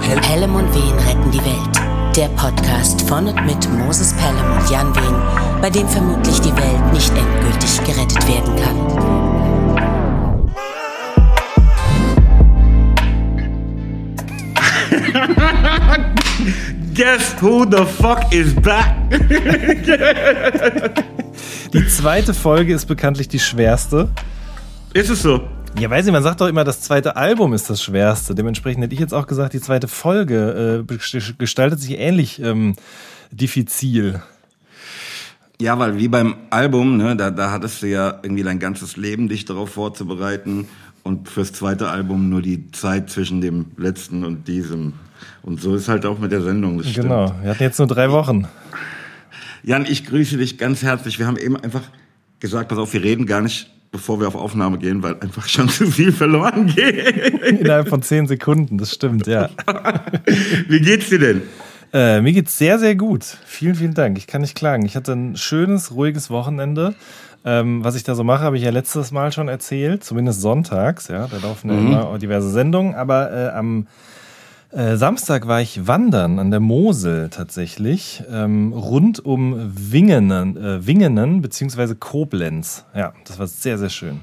Pelham 0.00 0.54
und 0.54 0.74
Wehen 0.74 0.98
retten 1.06 1.30
die 1.30 1.44
Welt. 1.44 1.76
Der 2.16 2.28
Podcast 2.28 3.02
von 3.02 3.26
und 3.26 3.44
mit 3.44 3.70
Moses 3.72 4.14
Pelham 4.14 4.58
und 4.58 4.70
Jan 4.70 4.94
Wehen, 4.96 5.14
bei 5.60 5.68
dem 5.68 5.86
vermutlich 5.86 6.40
die 6.40 6.56
Welt 6.56 6.92
nicht 6.94 7.12
endgültig 7.14 7.78
gerettet 7.84 8.26
werden 8.26 8.56
kann. 8.56 8.76
Guess 16.94 17.34
who 17.42 17.66
the 17.70 17.84
fuck 17.84 18.32
is 18.32 18.54
back? 18.54 18.94
die 21.74 21.86
zweite 21.88 22.32
Folge 22.32 22.72
ist 22.72 22.86
bekanntlich 22.86 23.28
die 23.28 23.40
schwerste. 23.40 24.08
Ist 24.94 25.10
es 25.10 25.20
so? 25.20 25.51
Ja, 25.78 25.90
weiß 25.90 26.06
ich, 26.06 26.12
man 26.12 26.22
sagt 26.22 26.40
doch 26.40 26.48
immer, 26.48 26.64
das 26.64 26.80
zweite 26.80 27.16
Album 27.16 27.54
ist 27.54 27.68
das 27.68 27.82
schwerste. 27.82 28.34
Dementsprechend 28.34 28.84
hätte 28.84 28.94
ich 28.94 29.00
jetzt 29.00 29.14
auch 29.14 29.26
gesagt, 29.26 29.52
die 29.52 29.60
zweite 29.60 29.88
Folge 29.88 30.86
äh, 30.88 30.96
gestaltet 31.38 31.80
sich 31.80 31.98
ähnlich 31.98 32.40
ähm, 32.40 32.74
diffizil. 33.30 34.22
Ja, 35.60 35.78
weil 35.78 35.98
wie 35.98 36.08
beim 36.08 36.36
Album, 36.50 36.96
ne, 36.96 37.16
da, 37.16 37.30
da 37.30 37.50
hattest 37.50 37.82
du 37.82 37.88
ja 37.88 38.20
irgendwie 38.22 38.42
dein 38.42 38.58
ganzes 38.58 38.96
Leben, 38.96 39.28
dich 39.28 39.44
darauf 39.44 39.70
vorzubereiten. 39.70 40.68
Und 41.04 41.28
fürs 41.28 41.52
zweite 41.52 41.88
Album 41.88 42.28
nur 42.28 42.42
die 42.42 42.70
Zeit 42.70 43.10
zwischen 43.10 43.40
dem 43.40 43.66
letzten 43.76 44.24
und 44.24 44.46
diesem. 44.46 44.92
Und 45.42 45.60
so 45.60 45.74
ist 45.74 45.88
halt 45.88 46.06
auch 46.06 46.18
mit 46.18 46.30
der 46.30 46.42
Sendung. 46.42 46.78
Das 46.78 46.92
genau, 46.92 47.26
stimmt. 47.26 47.42
wir 47.42 47.50
hatten 47.50 47.62
jetzt 47.62 47.78
nur 47.78 47.88
drei 47.88 48.10
Wochen. 48.12 48.46
Jan, 49.64 49.84
ich 49.86 50.04
grüße 50.04 50.36
dich 50.36 50.58
ganz 50.58 50.82
herzlich. 50.82 51.18
Wir 51.18 51.26
haben 51.26 51.36
eben 51.36 51.56
einfach 51.56 51.82
gesagt, 52.40 52.68
pass 52.68 52.78
auf, 52.78 52.92
wir 52.92 53.02
reden 53.02 53.26
gar 53.26 53.40
nicht 53.40 53.70
bevor 53.92 54.18
wir 54.18 54.26
auf 54.26 54.34
Aufnahme 54.34 54.78
gehen, 54.78 55.02
weil 55.02 55.20
einfach 55.20 55.46
schon 55.46 55.68
zu 55.68 55.86
viel 55.86 56.10
verloren 56.10 56.66
geht. 56.66 57.06
Innerhalb 57.44 57.88
von 57.88 58.02
zehn 58.02 58.26
Sekunden, 58.26 58.78
das 58.78 58.92
stimmt, 58.92 59.28
ja. 59.28 59.50
Wie 60.68 60.80
geht's 60.80 61.10
dir 61.10 61.20
denn? 61.20 61.42
Äh, 61.92 62.22
mir 62.22 62.32
geht's 62.32 62.56
sehr, 62.56 62.78
sehr 62.78 62.96
gut. 62.96 63.22
Vielen, 63.44 63.74
vielen 63.74 63.94
Dank. 63.94 64.16
Ich 64.16 64.26
kann 64.26 64.40
nicht 64.40 64.56
klagen. 64.56 64.86
Ich 64.86 64.96
hatte 64.96 65.12
ein 65.12 65.36
schönes, 65.36 65.92
ruhiges 65.92 66.30
Wochenende. 66.30 66.94
Ähm, 67.44 67.84
was 67.84 67.96
ich 67.96 68.02
da 68.02 68.14
so 68.14 68.24
mache, 68.24 68.44
habe 68.44 68.56
ich 68.56 68.62
ja 68.62 68.70
letztes 68.70 69.10
Mal 69.10 69.30
schon 69.30 69.48
erzählt, 69.48 70.02
zumindest 70.02 70.40
sonntags. 70.40 71.08
Ja, 71.08 71.26
da 71.26 71.36
laufen 71.36 71.68
ja 71.70 71.76
mhm. 71.76 71.86
immer 71.88 72.18
diverse 72.18 72.50
Sendungen. 72.50 72.94
Aber 72.94 73.30
äh, 73.30 73.50
am 73.50 73.88
äh, 74.72 74.96
Samstag 74.96 75.46
war 75.46 75.60
ich 75.60 75.86
wandern 75.86 76.38
an 76.38 76.50
der 76.50 76.60
Mosel 76.60 77.28
tatsächlich, 77.28 78.22
ähm, 78.30 78.72
rund 78.72 79.24
um 79.24 79.72
Wingenen, 79.74 80.56
äh, 80.56 80.86
Wingenen 80.86 81.42
bzw. 81.42 81.94
Koblenz. 81.94 82.84
Ja, 82.94 83.12
das 83.26 83.38
war 83.38 83.46
sehr, 83.46 83.78
sehr 83.78 83.90
schön. 83.90 84.20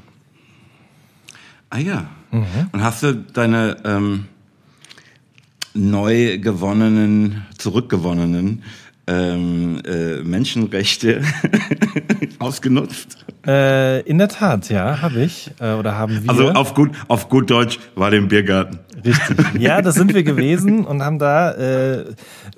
Ah 1.69 1.77
ja. 1.77 2.09
Mhm. 2.31 2.69
Und 2.71 2.83
hast 2.83 3.03
du 3.03 3.13
deine 3.13 3.77
ähm, 3.85 4.25
neu 5.73 6.39
gewonnenen, 6.39 7.45
zurückgewonnenen 7.57 8.63
ähm, 9.09 9.81
äh, 9.85 10.21
Menschenrechte 10.21 11.23
ausgenutzt? 12.39 13.17
Äh, 13.45 14.01
in 14.01 14.19
der 14.19 14.27
Tat, 14.27 14.69
ja, 14.69 15.01
habe 15.01 15.21
ich. 15.21 15.49
Äh, 15.59 15.73
oder 15.73 15.97
haben 15.97 16.23
wir. 16.23 16.29
Also 16.29 16.49
auf 16.49 16.75
gut, 16.75 16.91
auf 17.07 17.27
gut 17.27 17.49
Deutsch 17.49 17.79
war 17.95 18.11
der 18.11 18.19
im 18.19 18.27
Biergarten. 18.27 18.79
Richtig. 19.03 19.37
Ja, 19.59 19.81
das 19.81 19.95
sind 19.95 20.13
wir 20.13 20.23
gewesen 20.23 20.85
und 20.85 21.01
haben 21.01 21.17
da 21.19 21.53
äh, 21.53 22.05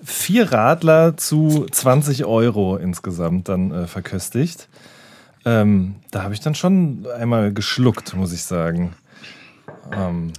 vier 0.04 0.52
Radler 0.52 1.16
zu 1.16 1.68
20 1.72 2.26
Euro 2.26 2.76
insgesamt 2.78 3.48
dann 3.48 3.72
äh, 3.72 3.88
verköstigt. 3.88 4.68
Ähm, 5.46 5.96
da 6.12 6.24
habe 6.24 6.34
ich 6.34 6.42
dann 6.42 6.56
schon 6.56 7.08
einmal 7.18 7.54
geschluckt, 7.54 8.14
muss 8.16 8.34
ich 8.34 8.44
sagen. 8.44 8.94
Ähm, 9.96 10.34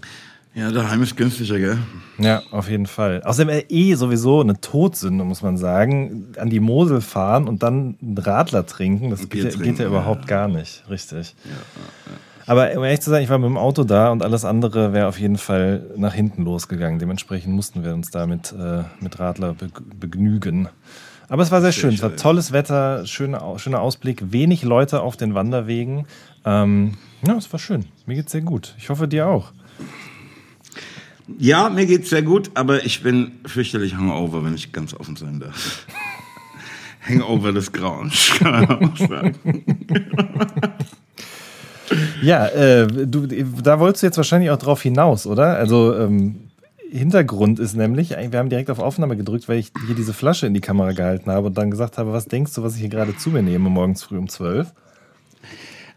ja, 0.55 0.71
daheim 0.71 1.03
ist 1.03 1.17
günstiger, 1.17 1.59
gell? 1.59 1.79
Ja, 2.19 2.43
auf 2.51 2.69
jeden 2.69 2.87
Fall. 2.87 3.23
Außerdem 3.23 3.65
eh 3.69 3.95
sowieso 3.95 4.41
eine 4.41 4.61
Todsünde, 4.61 5.25
muss 5.25 5.43
man 5.43 5.57
sagen. 5.57 6.27
An 6.37 6.51
die 6.51 6.61
Mosel 6.61 7.01
fahren 7.01 7.49
und 7.49 7.63
dann 7.63 7.97
einen 8.03 8.19
Radler 8.19 8.67
trinken, 8.67 9.11
das 9.11 9.29
geht, 9.29 9.43
trinken, 9.43 9.63
geht, 9.63 9.79
ja 9.79 9.87
überhaupt 9.87 10.27
gar 10.27 10.49
nicht. 10.49 10.85
Richtig. 10.91 11.35
Ja, 11.45 11.51
ja, 11.51 12.19
Aber 12.47 12.77
um 12.77 12.85
ehrlich 12.85 13.01
zu 13.01 13.11
sein, 13.11 13.23
ich 13.23 13.31
war 13.31 13.39
mit 13.39 13.49
dem 13.49 13.57
Auto 13.57 13.85
da 13.85 14.11
und 14.11 14.23
alles 14.23 14.45
andere 14.45 14.93
wäre 14.93 15.07
auf 15.07 15.19
jeden 15.19 15.39
Fall 15.39 15.87
nach 15.97 16.13
hinten 16.13 16.45
losgegangen. 16.45 16.99
Dementsprechend 16.99 17.55
mussten 17.55 17.83
wir 17.83 17.95
uns 17.95 18.11
da 18.11 18.27
mit, 18.27 18.53
äh, 18.53 18.83
mit 19.01 19.19
Radler 19.19 19.57
begnügen. 19.99 20.69
Aber 21.31 21.43
es 21.43 21.51
war 21.51 21.63
sehr, 21.63 21.73
sehr 21.73 21.81
schön. 21.81 21.95
Es 21.95 22.03
war 22.03 22.15
tolles 22.15 22.53
Wetter, 22.53 23.07
schöner, 23.07 23.59
schöner 23.59 23.81
Ausblick, 23.81 24.33
wenig 24.33 24.65
Leute 24.65 25.01
auf 25.01 25.17
den 25.17 25.33
Wanderwegen. 25.33 26.05
Ähm, 26.45 26.99
ja, 27.27 27.37
es 27.37 27.51
war 27.51 27.59
schön. 27.59 27.87
Mir 28.05 28.17
geht's 28.17 28.33
sehr 28.33 28.43
gut. 28.43 28.75
Ich 28.77 28.91
hoffe, 28.91 29.09
dir 29.09 29.29
auch. 29.29 29.53
Ja, 31.39 31.69
mir 31.69 31.87
geht's 31.87 32.11
sehr 32.11 32.23
gut, 32.23 32.51
aber 32.55 32.85
ich 32.85 33.03
bin 33.03 33.33
fürchterlich 33.47 33.95
hangover, 33.95 34.45
wenn 34.45 34.55
ich 34.55 34.73
ganz 34.73 34.95
offen 34.95 35.17
sein 35.17 35.41
darf. 35.41 35.87
Hangover 37.09 37.53
des 37.53 37.73
Grauens, 37.73 38.31
kann 38.39 38.67
man 38.67 38.71
auch 38.71 38.97
sagen. 38.97 39.35
ja, 42.23 42.47
äh, 42.47 42.87
du, 42.87 43.27
da 43.27 43.81
wolltest 43.81 44.03
du 44.03 44.07
jetzt 44.07 44.17
wahrscheinlich 44.17 44.51
auch 44.51 44.59
drauf 44.59 44.83
hinaus, 44.83 45.27
oder? 45.27 45.57
Also, 45.57 45.97
ähm, 45.97 46.37
Hintergrund 46.93 47.59
ist 47.59 47.75
nämlich, 47.75 48.11
wir 48.11 48.39
haben 48.39 48.51
direkt 48.51 48.71
auf 48.71 48.79
Aufnahme 48.79 49.17
gedrückt, 49.17 49.49
weil 49.49 49.59
ich 49.59 49.73
hier 49.87 49.95
diese 49.95 50.13
Flasche 50.13 50.47
in 50.47 50.53
die 50.53 50.61
Kamera 50.61 50.93
gehalten 50.93 51.31
habe 51.31 51.47
und 51.47 51.57
dann 51.57 51.71
gesagt 51.71 51.97
habe, 51.97 52.13
was 52.13 52.27
denkst 52.27 52.55
du, 52.55 52.63
was 52.63 52.75
ich 52.75 52.81
hier 52.81 52.91
gerade 52.91 53.17
zu 53.17 53.31
mir 53.31 53.43
nehme, 53.43 53.71
morgens 53.71 54.03
früh 54.03 54.19
um 54.19 54.29
12? 54.29 54.71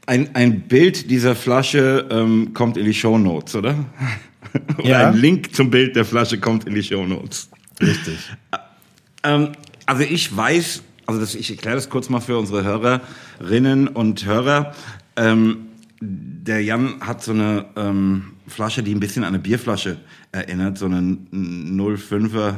Ein, 0.07 0.29
ein 0.35 0.61
Bild 0.61 1.11
dieser 1.11 1.35
Flasche 1.35 2.07
ähm, 2.09 2.53
kommt 2.53 2.77
in 2.77 2.85
die 2.85 2.93
Show 2.93 3.17
Notes, 3.17 3.55
oder? 3.55 3.75
Oder 4.77 4.87
ja. 4.87 5.09
ein 5.09 5.17
Link 5.17 5.55
zum 5.55 5.69
Bild 5.69 5.95
der 5.95 6.05
Flasche 6.05 6.39
kommt 6.39 6.65
in 6.65 6.75
die 6.75 6.83
Show 6.83 7.05
Notes. 7.05 7.49
Richtig. 7.81 8.17
Ähm, 9.23 9.49
also 9.85 10.03
ich 10.03 10.35
weiß, 10.35 10.83
also 11.05 11.19
das, 11.19 11.35
ich 11.35 11.49
erkläre 11.49 11.75
das 11.75 11.89
kurz 11.89 12.09
mal 12.09 12.19
für 12.19 12.37
unsere 12.37 12.63
Hörerinnen 12.63 13.87
und 13.87 14.25
Hörer. 14.25 14.73
Ähm, 15.15 15.67
der 16.01 16.61
Jan 16.61 17.01
hat 17.01 17.23
so 17.23 17.31
eine 17.31 17.65
ähm, 17.75 18.33
Flasche, 18.47 18.83
die 18.83 18.93
ein 18.93 18.99
bisschen 18.99 19.23
an 19.23 19.29
eine 19.29 19.39
Bierflasche 19.39 19.97
erinnert, 20.31 20.77
so 20.77 20.85
eine 20.85 21.17
05er 21.31 22.55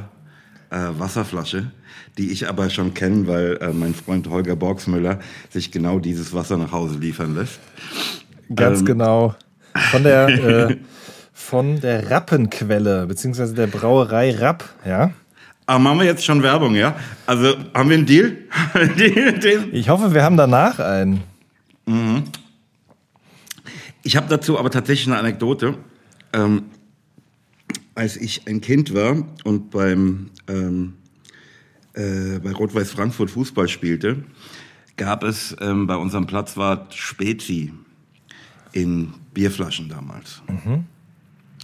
äh, 0.70 0.78
Wasserflasche, 0.98 1.72
die 2.18 2.32
ich 2.32 2.50
aber 2.50 2.70
schon 2.70 2.94
kenne, 2.94 3.28
weil 3.28 3.58
äh, 3.62 3.72
mein 3.72 3.94
Freund 3.94 4.28
Holger 4.30 4.56
Borgsmüller 4.56 5.20
sich 5.50 5.72
genau 5.72 6.00
dieses 6.00 6.34
Wasser 6.34 6.58
nach 6.58 6.72
Hause 6.72 6.98
liefern 6.98 7.36
lässt. 7.36 7.60
Ganz 8.54 8.80
ähm, 8.80 8.86
genau. 8.86 9.36
Von 9.92 10.04
der 10.04 10.28
äh, 10.70 10.78
von 11.48 11.80
der 11.80 12.12
Rappenquelle, 12.12 13.08
beziehungsweise 13.08 13.54
der 13.54 13.68
Brauerei 13.68 14.36
Rapp, 14.36 14.68
ja. 14.86 15.12
Aber 15.66 15.80
machen 15.80 16.00
wir 16.00 16.06
jetzt 16.06 16.26
schon 16.26 16.44
Werbung, 16.44 16.76
ja? 16.76 16.98
Also 17.26 17.56
haben 17.74 17.90
wir 17.90 17.98
einen 17.98 18.06
Deal? 18.06 18.36
ich 19.72 19.88
hoffe, 19.88 20.14
wir 20.14 20.24
haben 20.24 20.36
danach 20.36 20.80
einen. 20.80 21.24
Mhm. 21.86 22.26
Ich 24.04 24.18
habe 24.18 24.28
dazu 24.28 24.60
aber 24.60 24.70
tatsächlich 24.72 25.08
eine 25.08 25.20
Anekdote. 25.20 25.76
Ähm, 26.34 26.64
als 27.96 28.18
ich 28.18 28.46
ein 28.46 28.60
Kind 28.60 28.94
war 28.94 29.16
und 29.46 29.72
beim 29.72 30.32
ähm, 30.50 30.96
äh, 31.94 32.40
bei 32.40 32.52
Rot-Weiß 32.52 32.92
Frankfurt 32.92 33.32
Fußball 33.32 33.70
spielte, 33.70 34.26
gab 34.98 35.24
es 35.24 35.56
ähm, 35.62 35.88
bei 35.88 35.96
unserem 35.96 36.28
Platzwart 36.28 36.94
Spezi 36.94 37.72
in 38.74 39.14
Bierflaschen 39.34 39.88
damals. 39.88 40.42
Mhm. 40.50 40.84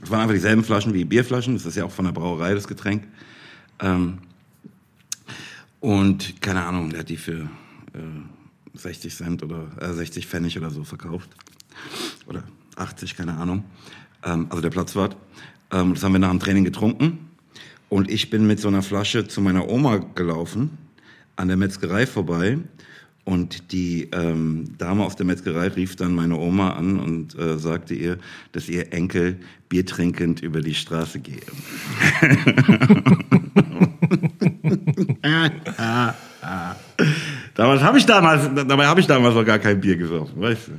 Es 0.04 0.12
waren 0.12 0.20
einfach 0.20 0.34
dieselben 0.34 0.64
Flaschen 0.64 0.94
wie 0.94 1.06
Bierflaschen. 1.06 1.54
Das 1.54 1.66
ist 1.66 1.76
ja 1.76 1.86
auch 1.86 1.92
von 1.92 2.06
der 2.06 2.12
Brauerei, 2.12 2.54
das 2.54 2.68
Getränk. 2.68 3.08
Ähm, 3.80 4.20
und 5.80 6.42
keine 6.42 6.64
Ahnung, 6.64 6.90
der 6.90 7.00
hat 7.00 7.10
die 7.10 7.18
für 7.18 7.50
äh, 7.94 8.78
60 8.78 9.16
Cent 9.16 9.44
oder 9.44 9.68
äh, 9.80 9.94
60 9.94 10.28
Pfennig 10.28 10.58
oder 10.58 10.70
so 10.70 10.84
verkauft. 10.84 11.30
Oder 12.28 12.44
80, 12.76 13.16
keine 13.16 13.34
Ahnung. 13.36 13.64
Ähm, 14.24 14.48
also 14.50 14.62
der 14.62 14.72
Platzwart. 14.72 15.16
Ähm, 15.72 15.94
das 15.94 16.04
haben 16.04 16.12
wir 16.12 16.20
nach 16.20 16.32
dem 16.32 16.40
Training 16.40 16.66
getrunken. 16.66 17.30
Und 17.88 18.10
ich 18.10 18.30
bin 18.30 18.46
mit 18.46 18.60
so 18.60 18.68
einer 18.68 18.82
Flasche 18.82 19.28
zu 19.28 19.40
meiner 19.40 19.70
Oma 19.70 19.98
gelaufen, 20.16 20.78
an 21.38 21.48
der 21.48 21.56
Metzgerei 21.58 22.08
vorbei. 22.08 22.58
Und 23.26 23.72
die 23.72 24.10
ähm, 24.12 24.78
Dame 24.78 25.06
aus 25.06 25.16
der 25.16 25.26
Metzgerei 25.26 25.70
rief 25.70 25.96
dann 25.96 26.14
meine 26.14 26.38
Oma 26.38 26.72
an 26.72 27.00
und 27.00 27.40
äh, 27.40 27.58
sagte 27.58 27.94
ihr, 27.94 28.18
dass 28.52 28.68
ihr 28.68 28.92
Enkel 28.92 29.38
Bier 29.70 29.86
trinkend 29.86 30.42
über 30.42 30.60
die 30.60 30.76
Straße 30.76 31.20
gehe. 31.20 31.40
damals 37.56 37.82
habe 37.82 37.98
ich 37.98 38.06
damals, 38.06 38.50
dabei 38.68 38.88
habe 38.88 39.00
ich 39.00 39.08
damals 39.08 39.36
noch 39.36 39.46
gar 39.46 39.60
kein 39.60 39.80
Bier 39.80 39.96
gesoffen, 39.96 40.42
weißt 40.42 40.68
du? 40.68 40.72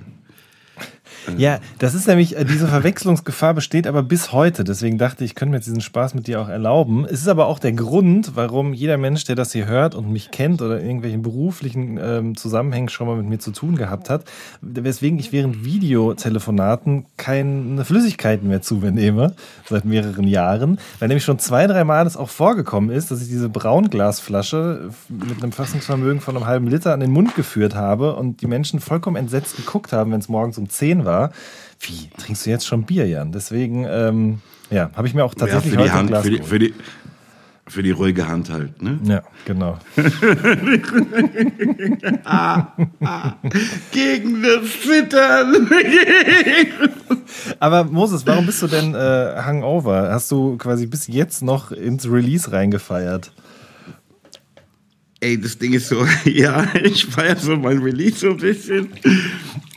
Ja, 1.37 1.59
das 1.79 1.95
ist 1.95 2.07
nämlich, 2.07 2.37
äh, 2.37 2.45
diese 2.45 2.69
Verwechslungsgefahr 2.69 3.55
besteht 3.55 3.87
aber 3.87 4.03
bis 4.03 4.33
heute. 4.33 4.65
Deswegen 4.65 4.99
dachte 4.99 5.25
ich, 5.25 5.35
ich 5.35 5.37
könnte 5.37 5.51
mir 5.51 5.57
jetzt 5.57 5.67
diesen 5.67 5.81
Spaß 5.81 6.15
mit 6.15 6.27
dir 6.27 6.41
auch 6.41 6.49
erlauben. 6.49 7.05
Es 7.05 7.21
ist 7.21 7.29
aber 7.29 7.47
auch 7.47 7.59
der 7.59 7.73
Grund, 7.73 8.37
warum 8.37 8.73
jeder 8.73 8.99
Mensch, 8.99 9.25
der 9.25 9.35
das 9.35 9.53
hier 9.53 9.67
hört 9.67 9.95
und 9.95 10.13
mich 10.13 10.31
kennt 10.31 10.63
oder 10.63 10.81
irgendwelchen 10.81 11.23
beruflichen 11.23 11.99
ähm, 12.01 12.37
Zusammenhängen 12.37 12.89
schon 12.89 13.09
mal 13.09 13.17
mit 13.17 13.27
mir 13.27 13.39
zu 13.39 13.51
tun 13.51 13.77
gehabt 13.77 14.11
hat, 14.11 14.25
weswegen 14.61 15.19
ich 15.19 15.33
während 15.33 15.65
Videotelefonaten 15.65 17.07
keine 17.17 17.85
Flüssigkeiten 17.85 18.49
mehr 18.49 18.63
zu 18.63 18.77
mir 18.77 18.93
nehme, 18.93 19.35
seit 19.69 19.85
mehreren 19.85 20.29
Jahren, 20.29 20.79
weil 20.99 21.09
nämlich 21.09 21.25
schon 21.25 21.39
zwei, 21.39 21.67
drei 21.67 21.85
Mal 21.85 22.07
es 22.07 22.17
auch 22.17 22.29
vorgekommen 22.29 22.91
ist, 22.91 23.11
dass 23.11 23.23
ich 23.23 23.29
diese 23.29 23.49
Braunglasflasche 23.49 24.91
mit 25.09 25.43
einem 25.43 25.53
Fassungsvermögen 25.53 26.21
von 26.21 26.37
einem 26.37 26.47
halben 26.47 26.69
Liter 26.69 26.93
an 26.93 27.01
den 27.01 27.11
Mund 27.11 27.35
geführt 27.35 27.75
habe 27.75 28.15
und 28.15 28.41
die 28.41 28.47
Menschen 28.47 28.81
vollkommen 28.81 29.17
entsetzt 29.17 29.57
geguckt 29.57 29.93
haben, 29.93 30.13
wenn 30.13 30.21
es 30.21 30.29
morgens 30.29 30.59
um 30.59 30.69
10 30.69 31.05
war. 31.05 31.14
Wie, 31.81 32.09
trinkst 32.19 32.47
du 32.47 32.51
jetzt 32.51 32.67
schon 32.67 32.85
Bier, 32.85 33.07
Jan? 33.07 33.33
Deswegen, 33.33 33.85
ähm, 33.89 34.41
ja, 34.71 34.91
habe 34.95 35.07
ich 35.07 35.15
mir 35.15 35.25
auch 35.25 35.35
tatsächlich 35.35 35.75
ja, 35.75 35.81
für, 35.81 35.85
die 35.85 35.93
heute 35.93 36.15
Hand, 36.15 36.17
für, 36.25 36.31
die, 36.31 36.43
für, 36.43 36.59
die, 36.59 36.75
für 37.67 37.83
die 37.83 37.91
ruhige 37.91 38.27
Hand 38.29 38.51
halt. 38.51 38.83
Ne? 38.83 38.99
Ja, 39.05 39.23
genau. 39.45 39.79
Gegen 43.93 44.43
das 44.43 44.81
Zittern. 44.83 45.71
Aber 47.61 47.85
Moses, 47.85 48.27
warum 48.27 48.47
bist 48.47 48.63
du 48.63 48.67
denn 48.67 48.95
äh, 48.95 49.35
Hangover? 49.43 50.11
Hast 50.11 50.31
du 50.31 50.57
quasi 50.57 50.87
bis 50.87 51.07
jetzt 51.07 51.43
noch 51.43 51.71
ins 51.71 52.11
Release 52.11 52.51
reingefeiert? 52.51 53.33
Ey, 55.21 55.41
das 55.41 55.59
Ding 55.59 55.73
ist 55.73 55.89
so, 55.89 56.07
ja, 56.25 56.75
ich 56.75 57.07
feiere 57.07 57.37
so 57.37 57.57
mein 57.57 57.79
Release 57.79 58.19
so 58.19 58.31
ein 58.31 58.37
bisschen. 58.37 58.93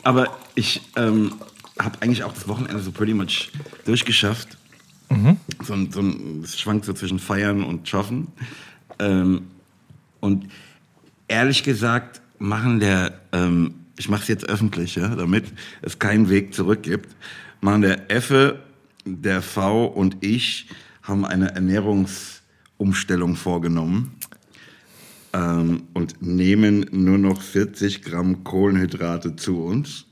Aber 0.03 0.37
ich 0.55 0.81
ähm, 0.95 1.33
habe 1.79 2.01
eigentlich 2.01 2.23
auch 2.23 2.33
das 2.33 2.47
Wochenende 2.47 2.79
so 2.79 2.91
pretty 2.91 3.13
much 3.13 3.51
durchgeschafft. 3.85 4.57
So, 5.63 5.73
ein, 5.73 5.91
so 5.91 6.01
ein, 6.01 6.41
es 6.43 6.59
schwankt 6.59 6.85
so 6.85 6.93
zwischen 6.93 7.19
Feiern 7.19 7.63
und 7.63 7.87
Schaffen. 7.87 8.27
Ähm, 8.99 9.47
und 10.19 10.47
ehrlich 11.27 11.63
gesagt, 11.63 12.21
machen 12.39 12.79
der, 12.79 13.19
ähm, 13.31 13.75
ich 13.97 14.09
mache 14.09 14.23
es 14.23 14.27
jetzt 14.27 14.49
öffentlich, 14.49 14.95
ja, 14.95 15.15
damit 15.15 15.45
es 15.81 15.99
keinen 15.99 16.29
Weg 16.29 16.53
zurück 16.53 16.83
gibt, 16.83 17.15
machen 17.61 17.81
der 17.81 18.11
Effe, 18.11 18.59
der 19.05 19.41
V 19.41 19.85
und 19.85 20.17
ich 20.21 20.67
haben 21.01 21.25
eine 21.25 21.55
Ernährungsumstellung 21.55 23.35
vorgenommen 23.35 24.16
ähm, 25.33 25.83
und 25.93 26.21
nehmen 26.21 26.85
nur 26.91 27.17
noch 27.17 27.41
40 27.41 28.01
Gramm 28.01 28.43
Kohlenhydrate 28.43 29.35
zu 29.35 29.63
uns. 29.63 30.05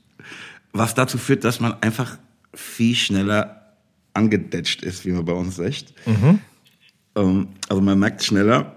Was 0.72 0.94
dazu 0.94 1.18
führt, 1.18 1.44
dass 1.44 1.60
man 1.60 1.74
einfach 1.82 2.18
viel 2.54 2.94
schneller 2.94 3.74
angedetscht 4.14 4.82
ist, 4.82 5.04
wie 5.04 5.12
man 5.12 5.24
bei 5.24 5.32
uns 5.32 5.56
sagt. 5.56 5.94
Ähm, 7.14 7.48
also 7.68 7.82
man 7.82 7.98
merkt 7.98 8.24
schneller 8.24 8.72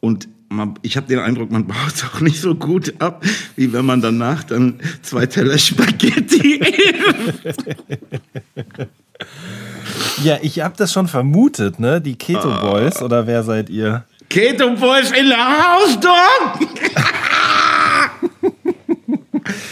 und 0.00 0.28
man, 0.48 0.74
ich 0.82 0.96
habe 0.96 1.06
den 1.06 1.18
Eindruck, 1.18 1.50
man 1.50 1.66
baut 1.68 1.94
es 1.94 2.04
auch 2.04 2.20
nicht 2.20 2.40
so 2.40 2.54
gut 2.54 2.94
ab, 3.00 3.24
wie 3.56 3.72
wenn 3.72 3.84
man 3.84 4.00
danach 4.00 4.44
dann 4.44 4.80
zwei 5.02 5.26
Teller 5.26 5.58
Spaghetti 5.58 6.60
Ja, 10.22 10.38
ich 10.42 10.60
habe 10.60 10.74
das 10.76 10.92
schon 10.92 11.08
vermutet, 11.08 11.80
ne? 11.80 12.00
Die 12.00 12.16
Keto 12.16 12.48
Boys 12.60 13.02
oder 13.02 13.26
wer 13.26 13.42
seid 13.42 13.68
ihr? 13.70 14.04
Keto 14.28 14.74
Boys 14.76 15.10
in 15.12 15.26
der 15.28 15.38
House, 15.38 15.98
dog! 16.00 16.68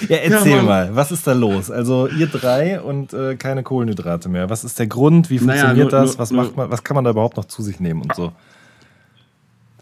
Ja, 0.09 0.19
erzähl 0.19 0.57
Mann. 0.57 0.65
mal, 0.65 0.95
was 0.97 1.11
ist 1.11 1.27
da 1.27 1.33
los? 1.33 1.71
Also 1.71 2.07
ihr 2.07 2.29
drei 2.29 2.81
und 2.81 3.13
äh, 3.13 3.35
keine 3.37 3.63
Kohlenhydrate 3.65 4.29
mehr. 4.29 4.49
Was 4.49 4.63
ist 4.65 4.79
der 4.79 4.87
Grund? 4.87 5.29
Wie 5.31 5.39
Naja, 5.41 5.63
funktioniert 5.67 5.93
nur- 5.93 6.01
das? 6.01 6.11
nur- 6.13 6.19
was 6.21 6.31
nur- 6.31 6.45
macht 6.45 6.57
man? 6.57 6.71
Was 6.71 6.85
kann 6.85 6.95
man 6.95 7.05
da 7.05 7.11
überhaupt 7.11 7.37
noch 7.37 7.45
zu 7.47 7.63
sich 7.63 7.81
nehmen 7.81 8.03
und 8.03 8.15
so? 8.15 8.33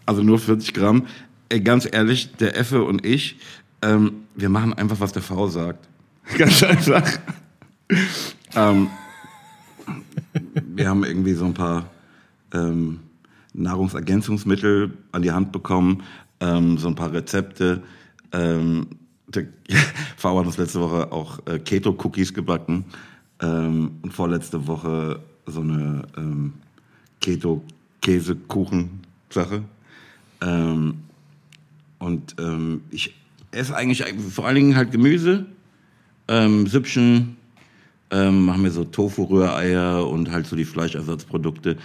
Also 0.05 0.23
nur 0.23 0.39
40 0.39 0.73
Gramm. 0.73 1.05
Ey, 1.49 1.61
ganz 1.61 1.87
ehrlich, 1.89 2.33
der 2.37 2.57
Effe 2.57 2.83
und 2.83 3.05
ich, 3.05 3.37
ähm, 3.83 4.23
wir 4.35 4.49
machen 4.49 4.73
einfach, 4.73 4.99
was 4.99 5.11
der 5.13 5.21
V 5.21 5.47
sagt. 5.47 5.87
Ganz 6.37 6.63
einfach. 6.63 7.03
ähm, 8.55 8.89
wir 10.65 10.89
haben 10.89 11.03
irgendwie 11.05 11.33
so 11.33 11.45
ein 11.45 11.53
paar 11.53 11.85
ähm, 12.53 12.99
Nahrungsergänzungsmittel 13.55 14.93
an 15.11 15.21
die 15.21 15.31
Hand 15.31 15.51
bekommen, 15.51 16.03
ähm, 16.39 16.77
so 16.77 16.87
ein 16.87 16.95
paar 16.95 17.11
Rezepte. 17.13 17.83
Ähm, 18.31 18.87
der 19.27 19.47
V 20.17 20.39
hat 20.39 20.45
uns 20.45 20.57
letzte 20.57 20.79
Woche 20.81 21.11
auch 21.11 21.39
äh, 21.47 21.59
Keto-Cookies 21.59 22.33
gebacken 22.33 22.85
ähm, 23.41 23.99
und 24.01 24.13
vorletzte 24.13 24.65
Woche 24.67 25.19
so 25.45 25.59
eine 25.61 26.03
ähm, 26.17 26.53
Keto-Käsekuchen-Sache. 27.21 29.63
Ähm, 30.41 30.95
und 31.99 32.35
ähm, 32.39 32.81
ich 32.91 33.15
esse 33.51 33.75
eigentlich 33.75 34.03
vor 34.31 34.45
allen 34.45 34.55
Dingen 34.55 34.75
halt 34.75 34.91
Gemüse, 34.91 35.45
ähm, 36.27 36.67
Süppchen, 36.67 37.37
ähm, 38.11 38.45
machen 38.45 38.63
wir 38.63 38.71
so 38.71 38.83
Tofu-Rühreier 38.83 40.07
und 40.07 40.31
halt 40.31 40.45
so 40.45 40.55
die 40.55 40.65
Fleischersatzprodukte, 40.65 41.77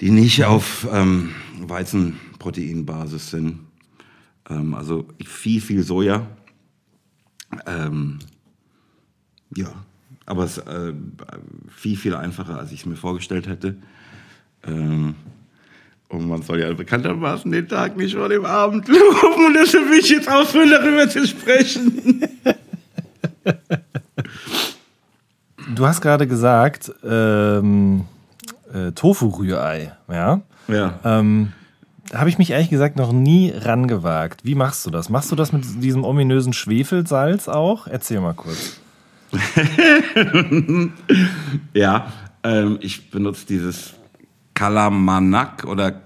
die 0.00 0.10
nicht 0.10 0.44
auf 0.44 0.86
ähm, 0.92 1.34
Weizenproteinbasis 1.60 3.30
sind. 3.30 3.60
Ähm, 4.48 4.74
also 4.74 5.08
viel, 5.24 5.60
viel 5.60 5.82
Soja. 5.82 6.26
Ähm, 7.66 8.18
ja, 9.54 9.72
aber 10.26 10.44
es 10.44 10.58
ist 10.58 10.66
äh, 10.66 10.92
viel, 11.68 11.96
viel 11.96 12.14
einfacher, 12.14 12.58
als 12.58 12.72
ich 12.72 12.80
es 12.80 12.86
mir 12.86 12.96
vorgestellt 12.96 13.46
hätte. 13.46 13.76
Ähm, 14.64 15.14
und 16.08 16.26
man 16.26 16.42
soll 16.42 16.60
ja 16.60 16.72
bekanntermaßen 16.72 17.50
den 17.50 17.68
Tag 17.68 17.96
nicht 17.96 18.14
vor 18.14 18.28
dem 18.28 18.44
Abend 18.44 18.88
loben. 18.88 19.46
Und 19.46 19.54
deshalb 19.54 19.90
will 19.90 19.98
ich 19.98 20.10
jetzt 20.10 20.30
aufhören, 20.30 20.70
darüber 20.70 21.08
zu 21.08 21.26
sprechen. 21.26 22.22
Du 25.74 25.86
hast 25.86 26.00
gerade 26.00 26.26
gesagt, 26.26 26.90
ähm, 27.04 28.04
äh, 28.72 28.92
Tofu-Rührei, 28.92 29.92
ja? 30.08 30.40
Ja. 30.68 30.98
Ähm, 31.04 31.52
habe 32.14 32.28
ich 32.30 32.38
mich 32.38 32.50
ehrlich 32.50 32.70
gesagt 32.70 32.96
noch 32.96 33.12
nie 33.12 33.52
rangewagt. 33.54 34.44
Wie 34.44 34.54
machst 34.54 34.86
du 34.86 34.90
das? 34.90 35.10
Machst 35.10 35.30
du 35.30 35.36
das 35.36 35.52
mit 35.52 35.64
diesem 35.82 36.04
ominösen 36.04 36.52
Schwefelsalz 36.52 37.48
auch? 37.48 37.86
Erzähl 37.86 38.20
mal 38.20 38.34
kurz. 38.34 38.80
Ja, 41.74 42.12
ähm, 42.42 42.78
ich 42.80 43.10
benutze 43.10 43.46
dieses 43.46 43.94
Kalamanak 44.54 45.64
oder 45.64 46.00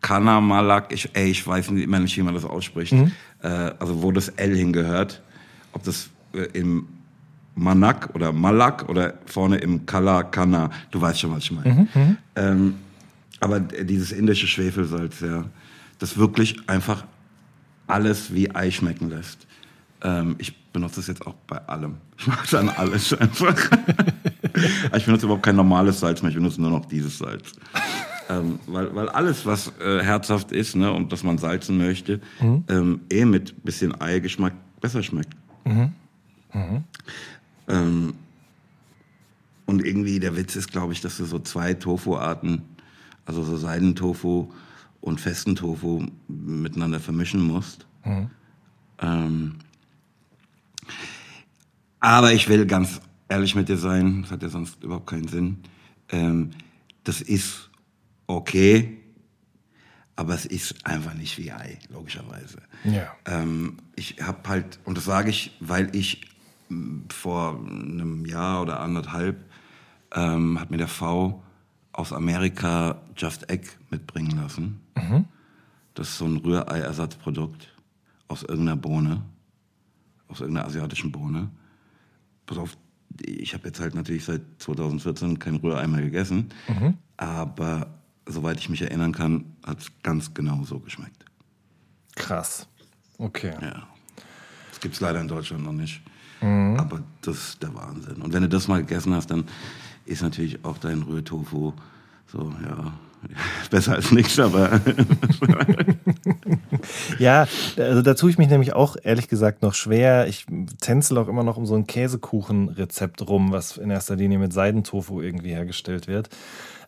Kanamalak. 0.00 0.92
Ich, 0.92 1.10
ey, 1.14 1.30
ich 1.30 1.46
weiß 1.46 1.70
nicht, 1.70 1.84
immer 1.84 2.00
nicht, 2.00 2.16
wie 2.16 2.22
man 2.22 2.34
das 2.34 2.44
ausspricht. 2.44 2.92
Äh, 3.42 3.48
also 3.48 4.02
wo 4.02 4.10
das 4.10 4.28
L 4.30 4.56
hingehört. 4.56 5.22
Ob 5.72 5.84
das 5.84 6.10
äh, 6.34 6.48
im 6.58 6.86
Manak 7.54 8.10
oder 8.14 8.32
Malak 8.32 8.88
oder 8.88 9.14
vorne 9.26 9.58
im 9.58 9.86
Kala 9.86 10.22
Kana. 10.24 10.70
Du 10.90 11.00
weißt 11.00 11.20
schon, 11.20 11.32
was 11.32 11.44
ich 11.44 11.52
meine. 11.52 11.86
Ähm, 12.36 12.74
aber 13.40 13.60
dieses 13.60 14.12
indische 14.12 14.46
Schwefelsalz, 14.46 15.20
ja, 15.20 15.44
das 15.98 16.16
wirklich 16.16 16.56
einfach 16.68 17.04
alles 17.86 18.32
wie 18.34 18.54
Ei 18.54 18.70
schmecken 18.70 19.10
lässt. 19.10 19.46
Ähm, 20.02 20.34
ich 20.38 20.56
benutze 20.72 21.00
es 21.00 21.06
jetzt 21.06 21.26
auch 21.26 21.34
bei 21.46 21.58
allem. 21.68 21.96
Ich 22.18 22.26
mache 22.26 22.44
es 22.44 22.54
an 22.54 22.68
alles 22.68 23.12
einfach. 23.12 23.54
Ich 24.96 25.04
benutze 25.04 25.26
überhaupt 25.26 25.42
kein 25.44 25.56
normales 25.56 25.98
Salz 25.98 26.22
mehr, 26.22 26.28
ich 26.30 26.36
benutze 26.36 26.60
nur 26.60 26.70
noch 26.70 26.84
dieses 26.86 27.18
Salz. 27.18 27.52
ähm, 28.30 28.60
weil, 28.68 28.94
weil 28.94 29.08
alles, 29.08 29.44
was 29.44 29.72
äh, 29.80 30.00
herzhaft 30.00 30.52
ist 30.52 30.76
ne, 30.76 30.92
und 30.92 31.10
das 31.12 31.24
man 31.24 31.38
salzen 31.38 31.76
möchte, 31.76 32.20
ähm, 32.68 33.00
eh 33.10 33.24
mit 33.24 33.64
bisschen 33.64 34.00
Eigeschmack 34.00 34.52
besser 34.80 35.02
schmeckt. 35.02 35.34
Ähm, 37.68 38.14
und 39.66 39.84
irgendwie 39.84 40.20
der 40.20 40.36
Witz 40.36 40.56
ist, 40.56 40.70
glaube 40.72 40.92
ich, 40.92 41.00
dass 41.00 41.16
du 41.16 41.24
so 41.24 41.38
zwei 41.38 41.74
Tofu-Arten, 41.74 42.62
also 43.24 43.42
so 43.42 43.56
Seidentofu 43.56 44.52
und 45.00 45.20
festen 45.20 45.56
Tofu 45.56 46.06
miteinander 46.28 47.00
vermischen 47.00 47.42
musst. 47.42 47.86
Ähm, 49.00 49.54
aber 52.00 52.32
ich 52.32 52.48
will 52.48 52.66
ganz 52.66 53.00
ehrlich 53.28 53.54
mit 53.54 53.68
dir 53.68 53.78
sein, 53.78 54.22
das 54.22 54.30
hat 54.30 54.42
ja 54.42 54.48
sonst 54.48 54.82
überhaupt 54.82 55.06
keinen 55.06 55.28
Sinn. 55.28 55.58
Ähm, 56.10 56.50
das 57.04 57.22
ist 57.22 57.70
okay, 58.26 58.98
aber 60.16 60.34
es 60.34 60.46
ist 60.46 60.86
einfach 60.86 61.14
nicht 61.14 61.38
wie 61.38 61.50
Ei, 61.50 61.78
logischerweise. 61.90 62.58
Ja. 62.84 63.14
Ähm, 63.26 63.78
ich 63.96 64.16
habe 64.22 64.48
halt, 64.48 64.78
und 64.84 64.96
das 64.96 65.04
sage 65.06 65.30
ich, 65.30 65.56
weil 65.60 65.94
ich 65.96 66.20
vor 67.10 67.58
einem 67.58 68.26
Jahr 68.26 68.62
oder 68.62 68.80
anderthalb 68.80 69.44
ähm, 70.12 70.60
hat 70.60 70.70
mir 70.70 70.78
der 70.78 70.88
V 70.88 71.42
aus 71.92 72.12
Amerika 72.12 73.02
Just 73.16 73.48
Egg 73.50 73.68
mitbringen 73.90 74.36
lassen. 74.36 74.80
Das 75.94 76.08
ist 76.08 76.18
so 76.18 76.24
ein 76.24 76.36
Rührei-Ersatzprodukt 76.38 77.72
aus 78.28 78.42
irgendeiner 78.42 78.76
Bohne, 78.76 79.22
aus 80.28 80.40
irgendeiner 80.40 80.66
asiatischen 80.66 81.12
Bohne. 81.12 81.50
Pass 82.46 82.58
auf, 82.58 82.76
ich 83.20 83.54
habe 83.54 83.68
jetzt 83.68 83.80
halt 83.80 83.94
natürlich 83.94 84.24
seit 84.24 84.42
2014 84.58 85.38
kein 85.38 85.56
Rührei 85.56 85.86
mehr 85.86 86.02
gegessen, 86.02 86.50
mhm. 86.66 86.98
aber 87.16 87.98
soweit 88.26 88.58
ich 88.58 88.68
mich 88.68 88.82
erinnern 88.82 89.12
kann, 89.12 89.44
hat 89.64 89.80
es 89.80 89.92
ganz 90.02 90.34
genau 90.34 90.64
so 90.64 90.80
geschmeckt. 90.80 91.24
Krass. 92.16 92.66
Okay. 93.18 93.54
Ja. 93.60 93.86
Das 94.70 94.80
gibt 94.80 94.94
es 94.94 95.00
leider 95.00 95.20
in 95.20 95.28
Deutschland 95.28 95.62
noch 95.62 95.72
nicht. 95.72 96.02
Mhm. 96.40 96.76
Aber 96.78 97.00
das 97.22 97.36
ist 97.36 97.62
der 97.62 97.74
Wahnsinn. 97.74 98.22
Und 98.22 98.32
wenn 98.32 98.42
du 98.42 98.48
das 98.48 98.68
mal 98.68 98.80
gegessen 98.80 99.14
hast, 99.14 99.30
dann 99.30 99.44
ist 100.06 100.22
natürlich 100.22 100.64
auch 100.64 100.78
dein 100.78 101.02
Rührtofu 101.02 101.72
so, 102.26 102.52
ja, 102.64 102.92
besser 103.70 103.94
als 103.94 104.12
nichts, 104.12 104.38
aber. 104.38 104.80
ja, 107.18 107.46
also 107.76 108.02
da 108.02 108.14
tue 108.14 108.30
ich 108.30 108.38
mich 108.38 108.48
nämlich 108.48 108.74
auch 108.74 108.96
ehrlich 109.02 109.28
gesagt 109.28 109.62
noch 109.62 109.74
schwer. 109.74 110.26
Ich 110.28 110.46
tänzel 110.80 111.18
auch 111.18 111.28
immer 111.28 111.42
noch 111.42 111.56
um 111.56 111.66
so 111.66 111.74
ein 111.74 111.86
Käsekuchenrezept 111.86 113.26
rum, 113.26 113.52
was 113.52 113.76
in 113.76 113.90
erster 113.90 114.16
Linie 114.16 114.38
mit 114.38 114.52
Seidentofu 114.52 115.20
irgendwie 115.20 115.50
hergestellt 115.50 116.06
wird. 116.06 116.28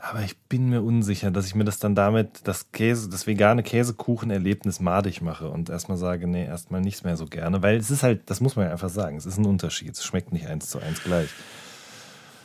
Aber 0.09 0.23
ich 0.23 0.37
bin 0.37 0.69
mir 0.69 0.83
unsicher, 0.83 1.33
dass 1.33 1.47
ich 1.47 1.57
mir 1.57 1.65
das 1.65 1.81
dann 1.81 1.97
damit, 1.97 2.43
das 2.45 2.71
Käse, 2.71 3.09
das 3.09 3.27
vegane 3.27 3.65
Käsekuchenerlebnis 3.65 4.79
madig 4.79 5.21
mache 5.21 5.49
und 5.49 5.69
erstmal 5.69 5.99
sage, 5.99 6.29
nee, 6.29 6.45
erstmal 6.45 6.81
nichts 6.81 7.03
mehr 7.03 7.17
so 7.17 7.27
gerne. 7.27 7.61
Weil 7.63 7.77
es 7.77 7.91
ist 7.91 8.05
halt, 8.05 8.31
das 8.31 8.41
muss 8.41 8.55
man 8.55 8.67
ja 8.67 8.73
einfach 8.73 8.89
sagen, 8.89 9.17
es 9.17 9.27
ist 9.27 9.39
ein 9.39 9.47
Unterschied. 9.47 9.95
Es 9.95 10.05
schmeckt 10.05 10.33
nicht 10.33 10.47
eins 10.47 10.71
zu 10.71 10.79
eins 10.79 11.03
gleich. 11.03 11.31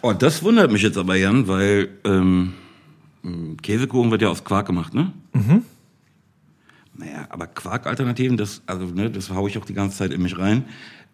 Oh, 0.01 0.13
das 0.13 0.41
wundert 0.41 0.71
mich 0.71 0.81
jetzt 0.81 0.97
aber, 0.97 1.15
Jan, 1.15 1.47
weil 1.47 1.89
ähm, 2.03 2.55
Käsekuchen 3.61 4.09
wird 4.09 4.23
ja 4.23 4.29
aus 4.29 4.43
Quark 4.43 4.65
gemacht, 4.65 4.95
ne? 4.95 5.13
Mhm. 5.33 5.63
Naja, 6.95 7.27
aber 7.29 7.45
Quark-Alternativen, 7.45 8.37
das, 8.37 8.63
also, 8.65 8.85
ne, 8.85 9.11
das 9.11 9.29
haue 9.29 9.49
ich 9.49 9.57
auch 9.59 9.65
die 9.65 9.75
ganze 9.75 9.97
Zeit 9.97 10.11
in 10.11 10.21
mich 10.23 10.37
rein 10.37 10.65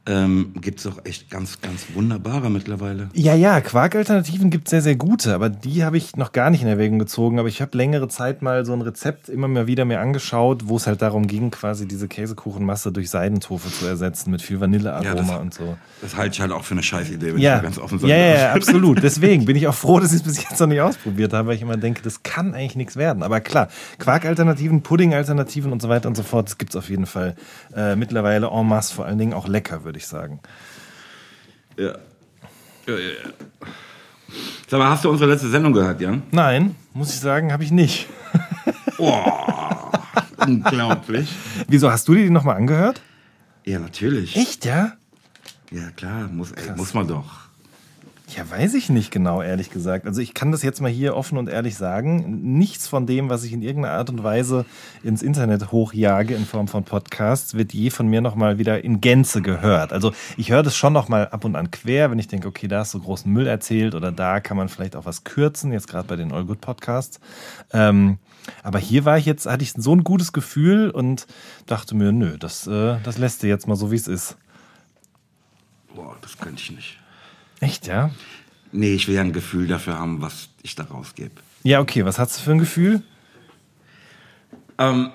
ähm, 0.07 0.53
gibt 0.61 0.79
es 0.79 0.87
auch 0.87 1.03
echt 1.03 1.29
ganz, 1.29 1.61
ganz 1.61 1.87
wunderbare 1.93 2.49
mittlerweile. 2.49 3.09
Ja, 3.13 3.35
ja, 3.35 3.59
Quark-Alternativen 3.59 4.49
gibt 4.49 4.67
es 4.67 4.71
sehr, 4.71 4.81
sehr 4.81 4.95
gute, 4.95 5.35
aber 5.35 5.49
die 5.49 5.83
habe 5.83 5.97
ich 5.97 6.15
noch 6.15 6.31
gar 6.31 6.49
nicht 6.49 6.61
in 6.61 6.67
Erwägung 6.67 6.97
gezogen. 6.97 7.39
Aber 7.39 7.49
ich 7.49 7.61
habe 7.61 7.77
längere 7.77 8.07
Zeit 8.07 8.41
mal 8.41 8.65
so 8.65 8.73
ein 8.73 8.81
Rezept 8.81 9.27
immer 9.27 9.47
mal 9.47 9.67
wieder 9.67 9.85
mir 9.85 9.99
angeschaut, 9.99 10.67
wo 10.67 10.77
es 10.77 10.87
halt 10.87 11.01
darum 11.01 11.27
ging, 11.27 11.51
quasi 11.51 11.87
diese 11.87 12.07
Käsekuchenmasse 12.07 12.91
durch 12.91 13.09
Seidentofu 13.09 13.69
zu 13.69 13.85
ersetzen 13.85 14.31
mit 14.31 14.41
viel 14.41 14.61
Vanillearoma 14.61 15.33
ja, 15.33 15.37
und 15.37 15.53
so. 15.53 15.77
Das 16.01 16.15
halte 16.15 16.35
ich 16.35 16.41
halt 16.41 16.51
auch 16.51 16.63
für 16.63 16.73
eine 16.73 16.83
Scheißidee, 16.83 17.33
wenn 17.33 17.41
ja. 17.41 17.57
ich 17.57 17.63
ganz 17.63 17.77
offen 17.77 17.99
sage. 17.99 18.11
Ja, 18.11 18.17
ja, 18.17 18.53
absolut. 18.53 19.03
Deswegen 19.03 19.45
bin 19.45 19.57
ich 19.57 19.67
auch 19.67 19.75
froh, 19.75 19.99
dass 19.99 20.11
ich 20.11 20.17
es 20.17 20.23
bis 20.23 20.41
jetzt 20.41 20.59
noch 20.59 20.67
nicht 20.67 20.81
ausprobiert 20.81 21.33
habe, 21.33 21.49
weil 21.49 21.55
ich 21.55 21.61
immer 21.61 21.77
denke, 21.77 22.01
das 22.01 22.23
kann 22.23 22.53
eigentlich 22.53 22.75
nichts 22.75 22.95
werden. 22.95 23.23
Aber 23.23 23.41
klar, 23.41 23.67
Quark-Alternativen, 23.99 24.83
Pudding-Alternativen 24.83 25.71
und 25.71 25.81
so 25.81 25.89
weiter 25.89 26.07
und 26.07 26.15
so 26.15 26.23
fort, 26.23 26.47
das 26.47 26.57
gibt 26.57 26.71
es 26.71 26.75
auf 26.77 26.89
jeden 26.89 27.05
Fall 27.05 27.35
äh, 27.75 27.95
mittlerweile 27.95 28.47
en 28.47 28.67
masse, 28.67 28.93
vor 28.93 29.05
allen 29.05 29.17
Dingen 29.17 29.33
auch 29.33 29.47
lecker, 29.47 29.83
würde 29.83 29.96
ich 29.97 30.03
ich 30.03 30.07
sagen. 30.07 30.39
Ja. 31.77 31.95
Ja, 32.87 32.93
ja, 32.93 32.97
ja. 32.97 33.67
Sag 34.67 34.79
mal, 34.79 34.89
hast 34.89 35.03
du 35.05 35.09
unsere 35.09 35.29
letzte 35.29 35.49
Sendung 35.49 35.73
gehört, 35.73 35.99
Jan? 36.01 36.23
Nein, 36.31 36.75
muss 36.93 37.09
ich 37.13 37.19
sagen, 37.19 37.51
habe 37.51 37.63
ich 37.63 37.71
nicht. 37.71 38.07
Boah, 38.97 39.91
unglaublich. 40.37 41.29
Wieso, 41.67 41.91
hast 41.91 42.07
du 42.07 42.15
dir 42.15 42.23
die 42.23 42.29
nochmal 42.29 42.55
angehört? 42.57 43.01
Ja, 43.65 43.79
natürlich. 43.79 44.35
Echt, 44.35 44.65
ja? 44.65 44.93
Ja, 45.71 45.91
klar, 45.91 46.27
muss, 46.27 46.51
ey, 46.53 46.75
muss 46.75 46.93
man 46.93 47.07
doch. 47.07 47.46
Ja, 48.29 48.49
weiß 48.49 48.73
ich 48.73 48.89
nicht 48.89 49.09
genau, 49.09 49.41
ehrlich 49.41 49.69
gesagt. 49.69 50.05
Also 50.05 50.19
ich 50.19 50.33
kann 50.33 50.51
das 50.51 50.61
jetzt 50.61 50.81
mal 50.81 50.91
hier 50.91 51.15
offen 51.15 51.37
und 51.37 51.47
ehrlich 51.47 51.77
sagen. 51.77 52.57
Nichts 52.57 52.85
von 52.85 53.07
dem, 53.07 53.29
was 53.29 53.45
ich 53.45 53.53
in 53.53 53.61
irgendeiner 53.61 53.95
Art 53.95 54.09
und 54.09 54.21
Weise 54.21 54.65
ins 55.01 55.21
Internet 55.21 55.71
hochjage 55.71 56.35
in 56.35 56.45
Form 56.45 56.67
von 56.67 56.83
Podcasts, 56.83 57.53
wird 57.53 57.73
je 57.73 57.89
von 57.89 58.05
mir 58.07 58.19
nochmal 58.19 58.57
wieder 58.57 58.83
in 58.83 58.99
Gänze 58.99 59.41
gehört. 59.41 59.93
Also 59.93 60.11
ich 60.35 60.51
höre 60.51 60.61
das 60.61 60.75
schon 60.75 60.91
nochmal 60.91 61.29
ab 61.29 61.45
und 61.45 61.55
an 61.55 61.71
quer, 61.71 62.11
wenn 62.11 62.19
ich 62.19 62.27
denke, 62.27 62.49
okay, 62.49 62.67
da 62.67 62.81
ist 62.81 62.91
so 62.91 62.99
großen 62.99 63.31
Müll 63.31 63.47
erzählt 63.47 63.95
oder 63.95 64.11
da 64.11 64.41
kann 64.41 64.57
man 64.57 64.67
vielleicht 64.67 64.97
auch 64.97 65.05
was 65.05 65.23
kürzen, 65.23 65.71
jetzt 65.71 65.87
gerade 65.87 66.09
bei 66.09 66.17
den 66.17 66.33
All 66.33 66.43
Good 66.43 66.59
Podcasts. 66.59 67.21
Ähm, 67.71 68.17
aber 68.61 68.79
hier 68.79 69.05
war 69.05 69.17
ich 69.17 69.25
jetzt, 69.25 69.45
hatte 69.45 69.63
ich 69.63 69.71
so 69.71 69.95
ein 69.95 70.03
gutes 70.03 70.33
Gefühl 70.33 70.89
und 70.89 71.27
dachte 71.65 71.95
mir, 71.95 72.11
nö, 72.11 72.37
das, 72.37 72.67
äh, 72.67 72.97
das 73.03 73.17
lässt 73.17 73.41
du 73.43 73.47
jetzt 73.47 73.67
mal 73.67 73.77
so, 73.77 73.89
wie 73.89 73.95
es 73.95 74.09
ist. 74.09 74.35
Boah, 75.95 76.17
das 76.21 76.37
könnte 76.37 76.61
ich 76.61 76.71
nicht. 76.71 76.99
Echt, 77.59 77.87
ja? 77.87 78.11
Nee, 78.71 78.93
ich 78.93 79.07
will 79.07 79.15
ja 79.15 79.21
ein 79.21 79.33
Gefühl 79.33 79.67
dafür 79.67 79.97
haben, 79.97 80.21
was 80.21 80.49
ich 80.61 80.75
da 80.75 80.83
rausgebe. 80.83 81.31
Ja, 81.63 81.79
okay. 81.79 82.05
Was 82.05 82.19
hast 82.19 82.37
du 82.37 82.43
für 82.43 82.51
ein 82.51 82.59
Gefühl? 82.59 83.01
Ähm, 84.77 85.09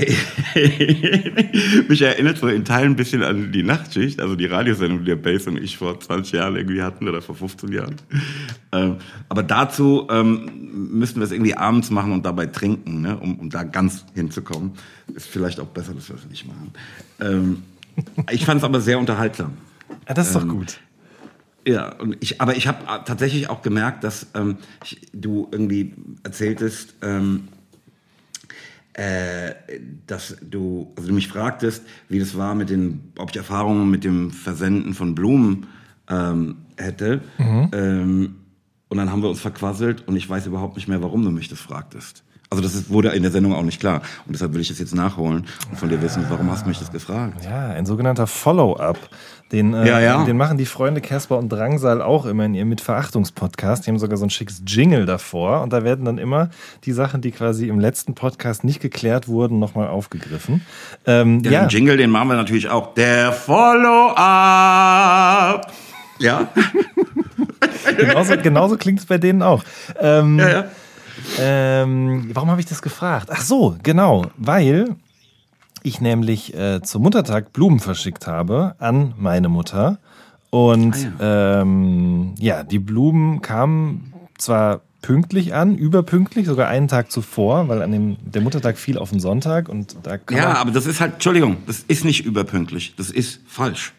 mich 1.88 2.02
erinnert 2.02 2.38
so 2.38 2.48
in 2.48 2.64
Teilen 2.64 2.92
ein 2.92 2.96
bisschen 2.96 3.22
an 3.22 3.52
die 3.52 3.62
Nachtschicht, 3.62 4.20
also 4.20 4.34
die 4.34 4.46
Radiosendung, 4.46 5.00
die 5.00 5.06
der 5.06 5.16
Bass 5.16 5.46
und 5.46 5.58
ich 5.58 5.76
vor 5.76 5.98
20 5.98 6.32
Jahren 6.32 6.56
irgendwie 6.56 6.82
hatten 6.82 7.08
oder 7.08 7.20
vor 7.20 7.34
15 7.34 7.72
Jahren. 7.72 7.96
Ähm, 8.72 8.96
aber 9.28 9.42
dazu 9.42 10.06
ähm, 10.10 10.48
müssten 10.72 11.20
wir 11.20 11.24
es 11.24 11.32
irgendwie 11.32 11.54
abends 11.54 11.90
machen 11.90 12.12
und 12.12 12.24
dabei 12.24 12.46
trinken, 12.46 13.02
ne? 13.02 13.18
um, 13.18 13.38
um 13.38 13.50
da 13.50 13.62
ganz 13.62 14.04
hinzukommen. 14.14 14.72
Ist 15.14 15.26
vielleicht 15.26 15.60
auch 15.60 15.66
besser, 15.66 15.92
dass 15.92 16.08
wir 16.08 16.16
es 16.16 16.26
nicht 16.26 16.46
machen. 16.46 16.72
Ähm, 17.20 17.62
ich 18.30 18.44
fand 18.44 18.58
es 18.58 18.64
aber 18.64 18.80
sehr 18.80 18.98
unterhaltsam. 18.98 19.52
Ja, 20.08 20.14
das 20.14 20.28
ist 20.28 20.36
doch 20.36 20.42
ähm, 20.42 20.48
gut. 20.48 20.80
Ja, 21.66 21.94
und 21.96 22.16
ich, 22.20 22.40
aber 22.40 22.56
ich 22.56 22.66
habe 22.66 23.04
tatsächlich 23.04 23.50
auch 23.50 23.62
gemerkt, 23.62 24.04
dass 24.04 24.28
ähm, 24.34 24.56
ich, 24.84 25.00
du 25.12 25.48
irgendwie 25.50 25.94
erzähltest, 26.22 26.94
ähm, 27.02 27.48
äh, 28.94 29.54
dass 30.06 30.36
du, 30.42 30.92
also 30.96 31.08
du 31.08 31.14
mich 31.14 31.28
fragtest, 31.28 31.84
wie 32.08 32.18
das 32.18 32.36
war 32.36 32.54
mit 32.54 32.70
den, 32.70 33.12
ob 33.18 33.30
ich 33.30 33.36
Erfahrungen 33.36 33.90
mit 33.90 34.04
dem 34.04 34.30
Versenden 34.30 34.94
von 34.94 35.14
Blumen 35.14 35.66
ähm, 36.08 36.56
hätte. 36.76 37.20
Mhm. 37.38 37.68
Ähm, 37.72 38.36
und 38.88 38.96
dann 38.96 39.12
haben 39.12 39.22
wir 39.22 39.28
uns 39.28 39.40
verquasselt 39.40 40.08
und 40.08 40.16
ich 40.16 40.28
weiß 40.28 40.46
überhaupt 40.46 40.76
nicht 40.76 40.88
mehr, 40.88 41.02
warum 41.02 41.22
du 41.24 41.30
mich 41.30 41.48
das 41.48 41.60
fragtest. 41.60 42.24
Also 42.52 42.64
das 42.64 42.74
ist, 42.74 42.90
wurde 42.90 43.10
in 43.10 43.22
der 43.22 43.30
Sendung 43.30 43.54
auch 43.54 43.62
nicht 43.62 43.78
klar. 43.78 44.02
Und 44.26 44.32
deshalb 44.34 44.54
will 44.54 44.60
ich 44.60 44.66
das 44.66 44.80
jetzt 44.80 44.92
nachholen 44.92 45.46
und 45.70 45.78
von 45.78 45.88
dir 45.88 46.02
wissen, 46.02 46.26
warum 46.28 46.50
hast 46.50 46.64
du 46.64 46.68
mich 46.68 46.80
das 46.80 46.90
gefragt? 46.90 47.44
Ja, 47.44 47.68
ein 47.68 47.86
sogenannter 47.86 48.26
Follow-up. 48.26 48.98
Den, 49.52 49.72
äh, 49.72 49.86
ja, 49.86 50.00
ja. 50.00 50.24
den 50.24 50.36
machen 50.36 50.58
die 50.58 50.66
Freunde 50.66 51.00
Casper 51.00 51.38
und 51.38 51.48
Drangsal 51.48 52.02
auch 52.02 52.26
immer 52.26 52.44
in 52.44 52.54
ihrem 52.54 52.68
Mitverachtungspodcast. 52.70 53.86
Die 53.86 53.90
haben 53.90 54.00
sogar 54.00 54.16
so 54.16 54.24
ein 54.24 54.30
schickes 54.30 54.64
Jingle 54.66 55.06
davor. 55.06 55.62
Und 55.62 55.72
da 55.72 55.84
werden 55.84 56.04
dann 56.04 56.18
immer 56.18 56.50
die 56.84 56.90
Sachen, 56.90 57.20
die 57.20 57.30
quasi 57.30 57.68
im 57.68 57.78
letzten 57.78 58.16
Podcast 58.16 58.64
nicht 58.64 58.80
geklärt 58.80 59.28
wurden, 59.28 59.60
nochmal 59.60 59.86
aufgegriffen. 59.86 60.66
Ähm, 61.06 61.42
ja, 61.44 61.52
ja. 61.52 61.60
Den 61.66 61.68
Jingle, 61.68 61.96
den 61.96 62.10
machen 62.10 62.30
wir 62.30 62.36
natürlich 62.36 62.68
auch. 62.68 62.94
Der 62.94 63.32
Follow-up. 63.32 64.16
Ja. 66.18 66.48
genauso, 67.96 68.36
genauso 68.36 68.76
klingt 68.76 68.98
es 68.98 69.06
bei 69.06 69.18
denen 69.18 69.42
auch. 69.42 69.62
Ähm, 70.00 70.38
ja, 70.38 70.48
ja. 70.48 70.64
Ähm, 71.38 72.30
warum 72.32 72.50
habe 72.50 72.60
ich 72.60 72.66
das 72.66 72.82
gefragt? 72.82 73.28
Ach 73.30 73.42
so, 73.42 73.76
genau, 73.82 74.26
weil 74.36 74.96
ich 75.82 76.00
nämlich 76.00 76.54
äh, 76.54 76.82
zum 76.82 77.02
Muttertag 77.02 77.52
Blumen 77.52 77.80
verschickt 77.80 78.26
habe 78.26 78.74
an 78.78 79.14
meine 79.16 79.48
Mutter. 79.48 79.98
Und 80.50 80.94
ah, 81.18 81.24
ja. 81.24 81.60
Ähm, 81.62 82.34
ja, 82.38 82.64
die 82.64 82.78
Blumen 82.78 83.40
kamen 83.40 84.12
zwar 84.36 84.80
pünktlich 85.02 85.54
an, 85.54 85.76
überpünktlich, 85.76 86.46
sogar 86.46 86.68
einen 86.68 86.88
Tag 86.88 87.10
zuvor, 87.10 87.68
weil 87.68 87.82
an 87.82 87.92
dem 87.92 88.16
der 88.20 88.42
Muttertag 88.42 88.76
fiel 88.76 88.98
auf 88.98 89.10
den 89.10 89.20
Sonntag 89.20 89.68
und 89.68 89.96
da 90.02 90.18
Ja, 90.30 90.54
aber 90.56 90.72
das 90.72 90.86
ist 90.86 91.00
halt, 91.00 91.14
Entschuldigung, 91.14 91.58
das 91.66 91.80
ist 91.80 92.04
nicht 92.04 92.24
überpünktlich, 92.24 92.94
das 92.96 93.10
ist 93.10 93.40
falsch. 93.46 93.92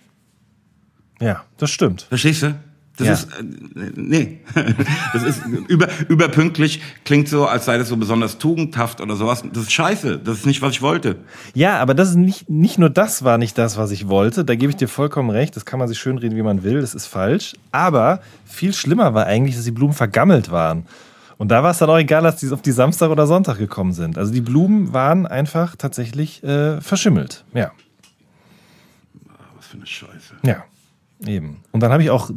Ja, 1.19 1.43
das 1.57 1.71
stimmt. 1.71 2.03
Verstehst 2.03 2.43
du? 2.43 2.55
Das 3.01 3.07
ja. 3.07 3.13
ist, 3.13 3.27
äh, 3.39 3.91
nee, 3.95 4.39
das 5.13 5.23
ist 5.23 5.41
über, 5.67 5.87
überpünktlich, 6.07 6.81
klingt 7.03 7.27
so, 7.27 7.47
als 7.47 7.65
sei 7.65 7.79
das 7.79 7.89
so 7.89 7.97
besonders 7.97 8.37
tugendhaft 8.37 9.01
oder 9.01 9.15
sowas. 9.15 9.43
Das 9.51 9.63
ist 9.63 9.71
scheiße, 9.71 10.19
das 10.19 10.39
ist 10.39 10.45
nicht, 10.45 10.61
was 10.61 10.73
ich 10.73 10.81
wollte. 10.83 11.15
Ja, 11.55 11.79
aber 11.79 11.95
das 11.95 12.09
ist 12.09 12.15
nicht, 12.15 12.47
nicht 12.49 12.77
nur 12.77 12.91
das 12.91 13.23
war 13.23 13.39
nicht 13.39 13.57
das, 13.57 13.77
was 13.77 13.89
ich 13.89 14.07
wollte, 14.07 14.45
da 14.45 14.53
gebe 14.53 14.69
ich 14.69 14.75
dir 14.75 14.87
vollkommen 14.87 15.31
recht, 15.31 15.55
das 15.55 15.65
kann 15.65 15.79
man 15.79 15.87
sich 15.87 15.97
schön 15.97 16.19
reden, 16.19 16.35
wie 16.35 16.43
man 16.43 16.63
will, 16.63 16.81
das 16.81 16.93
ist 16.93 17.07
falsch. 17.07 17.55
Aber 17.71 18.21
viel 18.45 18.73
schlimmer 18.73 19.15
war 19.15 19.25
eigentlich, 19.25 19.55
dass 19.55 19.65
die 19.65 19.71
Blumen 19.71 19.93
vergammelt 19.93 20.51
waren. 20.51 20.85
Und 21.39 21.47
da 21.49 21.63
war 21.63 21.71
es 21.71 21.79
dann 21.79 21.89
auch 21.89 21.97
egal, 21.97 22.21
dass 22.21 22.35
die 22.35 22.51
auf 22.51 22.61
die 22.61 22.71
Samstag 22.71 23.09
oder 23.09 23.25
Sonntag 23.25 23.57
gekommen 23.57 23.93
sind. 23.93 24.19
Also 24.19 24.31
die 24.31 24.41
Blumen 24.41 24.93
waren 24.93 25.25
einfach 25.25 25.75
tatsächlich 25.75 26.43
äh, 26.43 26.79
verschimmelt, 26.81 27.45
ja. 27.55 27.71
Was 29.57 29.65
für 29.65 29.77
eine 29.77 29.87
Scheiße. 29.87 30.35
Ja. 30.43 30.65
Eben. 31.25 31.61
Und 31.71 31.81
dann 31.83 31.91
habe 31.91 32.01
ich 32.01 32.09
auch 32.09 32.31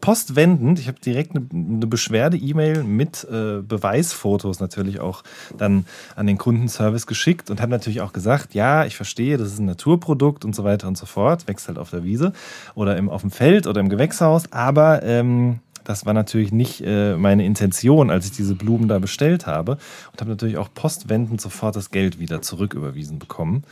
postwendend, 0.00 0.78
ich 0.78 0.88
habe 0.88 0.98
direkt 0.98 1.36
eine, 1.36 1.86
Beschwerde-E-Mail 1.86 2.84
mit 2.84 3.24
äh, 3.24 3.60
Beweisfotos 3.60 4.60
natürlich 4.60 5.00
auch 5.00 5.22
dann 5.58 5.84
an 6.16 6.26
den 6.26 6.38
Kundenservice 6.38 7.06
geschickt 7.06 7.50
und 7.50 7.60
habe 7.60 7.70
natürlich 7.70 8.00
auch 8.00 8.14
gesagt, 8.14 8.54
ja, 8.54 8.86
ich 8.86 8.96
verstehe, 8.96 9.36
das 9.36 9.48
ist 9.48 9.58
ein 9.58 9.66
Naturprodukt 9.66 10.46
und 10.46 10.54
so 10.54 10.64
weiter 10.64 10.88
und 10.88 10.96
so 10.96 11.04
fort, 11.04 11.48
wächst 11.48 11.68
halt 11.68 11.78
auf 11.78 11.90
der 11.90 12.02
Wiese 12.02 12.32
oder 12.74 12.96
im, 12.96 13.10
auf 13.10 13.20
dem 13.20 13.30
Feld 13.30 13.66
oder 13.66 13.80
im 13.80 13.90
Gewächshaus, 13.90 14.50
aber 14.52 15.02
ähm, 15.02 15.60
das 15.84 16.06
war 16.06 16.14
natürlich 16.14 16.52
nicht 16.52 16.82
äh, 16.82 17.16
meine 17.16 17.44
Intention, 17.44 18.10
als 18.10 18.24
ich 18.26 18.32
diese 18.32 18.54
Blumen 18.54 18.88
da 18.88 18.98
bestellt 18.98 19.46
habe 19.46 19.72
und 20.12 20.20
habe 20.20 20.30
natürlich 20.30 20.56
auch 20.56 20.68
postwendend 20.72 21.40
sofort 21.40 21.76
das 21.76 21.90
Geld 21.90 22.18
wieder 22.18 22.40
zurücküberwiesen 22.40 23.18
bekommen. 23.18 23.64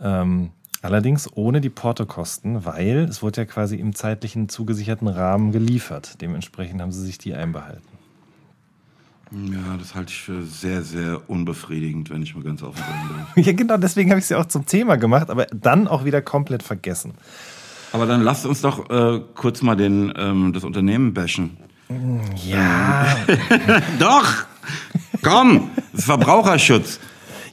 Ähm, 0.00 0.50
Allerdings 0.84 1.30
ohne 1.34 1.62
die 1.62 1.70
Portokosten, 1.70 2.66
weil 2.66 3.06
es 3.08 3.22
wurde 3.22 3.40
ja 3.40 3.44
quasi 3.46 3.76
im 3.76 3.94
zeitlichen 3.94 4.50
zugesicherten 4.50 5.08
Rahmen 5.08 5.50
geliefert. 5.50 6.20
Dementsprechend 6.20 6.82
haben 6.82 6.92
sie 6.92 7.00
sich 7.06 7.16
die 7.16 7.32
einbehalten. 7.32 7.88
Ja, 9.30 9.78
das 9.78 9.94
halte 9.94 10.12
ich 10.12 10.20
für 10.20 10.42
sehr, 10.44 10.82
sehr 10.82 11.22
unbefriedigend, 11.30 12.10
wenn 12.10 12.22
ich 12.22 12.34
mal 12.34 12.44
ganz 12.44 12.62
offen 12.62 12.82
bin. 13.34 13.44
ja, 13.44 13.52
genau, 13.52 13.78
deswegen 13.78 14.10
habe 14.10 14.18
ich 14.18 14.24
es 14.24 14.28
ja 14.28 14.38
auch 14.38 14.44
zum 14.44 14.66
Thema 14.66 14.96
gemacht, 14.96 15.30
aber 15.30 15.46
dann 15.46 15.88
auch 15.88 16.04
wieder 16.04 16.20
komplett 16.20 16.62
vergessen. 16.62 17.14
Aber 17.92 18.04
dann 18.04 18.20
lasst 18.20 18.44
uns 18.44 18.60
doch 18.60 18.90
äh, 18.90 19.22
kurz 19.34 19.62
mal 19.62 19.76
den, 19.76 20.12
ähm, 20.18 20.52
das 20.52 20.64
Unternehmen 20.64 21.14
bashen. 21.14 21.56
Ja. 22.44 23.06
doch! 23.98 24.44
Komm! 25.22 25.70
Verbraucherschutz. 25.94 27.00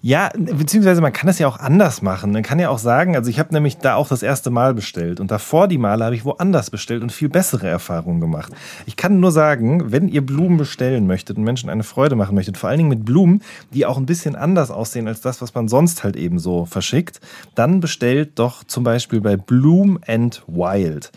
Ja, 0.03 0.31
beziehungsweise 0.35 0.99
man 0.99 1.13
kann 1.13 1.27
das 1.27 1.37
ja 1.37 1.47
auch 1.47 1.59
anders 1.59 2.01
machen. 2.01 2.31
Man 2.31 2.41
kann 2.41 2.57
ja 2.57 2.69
auch 2.69 2.79
sagen, 2.79 3.15
also 3.15 3.29
ich 3.29 3.37
habe 3.37 3.53
nämlich 3.53 3.77
da 3.77 3.95
auch 3.95 4.07
das 4.07 4.23
erste 4.23 4.49
Mal 4.49 4.73
bestellt 4.73 5.19
und 5.19 5.29
davor 5.29 5.67
die 5.67 5.77
Male 5.77 6.03
habe 6.03 6.15
ich 6.15 6.25
woanders 6.25 6.71
bestellt 6.71 7.03
und 7.03 7.11
viel 7.11 7.29
bessere 7.29 7.67
Erfahrungen 7.67 8.19
gemacht. 8.19 8.51
Ich 8.87 8.95
kann 8.95 9.19
nur 9.19 9.31
sagen, 9.31 9.91
wenn 9.91 10.07
ihr 10.07 10.25
Blumen 10.25 10.57
bestellen 10.57 11.05
möchtet 11.05 11.37
und 11.37 11.43
Menschen 11.43 11.69
eine 11.69 11.83
Freude 11.83 12.15
machen 12.15 12.33
möchtet, 12.33 12.57
vor 12.57 12.69
allen 12.69 12.79
Dingen 12.79 12.89
mit 12.89 13.05
Blumen, 13.05 13.43
die 13.75 13.85
auch 13.85 13.97
ein 13.97 14.07
bisschen 14.07 14.35
anders 14.35 14.71
aussehen 14.71 15.07
als 15.07 15.21
das, 15.21 15.39
was 15.39 15.53
man 15.53 15.67
sonst 15.67 16.03
halt 16.03 16.15
eben 16.15 16.39
so 16.39 16.65
verschickt, 16.65 17.21
dann 17.53 17.79
bestellt 17.79 18.39
doch 18.39 18.63
zum 18.63 18.83
Beispiel 18.83 19.21
bei 19.21 19.37
Bloom 19.37 19.99
and 20.07 20.41
Wild. 20.47 21.11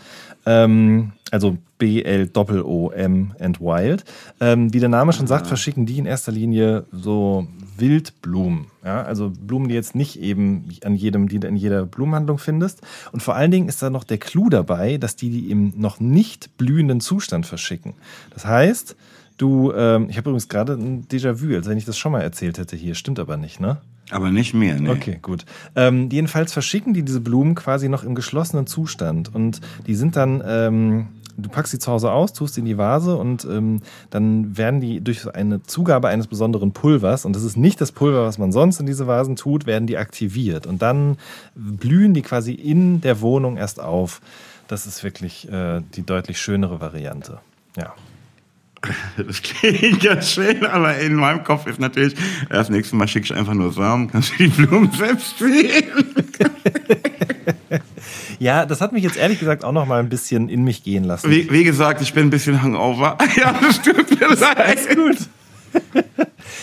Ähm, 0.45 1.13
also 1.35 1.57
B-L-O-M 1.79 3.35
and 3.37 3.59
Wild. 3.59 4.05
Ähm, 4.39 4.73
wie 4.73 4.79
der 4.79 4.87
Name 4.87 5.11
schon 5.11 5.27
sagt, 5.27 5.47
verschicken 5.47 5.85
die 5.85 5.97
in 5.97 6.05
erster 6.05 6.31
Linie 6.31 6.85
so 6.93 7.45
Wildblumen. 7.77 8.67
Ja? 8.85 9.03
Also 9.03 9.33
Blumen, 9.37 9.67
die 9.67 9.75
jetzt 9.75 9.95
nicht 9.95 10.17
eben 10.17 10.69
an 10.85 10.95
jedem, 10.95 11.27
die 11.27 11.41
du 11.41 11.47
in 11.49 11.57
jeder 11.57 11.85
Blumenhandlung 11.85 12.37
findest. 12.37 12.81
Und 13.11 13.21
vor 13.21 13.35
allen 13.35 13.51
Dingen 13.51 13.67
ist 13.67 13.83
da 13.83 13.89
noch 13.89 14.05
der 14.05 14.17
Clou 14.17 14.49
dabei, 14.49 14.97
dass 14.97 15.17
die 15.17 15.29
die 15.29 15.51
im 15.51 15.73
noch 15.75 15.99
nicht 15.99 16.57
blühenden 16.57 17.01
Zustand 17.01 17.45
verschicken. 17.45 17.95
Das 18.33 18.45
heißt, 18.45 18.95
du, 19.35 19.73
ähm, 19.73 20.07
ich 20.09 20.15
habe 20.15 20.29
übrigens 20.29 20.47
gerade 20.47 20.73
ein 20.73 21.05
Déjà-vu, 21.09 21.53
als 21.53 21.67
wenn 21.67 21.77
ich 21.77 21.83
das 21.83 21.97
schon 21.97 22.13
mal 22.13 22.21
erzählt 22.21 22.57
hätte 22.59 22.77
hier. 22.77 22.95
Stimmt 22.95 23.19
aber 23.19 23.35
nicht, 23.35 23.59
ne? 23.59 23.81
Aber 24.11 24.31
nicht 24.31 24.53
mehr, 24.53 24.79
ne? 24.79 24.91
Okay, 24.91 25.17
gut. 25.21 25.45
Ähm, 25.75 26.09
jedenfalls 26.11 26.53
verschicken 26.53 26.93
die 26.93 27.03
diese 27.03 27.21
Blumen 27.21 27.55
quasi 27.55 27.89
noch 27.89 28.03
im 28.03 28.13
geschlossenen 28.13 28.67
Zustand. 28.67 29.33
Und 29.33 29.61
die 29.87 29.95
sind 29.95 30.15
dann, 30.15 30.43
ähm, 30.45 31.07
du 31.37 31.49
packst 31.49 31.71
sie 31.71 31.79
zu 31.79 31.91
Hause 31.91 32.11
aus, 32.11 32.33
tust 32.33 32.55
sie 32.55 32.61
in 32.61 32.65
die 32.65 32.77
Vase 32.77 33.15
und 33.15 33.45
ähm, 33.45 33.81
dann 34.09 34.57
werden 34.57 34.81
die 34.81 35.01
durch 35.01 35.33
eine 35.33 35.63
Zugabe 35.63 36.07
eines 36.07 36.27
besonderen 36.27 36.71
Pulvers, 36.71 37.25
und 37.25 37.35
das 37.35 37.43
ist 37.43 37.57
nicht 37.57 37.81
das 37.81 37.91
Pulver, 37.91 38.25
was 38.25 38.37
man 38.37 38.51
sonst 38.51 38.79
in 38.79 38.85
diese 38.85 39.07
Vasen 39.07 39.35
tut, 39.35 39.65
werden 39.65 39.87
die 39.87 39.97
aktiviert. 39.97 40.67
Und 40.67 40.81
dann 40.81 41.17
blühen 41.55 42.13
die 42.13 42.21
quasi 42.21 42.53
in 42.53 43.01
der 43.01 43.21
Wohnung 43.21 43.57
erst 43.57 43.79
auf. 43.79 44.21
Das 44.67 44.87
ist 44.87 45.03
wirklich 45.03 45.51
äh, 45.51 45.81
die 45.95 46.05
deutlich 46.05 46.39
schönere 46.39 46.79
Variante. 46.81 47.39
Ja. 47.77 47.93
Das 49.17 49.41
klingt 49.41 50.01
ganz 50.03 50.29
schön, 50.31 50.63
aber 50.63 50.97
in 50.99 51.15
meinem 51.15 51.43
Kopf 51.43 51.65
ist 51.65 51.79
natürlich, 51.79 52.13
das 52.49 52.69
nächste 52.69 52.95
Mal 52.95 53.07
schicke 53.07 53.25
ich 53.25 53.33
einfach 53.33 53.55
nur 53.55 53.71
Samen, 53.71 54.11
kannst 54.11 54.33
du 54.33 54.43
die 54.43 54.47
Blumen 54.47 54.91
selbst 54.91 55.41
wählen. 55.41 56.05
ja, 58.39 58.65
das 58.65 58.81
hat 58.81 58.91
mich 58.91 59.03
jetzt 59.03 59.17
ehrlich 59.17 59.39
gesagt 59.39 59.63
auch 59.63 59.71
noch 59.71 59.85
mal 59.85 59.99
ein 59.99 60.09
bisschen 60.09 60.49
in 60.49 60.63
mich 60.63 60.83
gehen 60.83 61.03
lassen. 61.03 61.29
Wie, 61.29 61.49
wie 61.51 61.63
gesagt, 61.63 62.01
ich 62.01 62.13
bin 62.13 62.27
ein 62.27 62.29
bisschen 62.29 62.61
hangover. 62.61 63.17
Ja, 63.35 63.53
das 63.59 63.81
tut 63.81 64.19
mir 64.19 64.29
leid. 64.29 64.57
Alles 64.57 64.87
gut. 64.87 65.17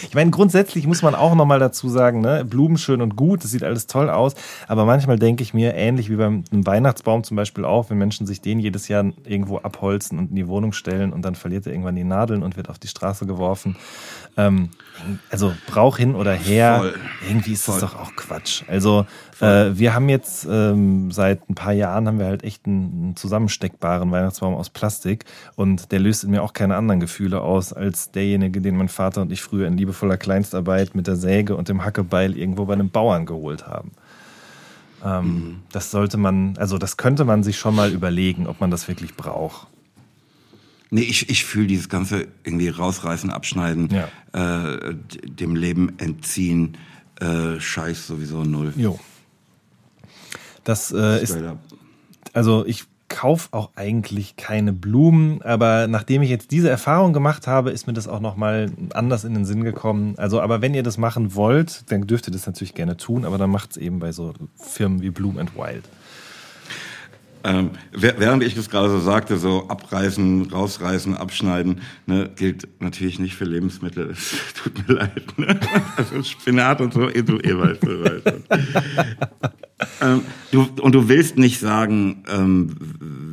Ich 0.08 0.14
meine, 0.14 0.30
grundsätzlich 0.30 0.86
muss 0.86 1.02
man 1.02 1.14
auch 1.14 1.34
nochmal 1.34 1.58
dazu 1.58 1.88
sagen, 1.88 2.20
ne, 2.20 2.44
Blumen 2.44 2.76
schön 2.76 3.02
und 3.02 3.16
gut, 3.16 3.44
das 3.44 3.50
sieht 3.50 3.62
alles 3.62 3.86
toll 3.86 4.10
aus, 4.10 4.34
aber 4.68 4.84
manchmal 4.84 5.18
denke 5.18 5.42
ich 5.42 5.54
mir, 5.54 5.74
ähnlich 5.74 6.10
wie 6.10 6.16
beim 6.16 6.44
Weihnachtsbaum 6.50 7.24
zum 7.24 7.36
Beispiel 7.36 7.64
auch, 7.64 7.90
wenn 7.90 7.98
Menschen 7.98 8.26
sich 8.26 8.40
den 8.40 8.58
jedes 8.58 8.88
Jahr 8.88 9.04
irgendwo 9.24 9.58
abholzen 9.58 10.18
und 10.18 10.30
in 10.30 10.36
die 10.36 10.48
Wohnung 10.48 10.72
stellen 10.72 11.12
und 11.12 11.22
dann 11.22 11.34
verliert 11.34 11.66
er 11.66 11.72
irgendwann 11.72 11.96
die 11.96 12.04
Nadeln 12.04 12.42
und 12.42 12.56
wird 12.56 12.68
auf 12.68 12.78
die 12.78 12.88
Straße 12.88 13.26
geworfen. 13.26 13.76
Ähm, 14.36 14.70
also 15.30 15.52
Brauch 15.66 15.96
hin 15.98 16.14
oder 16.14 16.32
her, 16.32 16.78
Voll. 16.78 16.94
irgendwie 17.28 17.52
ist 17.52 17.64
Voll. 17.64 17.80
das 17.80 17.92
doch 17.92 17.98
auch 17.98 18.14
Quatsch. 18.16 18.62
Also 18.68 19.06
äh, 19.40 19.70
wir 19.74 19.94
haben 19.94 20.08
jetzt 20.08 20.46
ähm, 20.48 21.10
seit 21.10 21.48
ein 21.50 21.54
paar 21.54 21.72
Jahren 21.72 22.06
haben 22.06 22.18
wir 22.18 22.26
halt 22.26 22.44
echt 22.44 22.66
einen, 22.66 22.92
einen, 22.92 23.16
zusammensteckbaren 23.16 24.10
Weihnachtsbaum 24.10 24.54
aus 24.54 24.70
Plastik 24.70 25.24
und 25.56 25.92
der 25.92 26.00
löst 26.00 26.24
in 26.24 26.30
mir 26.30 26.42
auch 26.42 26.52
keine 26.52 26.76
anderen 26.76 27.00
Gefühle 27.00 27.40
aus 27.40 27.72
als 27.72 28.10
derjenige, 28.10 28.60
den 28.60 28.76
mein 28.76 28.88
Vater 28.88 29.22
und 29.22 29.32
ich 29.32 29.42
früher 29.42 29.66
in 29.66 29.76
liebevoller 29.76 30.16
Kleinstarbeit 30.16 30.94
mit 30.94 31.06
der 31.06 31.16
Säge 31.16 31.56
und 31.56 31.68
dem 31.68 31.84
Hackebeil 31.84 32.36
irgendwo 32.36 32.64
bei 32.64 32.74
einem 32.74 32.90
Bauern 32.90 33.26
geholt 33.26 33.66
haben. 33.66 33.92
Ähm, 35.04 35.24
mhm. 35.24 35.62
Das 35.72 35.90
sollte 35.90 36.16
man, 36.16 36.54
also 36.58 36.78
das 36.78 36.96
könnte 36.96 37.24
man 37.24 37.42
sich 37.42 37.58
schon 37.58 37.74
mal 37.74 37.90
überlegen, 37.90 38.46
ob 38.46 38.60
man 38.60 38.70
das 38.70 38.88
wirklich 38.88 39.16
braucht. 39.16 39.66
Nee, 40.94 41.04
ich, 41.04 41.30
ich 41.30 41.46
fühle 41.46 41.66
dieses 41.66 41.88
ganze 41.88 42.28
irgendwie 42.44 42.68
rausreißen, 42.68 43.30
abschneiden, 43.30 43.88
ja. 43.90 44.08
äh, 44.74 44.94
dem 45.24 45.56
Leben 45.56 45.98
entziehen, 45.98 46.76
äh, 47.18 47.58
Scheiß 47.58 48.06
sowieso 48.06 48.44
null. 48.44 48.74
Jo. 48.76 49.00
Das 50.64 50.92
äh, 50.92 51.22
ist. 51.22 51.34
Also 52.34 52.66
ich 52.66 52.84
kaufe 53.08 53.48
auch 53.52 53.70
eigentlich 53.74 54.36
keine 54.36 54.74
Blumen, 54.74 55.40
aber 55.40 55.86
nachdem 55.86 56.20
ich 56.20 56.28
jetzt 56.28 56.50
diese 56.50 56.68
Erfahrung 56.68 57.14
gemacht 57.14 57.46
habe, 57.46 57.70
ist 57.70 57.86
mir 57.86 57.94
das 57.94 58.06
auch 58.06 58.20
nochmal 58.20 58.70
anders 58.92 59.24
in 59.24 59.32
den 59.32 59.46
Sinn 59.46 59.64
gekommen. 59.64 60.14
Also, 60.18 60.42
aber 60.42 60.60
wenn 60.60 60.74
ihr 60.74 60.82
das 60.82 60.98
machen 60.98 61.34
wollt, 61.34 61.90
dann 61.90 62.06
dürft 62.06 62.28
ihr 62.28 62.32
das 62.32 62.46
natürlich 62.46 62.74
gerne 62.74 62.98
tun, 62.98 63.24
aber 63.24 63.38
dann 63.38 63.50
macht 63.50 63.72
es 63.72 63.76
eben 63.78 63.98
bei 63.98 64.12
so 64.12 64.34
Firmen 64.56 65.00
wie 65.00 65.10
Bloom 65.10 65.38
and 65.38 65.56
Wild. 65.56 65.84
Ähm, 67.44 67.70
während 67.92 68.42
ich 68.42 68.54
das 68.54 68.70
gerade 68.70 68.90
so 68.90 69.00
sagte, 69.00 69.36
so 69.36 69.68
abreißen, 69.68 70.50
rausreißen, 70.50 71.16
abschneiden, 71.16 71.80
ne, 72.06 72.30
gilt 72.36 72.68
natürlich 72.80 73.18
nicht 73.18 73.34
für 73.34 73.44
Lebensmittel. 73.44 74.10
Es 74.10 74.34
tut 74.62 74.88
mir 74.88 74.94
leid. 74.94 75.38
Ne? 75.38 75.58
Also 75.96 76.22
Spinat 76.22 76.80
und 76.80 76.94
so, 76.94 77.08
eh, 77.08 77.22
du 77.22 77.38
eh 77.38 77.58
weißt. 77.58 77.82
Ähm, 80.00 80.22
du, 80.50 80.66
und 80.80 80.94
du 80.94 81.08
willst 81.08 81.38
nicht 81.38 81.60
sagen, 81.60 82.24
ähm, 82.28 82.76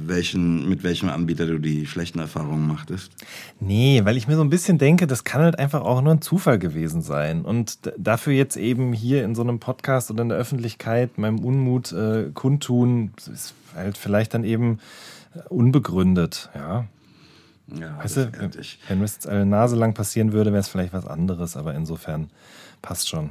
welchen, 0.06 0.68
mit 0.68 0.84
welchem 0.84 1.10
Anbieter 1.10 1.46
du 1.46 1.60
die 1.60 1.86
schlechten 1.86 2.20
Erfahrungen 2.20 2.68
machtest? 2.68 3.12
Nee, 3.60 4.02
weil 4.04 4.18
ich 4.18 4.28
mir 4.28 4.36
so 4.36 4.42
ein 4.42 4.50
bisschen 4.50 4.78
denke, 4.78 5.08
das 5.08 5.24
kann 5.24 5.42
halt 5.42 5.60
einfach 5.60 5.82
auch 5.82 6.02
nur 6.02 6.14
ein 6.14 6.22
Zufall 6.22 6.60
gewesen 6.60 7.02
sein. 7.02 7.44
Und 7.44 7.80
dafür 7.98 8.34
jetzt 8.34 8.58
eben 8.58 8.94
hier 8.94 9.24
in 9.24 9.36
so 9.36 9.42
einem 9.42 9.60
Podcast 9.60 10.12
oder 10.12 10.24
in 10.24 10.30
der 10.30 10.38
Öffentlichkeit 10.38 11.18
meinem 11.18 11.40
Unmut 11.40 11.92
äh, 11.92 12.32
kundtun, 12.34 13.12
ist 13.32 13.54
halt 13.76 13.98
vielleicht 13.98 14.34
dann 14.34 14.44
eben 14.44 14.80
unbegründet, 15.50 16.50
ja. 16.56 16.86
Ja, 17.80 18.00
weißt 18.00 18.18
du, 18.18 18.32
wenn 18.88 19.02
es 19.04 19.14
jetzt 19.14 19.28
eine 19.28 19.46
Nase 19.46 19.76
lang 19.76 19.94
passieren 19.94 20.34
würde, 20.34 20.52
wäre 20.52 20.62
es 20.62 20.68
vielleicht 20.68 20.92
was 20.92 21.06
anderes, 21.06 21.56
aber 21.56 21.76
insofern 21.76 22.32
passt 22.82 23.10
schon. 23.10 23.30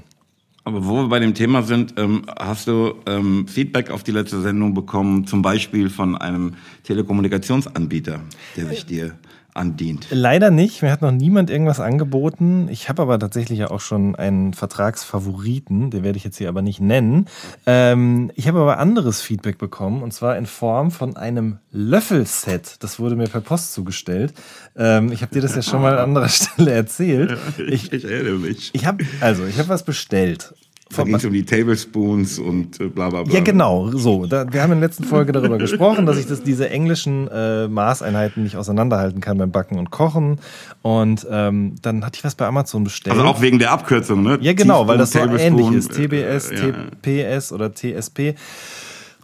Aber 0.68 0.84
wo 0.84 0.96
wir 0.96 1.08
bei 1.08 1.18
dem 1.18 1.32
Thema 1.32 1.62
sind, 1.62 1.94
ähm, 1.96 2.24
hast 2.38 2.68
du 2.68 2.92
ähm, 3.06 3.48
Feedback 3.48 3.88
auf 3.88 4.02
die 4.02 4.10
letzte 4.10 4.42
Sendung 4.42 4.74
bekommen, 4.74 5.26
zum 5.26 5.40
Beispiel 5.40 5.88
von 5.88 6.14
einem 6.14 6.56
Telekommunikationsanbieter, 6.82 8.20
der 8.54 8.66
sich 8.66 8.84
dir 8.84 9.14
andient. 9.58 10.06
Leider 10.10 10.50
nicht. 10.50 10.82
Mir 10.82 10.90
hat 10.90 11.02
noch 11.02 11.10
niemand 11.10 11.50
irgendwas 11.50 11.80
angeboten. 11.80 12.68
Ich 12.70 12.88
habe 12.88 13.02
aber 13.02 13.18
tatsächlich 13.18 13.58
ja 13.58 13.70
auch 13.70 13.80
schon 13.80 14.14
einen 14.16 14.54
Vertragsfavoriten, 14.54 15.90
den 15.90 16.04
werde 16.04 16.16
ich 16.16 16.24
jetzt 16.24 16.38
hier 16.38 16.48
aber 16.48 16.62
nicht 16.62 16.80
nennen. 16.80 17.26
Ähm, 17.66 18.30
ich 18.34 18.48
habe 18.48 18.60
aber 18.60 18.78
anderes 18.78 19.20
Feedback 19.20 19.58
bekommen 19.58 20.02
und 20.02 20.12
zwar 20.12 20.36
in 20.38 20.46
Form 20.46 20.90
von 20.90 21.16
einem 21.16 21.58
Löffelset. 21.72 22.82
Das 22.82 22.98
wurde 22.98 23.16
mir 23.16 23.28
per 23.28 23.40
Post 23.40 23.72
zugestellt. 23.74 24.32
Ähm, 24.76 25.12
ich 25.12 25.22
habe 25.22 25.34
dir 25.34 25.42
das 25.42 25.54
ja 25.54 25.62
schon 25.62 25.82
mal 25.82 25.98
an 25.98 26.04
anderer 26.04 26.28
Stelle 26.28 26.72
erzählt. 26.72 27.36
Ich, 27.58 27.92
ich 27.92 28.04
erinnere 28.04 28.38
mich. 28.38 28.70
Ich 28.72 28.86
habe 28.86 29.04
also, 29.20 29.44
ich 29.44 29.58
habe 29.58 29.68
was 29.68 29.84
bestellt 29.84 30.54
da 30.96 31.02
ging 31.02 31.14
es 31.14 31.24
um 31.24 31.32
die 31.32 31.44
Tablespoons 31.44 32.38
und 32.38 32.80
äh, 32.80 32.88
bla 32.88 33.10
bla 33.10 33.22
bla. 33.22 33.34
Ja, 33.34 33.40
genau, 33.40 33.90
so. 33.90 34.26
Da, 34.26 34.50
wir 34.52 34.62
haben 34.62 34.72
in 34.72 34.80
der 34.80 34.88
letzten 34.88 35.04
Folge 35.04 35.32
darüber 35.32 35.58
gesprochen, 35.58 36.06
dass 36.06 36.18
ich 36.18 36.26
das, 36.26 36.42
diese 36.42 36.70
englischen 36.70 37.28
äh, 37.28 37.68
Maßeinheiten 37.68 38.42
nicht 38.42 38.56
auseinanderhalten 38.56 39.20
kann 39.20 39.38
beim 39.38 39.50
Backen 39.50 39.78
und 39.78 39.90
Kochen. 39.90 40.40
Und 40.82 41.26
ähm, 41.30 41.74
dann 41.82 42.04
hatte 42.04 42.16
ich 42.18 42.24
was 42.24 42.34
bei 42.34 42.46
Amazon 42.46 42.84
bestellt. 42.84 43.16
Also 43.16 43.26
auch 43.26 43.40
wegen 43.42 43.58
der 43.58 43.72
Abkürzung, 43.72 44.22
ne? 44.22 44.38
Ja, 44.40 44.52
genau, 44.54 44.86
weil 44.86 44.98
das 44.98 45.12
so 45.12 45.18
ähnlich 45.18 45.70
ist. 45.72 45.92
TBS, 45.92 46.50
äh, 46.50 46.72
TPS 47.02 47.52
oder 47.52 47.72
TSP. 47.72 48.34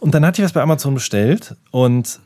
Und 0.00 0.14
dann 0.14 0.26
hatte 0.26 0.42
ich 0.42 0.44
was 0.44 0.52
bei 0.52 0.60
Amazon 0.60 0.94
bestellt 0.94 1.56
und 1.70 2.20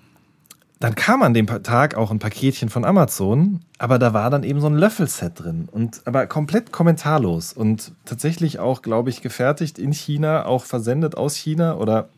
dann 0.81 0.95
kam 0.95 1.23
an 1.23 1.35
dem 1.35 1.47
Tag 1.47 1.97
auch 1.97 2.11
ein 2.11 2.21
Paketchen 2.21 2.69
von 2.69 2.85
Amazon, 2.85 3.61
aber 3.79 3.99
da 3.99 4.13
war 4.13 4.31
dann 4.31 4.45
eben 4.45 4.61
so 4.61 4.69
ein 4.69 4.77
Löffelset 4.77 5.33
drin 5.35 5.69
und 5.71 6.03
aber 6.05 6.27
komplett 6.27 6.71
kommentarlos 6.71 7.53
und 7.53 7.93
tatsächlich 8.05 8.61
auch, 8.61 8.83
glaube 8.83 9.11
ich, 9.11 9.21
gefertigt 9.21 9.79
in 9.79 9.93
China, 9.93 10.47
auch 10.47 10.65
versendet 10.65 11.17
aus 11.17 11.35
China 11.35 11.77
oder 11.77 12.09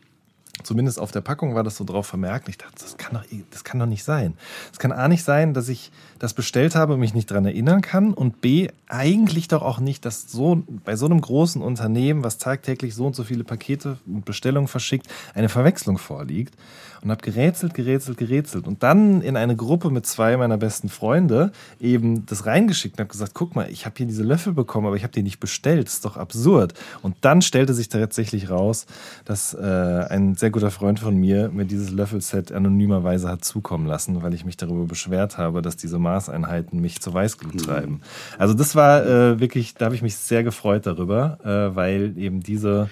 Zumindest 0.63 0.99
auf 0.99 1.11
der 1.11 1.21
Packung 1.21 1.55
war 1.55 1.63
das 1.63 1.77
so 1.77 1.83
drauf 1.83 2.05
vermerkt. 2.05 2.47
Ich 2.49 2.57
dachte, 2.57 2.75
das 2.79 2.97
kann 2.97 3.13
doch, 3.13 3.23
das 3.49 3.63
kann 3.63 3.79
doch 3.79 3.85
nicht 3.85 4.03
sein. 4.03 4.35
Es 4.71 4.79
kann 4.79 4.91
A 4.91 5.07
nicht 5.07 5.23
sein, 5.23 5.53
dass 5.53 5.69
ich 5.69 5.91
das 6.21 6.35
bestellt 6.35 6.75
habe 6.75 6.93
und 6.93 6.99
mich 6.99 7.15
nicht 7.15 7.31
daran 7.31 7.45
erinnern 7.45 7.81
kann. 7.81 8.13
Und 8.13 8.41
B, 8.41 8.67
eigentlich 8.87 9.47
doch 9.47 9.63
auch 9.63 9.79
nicht, 9.79 10.05
dass 10.05 10.31
so 10.31 10.61
bei 10.85 10.95
so 10.95 11.07
einem 11.07 11.19
großen 11.19 11.63
Unternehmen, 11.63 12.23
was 12.23 12.37
tagtäglich 12.37 12.93
so 12.93 13.07
und 13.07 13.15
so 13.15 13.23
viele 13.23 13.43
Pakete 13.43 13.97
und 14.05 14.23
Bestellungen 14.23 14.67
verschickt, 14.67 15.07
eine 15.33 15.49
Verwechslung 15.49 15.97
vorliegt 15.97 16.53
und 17.01 17.09
habe 17.09 17.21
gerätselt, 17.21 17.73
gerätselt, 17.73 18.17
gerätselt 18.17 18.67
und 18.67 18.83
dann 18.83 19.21
in 19.21 19.35
eine 19.35 19.55
Gruppe 19.55 19.89
mit 19.89 20.05
zwei 20.05 20.37
meiner 20.37 20.57
besten 20.57 20.89
Freunde 20.89 21.51
eben 21.79 22.25
das 22.25 22.45
reingeschickt 22.45 22.97
und 22.97 22.99
habe 22.99 23.11
gesagt, 23.11 23.33
guck 23.33 23.55
mal, 23.55 23.69
ich 23.71 23.85
habe 23.85 23.95
hier 23.97 24.05
diese 24.05 24.23
Löffel 24.23 24.53
bekommen, 24.53 24.87
aber 24.87 24.95
ich 24.95 25.03
habe 25.03 25.13
die 25.13 25.23
nicht 25.23 25.39
bestellt, 25.39 25.87
das 25.87 25.95
ist 25.95 26.05
doch 26.05 26.17
absurd. 26.17 26.73
Und 27.01 27.15
dann 27.21 27.41
stellte 27.41 27.73
sich 27.73 27.89
tatsächlich 27.89 28.49
raus, 28.49 28.85
dass 29.25 29.53
äh, 29.53 30.05
ein 30.09 30.35
sehr 30.35 30.51
guter 30.51 30.71
Freund 30.71 30.99
von 30.99 31.15
mir 31.15 31.49
mir 31.49 31.65
dieses 31.65 31.89
Löffelset 31.89 32.51
anonymerweise 32.51 33.27
hat 33.27 33.43
zukommen 33.43 33.87
lassen, 33.87 34.21
weil 34.21 34.33
ich 34.33 34.45
mich 34.45 34.57
darüber 34.57 34.85
beschwert 34.85 35.37
habe, 35.37 35.61
dass 35.61 35.77
diese 35.77 35.97
Maßeinheiten 36.11 36.79
mich 36.79 37.01
zur 37.01 37.13
Weißglut 37.13 37.55
mhm. 37.55 37.59
treiben. 37.59 38.01
Also 38.37 38.53
das 38.53 38.75
war 38.75 39.05
äh, 39.05 39.39
wirklich, 39.39 39.75
da 39.75 39.85
habe 39.85 39.95
ich 39.95 40.01
mich 40.01 40.15
sehr 40.15 40.43
gefreut 40.43 40.85
darüber, 40.85 41.39
äh, 41.43 41.75
weil 41.75 42.17
eben 42.17 42.41
diese 42.41 42.89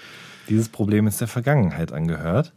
dieses 0.49 0.69
Problem 0.69 1.05
ist 1.05 1.21
der 1.21 1.27
Vergangenheit 1.27 1.91
angehört. 1.91 2.53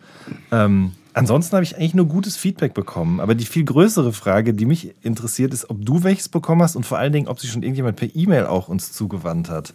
Ähm, 0.51 0.93
Ansonsten 1.15 1.55
habe 1.57 1.65
ich 1.65 1.77
eigentlich 1.77 1.95
nur 1.95 2.07
gutes 2.07 2.37
Feedback 2.37 2.73
bekommen. 2.73 3.21
Aber 3.21 3.35
die 3.35 3.45
viel 3.45 3.65
größere 3.65 4.13
Frage, 4.13 4.55
die 4.55 4.65
mich 4.65 4.95
interessiert, 5.03 5.53
ist, 5.53 5.69
ob 5.69 5.85
du 5.85 6.03
welches 6.05 6.29
bekommen 6.31 6.63
hast 6.63 6.75
und 6.75 6.87
vor 6.87 6.99
allen 6.99 7.13
Dingen, 7.13 7.29
ob 7.29 7.39
sich 7.39 7.51
schon 7.51 7.63
irgendjemand 7.63 7.97
per 7.97 8.09
E-Mail 8.15 8.47
auch 8.47 8.69
uns 8.69 8.93
zugewandt 8.93 9.51
hat. 9.51 9.75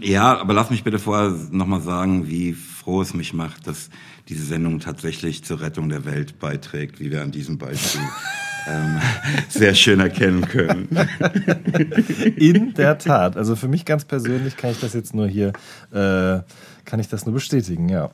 Ja, 0.00 0.38
aber 0.38 0.54
lass 0.54 0.70
mich 0.70 0.84
bitte 0.84 0.98
vorher 0.98 1.34
nochmal 1.50 1.80
sagen, 1.80 2.28
wie 2.28 2.56
froh 2.82 3.00
es 3.00 3.14
mich 3.14 3.32
macht, 3.32 3.66
dass 3.66 3.90
diese 4.28 4.44
Sendung 4.44 4.80
tatsächlich 4.80 5.44
zur 5.44 5.60
Rettung 5.60 5.88
der 5.88 6.04
Welt 6.04 6.38
beiträgt, 6.40 6.98
wie 6.98 7.10
wir 7.10 7.22
an 7.22 7.30
diesem 7.30 7.58
Beispiel 7.58 8.00
ähm, 8.68 9.00
sehr 9.48 9.74
schön 9.74 10.00
erkennen 10.00 10.42
können. 10.42 10.88
In 12.36 12.74
der 12.74 12.98
Tat. 12.98 13.36
Also 13.36 13.54
für 13.54 13.68
mich 13.68 13.84
ganz 13.84 14.04
persönlich 14.04 14.56
kann 14.56 14.70
ich 14.70 14.80
das 14.80 14.94
jetzt 14.94 15.14
nur 15.14 15.28
hier, 15.28 15.52
äh, 15.92 16.40
kann 16.84 16.98
ich 16.98 17.08
das 17.08 17.24
nur 17.24 17.34
bestätigen, 17.34 17.88
ja. 17.88 18.10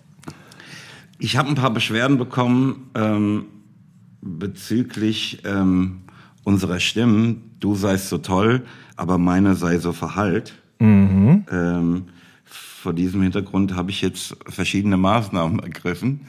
Ich 1.18 1.36
habe 1.36 1.48
ein 1.48 1.54
paar 1.54 1.72
Beschwerden 1.72 2.18
bekommen 2.18 2.90
ähm, 2.94 3.46
bezüglich 4.20 5.42
ähm, 5.44 6.02
unserer 6.44 6.78
Stimmen. 6.78 7.56
Du 7.58 7.74
seist 7.74 8.08
so 8.08 8.18
toll, 8.18 8.64
aber 8.96 9.18
meine 9.18 9.54
sei 9.54 9.78
so 9.78 9.92
verhallt. 9.92 10.54
Mhm. 10.78 11.44
Ähm, 11.50 12.04
vor 12.80 12.92
diesem 12.92 13.22
Hintergrund 13.22 13.74
habe 13.74 13.90
ich 13.90 14.02
jetzt 14.02 14.36
verschiedene 14.46 14.96
Maßnahmen 14.96 15.60
ergriffen. 15.60 16.20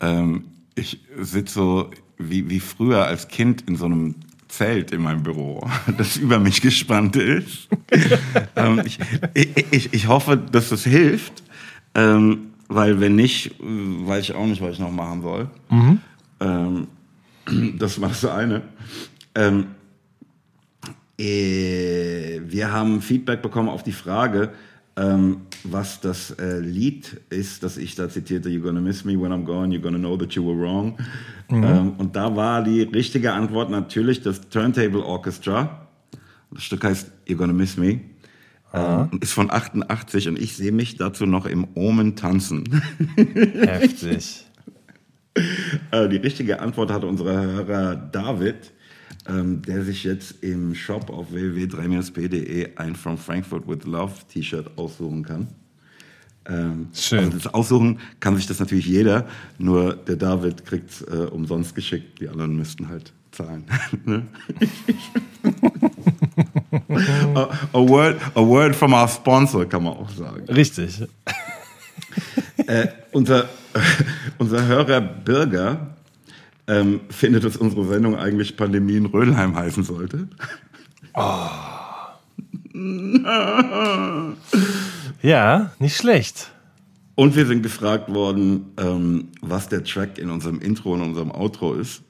Ähm, 0.00 0.44
ich 0.74 1.00
sitze 1.18 1.54
so 1.54 1.90
wie, 2.18 2.48
wie 2.48 2.60
früher 2.60 3.04
als 3.06 3.28
Kind 3.28 3.62
in 3.62 3.76
so 3.76 3.86
einem 3.86 4.14
Zelt 4.48 4.92
in 4.92 5.02
meinem 5.02 5.22
Büro, 5.22 5.68
das 5.98 6.16
über 6.16 6.38
mich 6.38 6.60
gespannt 6.60 7.16
ist. 7.16 7.68
ähm, 8.56 8.82
ich, 8.84 8.98
ich, 9.34 9.92
ich 9.92 10.08
hoffe, 10.08 10.36
dass 10.36 10.68
das 10.68 10.84
hilft. 10.84 11.42
Ähm, 11.94 12.52
weil 12.68 13.00
wenn 13.00 13.14
nicht, 13.14 13.54
weiß 13.60 14.24
ich 14.24 14.34
auch 14.34 14.46
nicht, 14.46 14.60
was 14.60 14.74
ich 14.74 14.78
noch 14.78 14.90
machen 14.90 15.22
soll. 15.22 15.50
Mhm. 15.70 16.00
Ähm, 16.40 16.88
das 17.78 18.00
war 18.00 18.08
das 18.08 18.24
eine. 18.24 18.62
Ähm, 19.34 19.66
äh, 21.18 22.40
wir 22.44 22.72
haben 22.72 23.00
Feedback 23.00 23.42
bekommen 23.42 23.68
auf 23.68 23.82
die 23.82 23.92
Frage, 23.92 24.52
ähm, 24.96 25.42
was 25.64 26.00
das 26.00 26.30
äh, 26.32 26.58
Lied 26.58 27.20
ist, 27.30 27.62
das 27.62 27.76
ich 27.76 27.94
da 27.94 28.08
zitierte, 28.08 28.48
You're 28.48 28.62
gonna 28.62 28.80
miss 28.80 29.04
me 29.04 29.20
when 29.20 29.32
I'm 29.32 29.44
gone, 29.44 29.74
you're 29.74 29.82
gonna 29.82 29.98
know 29.98 30.16
that 30.16 30.32
you 30.34 30.46
were 30.46 30.58
wrong. 30.58 30.96
Mhm. 31.50 31.64
Ähm, 31.64 31.92
und 31.98 32.16
da 32.16 32.34
war 32.36 32.62
die 32.62 32.82
richtige 32.82 33.32
Antwort 33.32 33.70
natürlich 33.70 34.22
das 34.22 34.48
Turntable 34.48 35.04
Orchestra. 35.04 35.88
Das 36.50 36.62
Stück 36.62 36.84
heißt 36.84 37.10
You're 37.26 37.36
gonna 37.36 37.52
miss 37.52 37.76
me. 37.76 38.00
Ähm, 38.72 39.18
ist 39.20 39.32
von 39.32 39.50
88 39.50 40.28
und 40.28 40.38
ich 40.38 40.56
sehe 40.56 40.72
mich 40.72 40.96
dazu 40.96 41.24
noch 41.24 41.46
im 41.46 41.66
Omen 41.74 42.16
tanzen. 42.16 42.82
Heftig. 43.16 44.42
Äh, 45.90 46.08
die 46.08 46.16
richtige 46.16 46.60
Antwort 46.60 46.90
hatte 46.90 47.06
unser 47.06 47.24
Hörer 47.24 47.94
David, 47.94 48.72
ähm, 49.28 49.62
der 49.62 49.84
sich 49.84 50.04
jetzt 50.04 50.42
im 50.42 50.74
Shop 50.74 51.10
auf 51.10 51.32
www.3-p.de 51.32 52.76
ein 52.76 52.96
From 52.96 53.18
Frankfurt 53.18 53.68
with 53.68 53.84
Love 53.84 54.12
T-Shirt 54.32 54.70
aussuchen 54.76 55.24
kann. 55.24 55.48
Ähm, 56.48 56.88
Schön. 56.94 57.18
Also 57.18 57.38
das 57.38 57.54
Aussuchen 57.54 57.98
kann 58.20 58.36
sich 58.36 58.46
das 58.46 58.60
natürlich 58.60 58.86
jeder, 58.86 59.26
nur 59.58 59.94
der 59.94 60.16
David 60.16 60.64
kriegt 60.64 60.90
es 60.90 61.02
äh, 61.02 61.28
umsonst 61.30 61.74
geschickt, 61.74 62.20
die 62.20 62.28
anderen 62.28 62.56
müssten 62.56 62.88
halt 62.88 63.12
zahlen. 63.32 63.64
Ne? 64.04 64.26
a, 67.34 67.48
a, 67.72 67.78
word, 67.78 68.20
a 68.34 68.40
word 68.40 68.76
from 68.76 68.92
our 68.92 69.08
sponsor, 69.08 69.66
kann 69.66 69.82
man 69.82 69.94
auch 69.94 70.10
sagen. 70.10 70.44
Richtig. 70.48 71.02
Äh, 72.66 72.88
unser, 73.12 73.48
unser 74.38 74.66
Hörer 74.66 75.00
Birger 75.00 75.95
ähm, 76.68 77.00
findet, 77.10 77.44
dass 77.44 77.56
unsere 77.56 77.86
Sendung 77.86 78.16
eigentlich 78.16 78.56
Pandemie 78.56 78.96
in 78.96 79.06
Rödelheim 79.06 79.54
heißen 79.56 79.84
sollte. 79.84 80.28
Oh. 81.14 81.48
ja, 85.22 85.70
nicht 85.78 85.96
schlecht. 85.96 86.50
Und 87.14 87.34
wir 87.34 87.46
sind 87.46 87.62
gefragt 87.62 88.12
worden, 88.12 88.72
ähm, 88.76 89.28
was 89.40 89.68
der 89.68 89.82
Track 89.82 90.18
in 90.18 90.28
unserem 90.30 90.60
Intro 90.60 90.92
und 90.92 91.00
unserem 91.00 91.30
Outro 91.30 91.72
ist. 91.74 92.02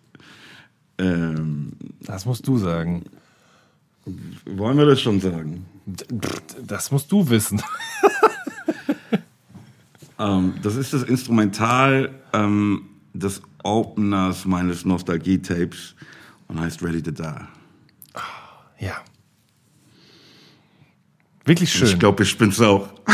Ähm, 0.98 1.72
das 2.00 2.26
musst 2.26 2.48
du 2.48 2.58
sagen. 2.58 3.04
Wollen 4.44 4.78
wir 4.78 4.86
das 4.86 5.00
schon 5.00 5.20
sagen? 5.20 5.66
Das 6.66 6.90
musst 6.90 7.12
du 7.12 7.28
wissen. 7.28 7.62
ähm, 10.18 10.54
das 10.62 10.74
ist 10.74 10.92
das 10.92 11.04
Instrumental 11.04 12.10
ähm, 12.32 12.86
des 13.14 13.42
Openers 13.66 14.44
meines 14.44 14.84
Nostalgie-Tapes 14.84 15.94
und 16.48 16.60
heißt 16.60 16.82
Ready 16.82 17.02
to 17.02 17.10
Die. 17.10 17.22
Ja. 18.78 18.96
Wirklich 21.44 21.72
schön. 21.72 21.88
Ich 21.88 21.98
glaube, 21.98 22.22
ich 22.22 22.36
bin's 22.38 22.60
auch. 22.60 22.88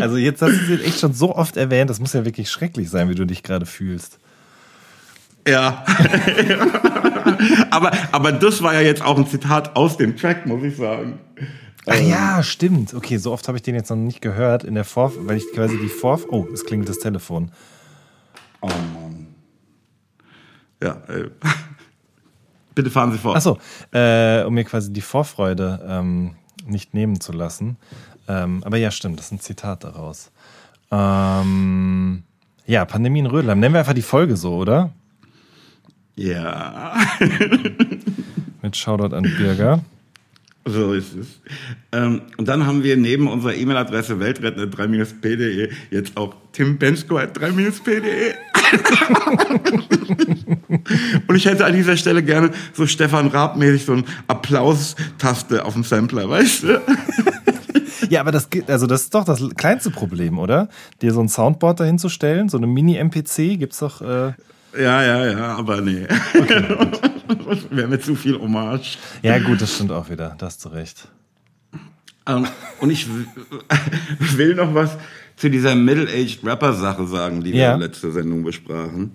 also 0.00 0.16
jetzt 0.16 0.40
hast 0.40 0.52
du 0.52 0.74
es 0.74 0.82
echt 0.82 1.00
schon 1.00 1.12
so 1.12 1.34
oft 1.34 1.56
erwähnt, 1.56 1.90
das 1.90 1.98
muss 2.00 2.12
ja 2.12 2.24
wirklich 2.24 2.50
schrecklich 2.50 2.90
sein, 2.90 3.08
wie 3.08 3.16
du 3.16 3.24
dich 3.24 3.42
gerade 3.42 3.66
fühlst. 3.66 4.18
Ja. 5.46 5.84
aber, 7.70 7.92
aber 8.12 8.32
das 8.32 8.62
war 8.62 8.74
ja 8.74 8.80
jetzt 8.80 9.02
auch 9.02 9.18
ein 9.18 9.26
Zitat 9.26 9.76
aus 9.76 9.96
dem 9.96 10.16
Track, 10.16 10.46
muss 10.46 10.62
ich 10.62 10.76
sagen. 10.76 11.18
Ach 11.86 12.00
ja, 12.00 12.42
stimmt. 12.42 12.94
Okay, 12.94 13.18
so 13.18 13.32
oft 13.32 13.46
habe 13.48 13.58
ich 13.58 13.62
den 13.62 13.74
jetzt 13.74 13.90
noch 13.90 13.96
nicht 13.96 14.22
gehört 14.22 14.64
in 14.64 14.74
der 14.74 14.84
Vor, 14.84 15.12
weil 15.26 15.36
ich 15.36 15.44
quasi 15.52 15.76
die 15.76 15.88
Vor. 15.88 16.20
Oh, 16.28 16.46
es 16.52 16.64
klingt 16.64 16.88
das 16.88 16.98
Telefon. 16.98 17.50
Oh 18.64 18.68
Mann. 18.94 19.26
Ja, 20.82 21.02
äh. 21.08 21.30
bitte 22.74 22.90
fahren 22.90 23.12
Sie 23.12 23.18
fort. 23.18 23.36
Achso, 23.36 23.58
äh, 23.92 24.42
um 24.44 24.54
mir 24.54 24.64
quasi 24.64 24.92
die 24.92 25.00
Vorfreude 25.00 25.80
ähm, 25.86 26.34
nicht 26.66 26.94
nehmen 26.94 27.20
zu 27.20 27.32
lassen. 27.32 27.76
Ähm, 28.26 28.62
aber 28.64 28.78
ja, 28.78 28.90
stimmt, 28.90 29.18
das 29.18 29.26
ist 29.26 29.32
ein 29.32 29.40
Zitat 29.40 29.84
daraus. 29.84 30.30
Ähm, 30.90 32.22
ja, 32.66 32.84
Pandemie 32.84 33.20
in 33.20 33.26
Rödelheim. 33.26 33.60
Nennen 33.60 33.74
wir 33.74 33.80
einfach 33.80 33.92
die 33.92 34.02
Folge 34.02 34.36
so, 34.36 34.56
oder? 34.56 34.90
Ja. 36.16 36.96
Mit 38.62 38.76
Shoutout 38.76 39.14
an 39.14 39.24
Birger. 39.24 39.82
So 40.66 40.94
ist 40.94 41.14
es. 41.14 41.40
Ähm, 41.92 42.22
und 42.38 42.48
dann 42.48 42.66
haben 42.66 42.82
wir 42.82 42.96
neben 42.96 43.28
unserer 43.28 43.54
E-Mail-Adresse 43.54 44.14
weltrettende3-p.de 44.14 45.70
jetzt 45.90 46.16
auch 46.16 46.34
Tim 46.52 46.78
Bensko 46.78 47.18
at 47.18 47.36
3-p.de. 47.36 48.34
und 51.26 51.36
ich 51.36 51.46
hätte 51.46 51.64
an 51.64 51.72
dieser 51.72 51.96
Stelle 51.96 52.22
gerne 52.22 52.50
so 52.72 52.86
Stefan 52.86 53.28
Raab-mäßig 53.28 53.84
so 53.84 53.92
eine 53.92 54.04
Applaus-Taste 54.28 55.64
auf 55.64 55.74
dem 55.74 55.84
Sampler, 55.84 56.28
weißt 56.28 56.62
du? 56.64 56.82
Ja, 58.10 58.20
aber 58.20 58.32
das, 58.32 58.48
also 58.66 58.86
das 58.86 59.02
ist 59.02 59.14
doch 59.14 59.24
das 59.24 59.42
kleinste 59.56 59.90
Problem, 59.90 60.38
oder? 60.38 60.68
Dir 61.00 61.12
so 61.12 61.20
ein 61.20 61.28
Soundboard 61.28 61.80
dahin 61.80 61.98
zu 61.98 62.10
stellen, 62.10 62.50
so 62.50 62.58
eine 62.58 62.66
Mini-MPC, 62.66 63.58
gibt's 63.58 63.78
doch. 63.78 64.02
Äh 64.02 64.34
ja, 64.76 65.02
ja, 65.02 65.26
ja, 65.26 65.56
aber 65.56 65.80
nee. 65.80 66.06
Okay, 66.38 66.62
Wäre 67.70 67.88
mir 67.88 68.00
zu 68.00 68.14
viel 68.14 68.38
Hommage. 68.38 68.98
Ja, 69.22 69.38
gut, 69.38 69.62
das 69.62 69.74
stimmt 69.74 69.92
auch 69.92 70.10
wieder. 70.10 70.34
Da 70.38 70.46
hast 70.46 70.64
du 70.64 70.68
recht. 70.68 71.08
Um, 72.26 72.44
ähm, 72.44 72.46
und 72.80 72.90
ich 72.90 73.06
will 73.06 74.54
noch 74.54 74.74
was 74.74 74.96
zu 75.36 75.50
dieser 75.50 75.74
Middle-Aged 75.74 76.44
Rapper-Sache 76.44 77.06
sagen, 77.06 77.42
die 77.42 77.52
wir 77.52 77.60
ja. 77.60 77.74
in 77.74 77.80
der 77.80 77.88
letzten 77.88 78.12
Sendung 78.12 78.44
besprachen. 78.44 79.12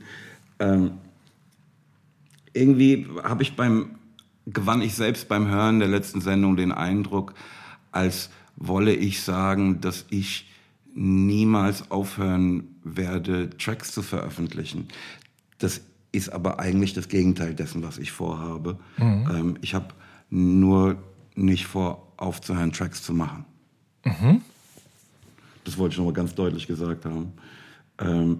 Ähm, 0.59 0.91
irgendwie 2.53 3.07
habe 3.23 3.43
ich 3.43 3.55
beim, 3.55 3.95
gewann 4.45 4.81
ich 4.81 4.95
selbst 4.95 5.27
beim 5.29 5.47
Hören 5.47 5.79
der 5.79 5.87
letzten 5.87 6.21
Sendung 6.21 6.55
den 6.57 6.71
Eindruck, 6.71 7.33
als 7.91 8.29
wolle 8.55 8.93
ich 8.93 9.21
sagen, 9.21 9.79
dass 9.81 10.05
ich 10.09 10.49
niemals 10.93 11.91
aufhören 11.91 12.75
werde, 12.83 13.49
Tracks 13.51 13.93
zu 13.93 14.01
veröffentlichen. 14.01 14.87
Das 15.59 15.81
ist 16.11 16.29
aber 16.29 16.59
eigentlich 16.59 16.93
das 16.93 17.07
Gegenteil 17.07 17.53
dessen, 17.53 17.83
was 17.83 17.97
ich 17.97 18.11
vorhabe. 18.11 18.79
Mhm. 18.97 19.29
Ähm, 19.31 19.57
ich 19.61 19.75
habe 19.75 19.93
nur 20.29 20.97
nicht 21.35 21.67
vor, 21.67 22.11
aufzuhören, 22.17 22.73
Tracks 22.73 23.03
zu 23.03 23.13
machen. 23.13 23.45
Mhm. 24.03 24.41
Das 25.69 25.77
wollte 25.77 25.93
ich 25.93 25.97
nochmal 25.99 26.13
ganz 26.13 26.33
deutlich 26.33 26.65
gesagt 26.65 27.05
haben. 27.05 27.31
Ähm, 27.99 28.39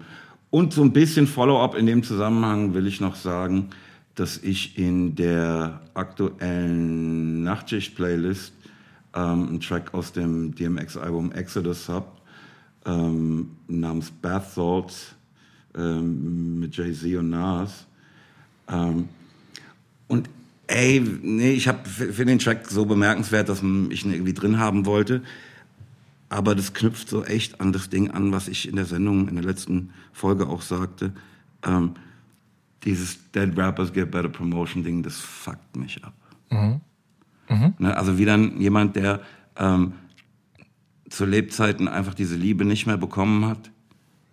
und 0.50 0.72
so 0.72 0.82
ein 0.82 0.92
bisschen 0.92 1.28
Follow-up 1.28 1.76
in 1.76 1.86
dem 1.86 2.02
Zusammenhang 2.02 2.74
will 2.74 2.88
ich 2.88 3.00
noch 3.00 3.14
sagen, 3.14 3.70
dass 4.16 4.38
ich 4.38 4.76
in 4.76 5.14
der 5.14 5.80
aktuellen 5.94 7.44
Nachtschicht-Playlist 7.44 8.52
ähm, 9.14 9.48
einen 9.48 9.60
Track 9.60 9.94
aus 9.94 10.10
dem 10.10 10.56
DMX-Album 10.56 11.30
Exodus 11.30 11.88
habe, 11.88 12.06
ähm, 12.84 13.52
namens 13.68 14.10
Bath 14.10 14.50
Salts 14.50 15.14
ähm, 15.76 16.58
mit 16.58 16.76
Jay-Z 16.76 17.16
und 17.16 17.30
Nas. 17.30 17.86
Ähm, 18.68 19.08
und 20.08 20.28
ey, 20.66 21.00
nee, 21.22 21.52
ich 21.52 21.68
habe 21.68 21.88
für 21.88 22.24
den 22.24 22.40
Track 22.40 22.66
so 22.68 22.86
bemerkenswert, 22.86 23.48
dass 23.48 23.58
ich 23.58 24.04
ihn 24.04 24.12
irgendwie 24.12 24.34
drin 24.34 24.58
haben 24.58 24.84
wollte. 24.84 25.22
Aber 26.30 26.54
das 26.54 26.72
knüpft 26.72 27.08
so 27.08 27.24
echt 27.24 27.60
an 27.60 27.72
das 27.72 27.90
Ding 27.90 28.10
an, 28.12 28.32
was 28.32 28.48
ich 28.48 28.68
in 28.68 28.76
der 28.76 28.86
Sendung, 28.86 29.28
in 29.28 29.34
der 29.34 29.44
letzten 29.44 29.90
Folge 30.12 30.48
auch 30.48 30.62
sagte. 30.62 31.12
Ähm, 31.64 31.94
dieses 32.84 33.30
Dead 33.32 33.56
Rappers 33.58 33.92
Get 33.92 34.10
Better 34.10 34.28
Promotion 34.28 34.82
Ding, 34.82 35.02
das 35.02 35.18
fuckt 35.18 35.76
mich 35.76 36.02
ab. 36.02 36.14
Mhm. 36.50 36.80
Mhm. 37.48 37.74
Ne, 37.78 37.96
also 37.96 38.16
wie 38.16 38.24
dann 38.24 38.60
jemand, 38.60 38.96
der 38.96 39.20
ähm, 39.56 39.92
zu 41.10 41.24
Lebzeiten 41.26 41.88
einfach 41.88 42.14
diese 42.14 42.36
Liebe 42.36 42.64
nicht 42.64 42.86
mehr 42.86 42.96
bekommen 42.96 43.44
hat, 43.46 43.70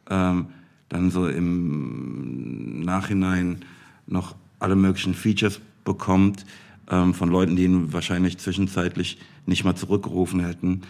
ähm, 0.10 0.47
dann 0.89 1.12
so 1.12 1.27
im 1.27 2.81
Nachhinein 2.81 3.65
noch 4.05 4.36
alle 4.60 4.75
möglichen 4.75 5.15
Features 5.15 5.60
bekommt 5.83 6.45
ähm, 6.89 7.13
von 7.13 7.29
Leuten, 7.29 7.55
die 7.55 7.65
ihn 7.65 7.91
wahrscheinlich 7.91 8.38
zwischenzeitlich 8.38 9.17
nicht 9.45 9.63
mal 9.63 9.75
zurückgerufen 9.75 10.39
hätten. 10.39 10.81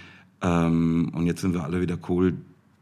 Ähm, 0.41 1.11
und 1.13 1.25
jetzt 1.25 1.41
sind 1.41 1.53
wir 1.53 1.63
alle 1.63 1.81
wieder 1.81 1.97
cool. 2.09 2.33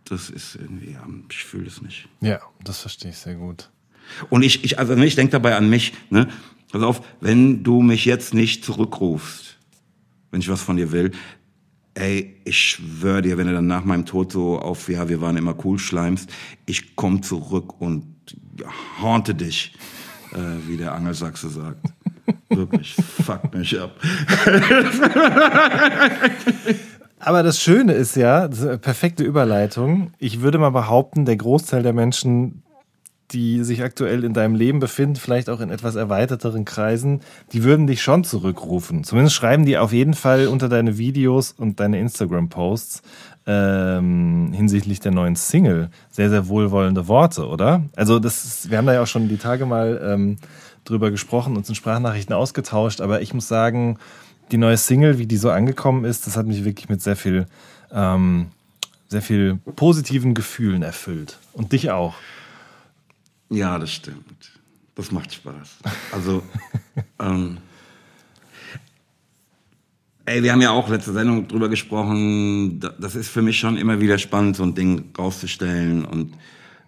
Das 0.06 0.30
ist 0.30 0.56
irgendwie, 0.56 0.96
ich 1.30 1.44
fühle 1.44 1.68
es 1.68 1.82
nicht. 1.82 2.08
Ja, 2.22 2.40
das 2.64 2.82
verstehe 2.82 3.12
ich 3.12 3.18
sehr 3.18 3.36
gut. 3.36 3.70
Und 4.30 4.44
ich, 4.44 4.64
ich 4.64 4.78
also 4.78 4.96
ich 4.96 5.16
denke 5.16 5.32
dabei 5.32 5.56
an 5.56 5.70
mich. 5.70 5.94
Ne? 6.10 6.28
Pass 6.72 6.84
auf, 6.84 7.02
wenn 7.22 7.64
du 7.64 7.82
mich 7.82 8.06
jetzt 8.06 8.34
nicht 8.34 8.64
zurückrufst, 8.64 9.58
wenn 10.32 10.42
ich 10.42 10.50
was 10.50 10.62
von 10.62 10.78
dir 10.78 10.92
will, 10.92 11.12
ey, 11.96 12.36
ich 12.44 12.60
schwöre 12.60 13.22
dir, 13.22 13.38
wenn 13.38 13.48
du 13.48 13.54
dann 13.54 13.68
nach 13.68 13.86
meinem 13.86 14.06
Tod 14.06 14.32
so 14.32 14.60
auf, 14.60 14.90
ja, 14.90 15.10
wir 15.10 15.22
waren 15.22 15.38
immer 15.38 15.56
cool 15.66 15.80
schleimst, 15.80 16.30
ich 16.66 16.96
komm 16.96 17.24
zurück 17.24 17.82
und 17.82 18.06
haunte 19.02 19.34
dich, 19.34 19.74
äh, 20.34 20.68
wie 20.68 20.78
der 20.78 20.94
Angelsachse 20.94 21.50
sagt. 21.50 21.88
Wirklich, 22.50 22.96
fuck 22.96 23.54
mich 23.54 23.80
ab. 23.80 24.00
Aber 27.26 27.42
das 27.42 27.60
Schöne 27.60 27.94
ist 27.94 28.16
ja, 28.16 28.48
perfekte 28.48 29.24
Überleitung. 29.24 30.12
Ich 30.20 30.42
würde 30.42 30.60
mal 30.60 30.70
behaupten, 30.70 31.26
der 31.26 31.36
Großteil 31.36 31.82
der 31.82 31.92
Menschen, 31.92 32.62
die 33.32 33.64
sich 33.64 33.82
aktuell 33.82 34.24
in 34.24 34.34
deinem 34.34 34.54
Leben 34.54 34.80
befinden, 34.80 35.16
vielleicht 35.16 35.50
auch 35.50 35.60
in 35.60 35.72
etwas 35.72 35.96
erweiterteren 35.96 36.66
Kreisen, 36.66 37.22
die 37.52 37.64
würden 37.64 37.88
dich 37.88 38.04
schon 38.04 38.24
zurückrufen. 38.24 39.04
Zumindest 39.04 39.36
schreiben 39.36 39.66
die 39.66 39.80
auf 39.80 39.92
jeden 39.92 40.14
Fall 40.14 40.46
unter 40.46 40.70
deine 40.70 41.00
Videos 41.00 41.52
und 41.52 41.80
deine 41.80 42.00
Instagram-Posts 42.00 43.02
ähm, 43.48 44.52
hinsichtlich 44.54 45.00
der 45.00 45.12
neuen 45.12 45.36
Single 45.36 45.90
sehr, 46.12 46.30
sehr 46.30 46.48
wohlwollende 46.48 47.08
Worte, 47.08 47.48
oder? 47.48 47.86
Also 47.96 48.20
das 48.20 48.46
ist, 48.46 48.70
wir 48.70 48.78
haben 48.78 48.86
da 48.86 48.94
ja 48.94 49.02
auch 49.02 49.08
schon 49.08 49.30
die 49.30 49.38
Tage 49.38 49.66
mal 49.66 50.00
ähm, 50.04 50.38
drüber 50.84 51.10
gesprochen, 51.10 51.58
uns 51.58 51.70
in 51.70 51.74
Sprachnachrichten 51.74 52.36
ausgetauscht, 52.36 53.02
aber 53.02 53.24
ich 53.24 53.34
muss 53.34 53.48
sagen, 53.48 53.98
die 54.52 54.58
neue 54.58 54.78
Single, 54.78 55.18
wie 55.18 55.26
die 55.26 55.38
so 55.38 55.50
angekommen 55.50 56.06
ist, 56.06 56.28
das 56.28 56.38
hat 56.38 56.46
mich 56.46 56.64
wirklich 56.66 56.90
mit 56.90 57.02
sehr 57.02 57.16
viel, 57.16 57.48
ähm, 57.92 58.48
sehr 59.08 59.22
viel 59.22 59.56
positiven 59.76 60.34
Gefühlen 60.34 60.84
erfüllt. 60.84 61.40
Und 61.54 61.72
dich 61.72 61.92
auch. 61.92 62.16
Ja, 63.50 63.78
das 63.80 63.92
stimmt. 63.92 64.52
Das 64.96 65.12
macht 65.12 65.34
Spaß. 65.34 65.78
Also, 66.12 66.42
ähm, 67.20 67.58
ey, 70.26 70.42
wir 70.42 70.52
haben 70.52 70.62
ja 70.62 70.72
auch 70.72 70.90
letzte 70.90 71.14
Sendung 71.14 71.48
drüber 71.48 71.70
gesprochen. 71.70 72.80
Das 72.80 73.16
ist 73.16 73.30
für 73.30 73.42
mich 73.42 73.60
schon 73.60 73.78
immer 73.78 74.00
wieder 74.00 74.18
spannend, 74.18 74.56
so 74.56 74.64
ein 74.64 74.74
Ding 74.74 75.06
rauszustellen 75.18 76.06
und 76.06 76.34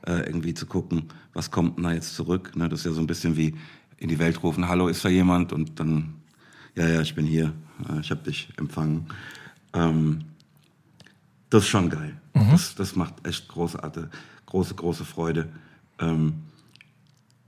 äh, 0.05 0.25
irgendwie 0.25 0.53
zu 0.53 0.65
gucken, 0.65 1.09
was 1.33 1.51
kommt 1.51 1.77
denn 1.77 1.83
da 1.83 1.93
jetzt 1.93 2.15
zurück. 2.15 2.55
Ne? 2.55 2.69
Das 2.69 2.79
ist 2.79 2.85
ja 2.85 2.91
so 2.93 3.01
ein 3.01 3.07
bisschen 3.07 3.37
wie 3.37 3.53
in 3.97 4.09
die 4.09 4.19
Welt 4.19 4.41
rufen, 4.43 4.67
hallo, 4.67 4.87
ist 4.87 5.03
da 5.03 5.09
jemand? 5.09 5.53
Und 5.53 5.79
dann, 5.79 6.13
ja, 6.77 6.87
ja, 6.87 7.01
ich 7.01 7.15
bin 7.15 7.25
hier, 7.25 7.53
äh, 7.89 7.99
ich 8.01 8.11
habe 8.11 8.21
dich 8.23 8.49
empfangen. 8.57 9.07
Ähm, 9.73 10.19
das 11.49 11.63
ist 11.63 11.69
schon 11.69 11.89
geil. 11.89 12.15
Mhm. 12.33 12.51
Das, 12.51 12.75
das 12.75 12.95
macht 12.95 13.27
echt 13.27 13.47
großartig, 13.47 14.03
große, 14.45 14.75
große 14.75 15.03
Freude. 15.03 15.49
Ähm, 15.99 16.35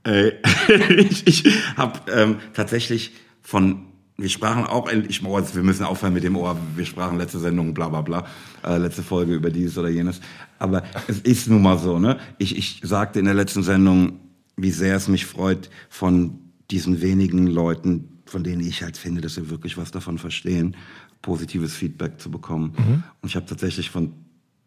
äh, 0.04 0.32
ich 0.98 1.26
ich 1.26 1.44
habe 1.76 2.00
ähm, 2.10 2.36
tatsächlich 2.54 3.12
von, 3.40 3.86
wir 4.16 4.28
sprachen 4.28 4.64
auch, 4.64 4.90
ich, 4.90 5.24
oh, 5.24 5.40
wir 5.40 5.62
müssen 5.62 5.84
aufhören 5.84 6.12
mit 6.12 6.24
dem 6.24 6.36
Ohr, 6.36 6.58
wir 6.74 6.84
sprachen 6.84 7.16
letzte 7.16 7.38
Sendung, 7.38 7.72
bla 7.72 7.88
bla 7.88 8.02
bla, 8.02 8.26
äh, 8.64 8.78
letzte 8.78 9.04
Folge 9.04 9.34
über 9.34 9.50
dieses 9.50 9.78
oder 9.78 9.90
jenes. 9.90 10.20
Aber 10.58 10.82
es 11.06 11.20
ist 11.20 11.48
nun 11.48 11.62
mal 11.62 11.78
so, 11.78 12.00
ne? 12.00 12.18
Ich, 12.38 12.58
ich 12.58 12.80
sagte 12.82 13.20
in 13.20 13.26
der 13.26 13.34
letzten 13.34 13.62
Sendung, 13.62 14.18
wie 14.56 14.72
sehr 14.72 14.96
es 14.96 15.06
mich 15.06 15.24
freut, 15.24 15.70
von 15.88 16.40
diesen 16.70 17.00
wenigen 17.00 17.46
Leuten, 17.46 18.09
von 18.30 18.44
denen 18.44 18.60
ich 18.66 18.82
halt 18.82 18.96
finde, 18.96 19.20
dass 19.20 19.34
sie 19.34 19.50
wirklich 19.50 19.76
was 19.76 19.90
davon 19.90 20.18
verstehen, 20.18 20.76
positives 21.20 21.74
Feedback 21.74 22.20
zu 22.20 22.30
bekommen. 22.30 22.72
Mhm. 22.76 23.02
Und 23.20 23.28
ich 23.28 23.36
habe 23.36 23.46
tatsächlich 23.46 23.90
von 23.90 24.12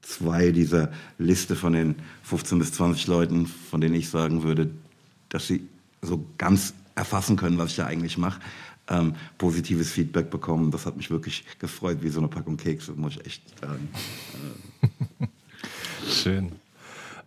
zwei 0.02 0.52
dieser 0.52 0.92
Liste 1.18 1.56
von 1.56 1.74
den 1.74 1.96
15 2.24 2.60
bis 2.60 2.74
20 2.74 3.08
Leuten, 3.08 3.48
von 3.48 3.80
denen 3.80 3.96
ich 3.96 4.10
sagen 4.10 4.44
würde, 4.44 4.70
dass 5.30 5.48
sie 5.48 5.68
so 6.02 6.26
ganz 6.38 6.74
erfassen 6.96 7.38
können, 7.38 7.58
was 7.58 7.72
ich 7.72 7.78
da 7.78 7.86
eigentlich 7.86 8.18
mache, 8.18 8.42
ähm, 8.90 9.14
positives 9.38 9.92
Feedback 9.92 10.30
bekommen. 10.30 10.70
Das 10.72 10.86
hat 10.86 10.98
mich 10.98 11.10
wirklich 11.10 11.46
gefreut, 11.60 12.00
wie 12.02 12.10
so 12.10 12.20
eine 12.20 12.28
Packung 12.28 12.58
Kekse, 12.58 12.92
muss 12.92 13.14
ich 13.16 13.26
echt 13.26 13.60
sagen. 13.60 13.88
Schön. 16.08 16.52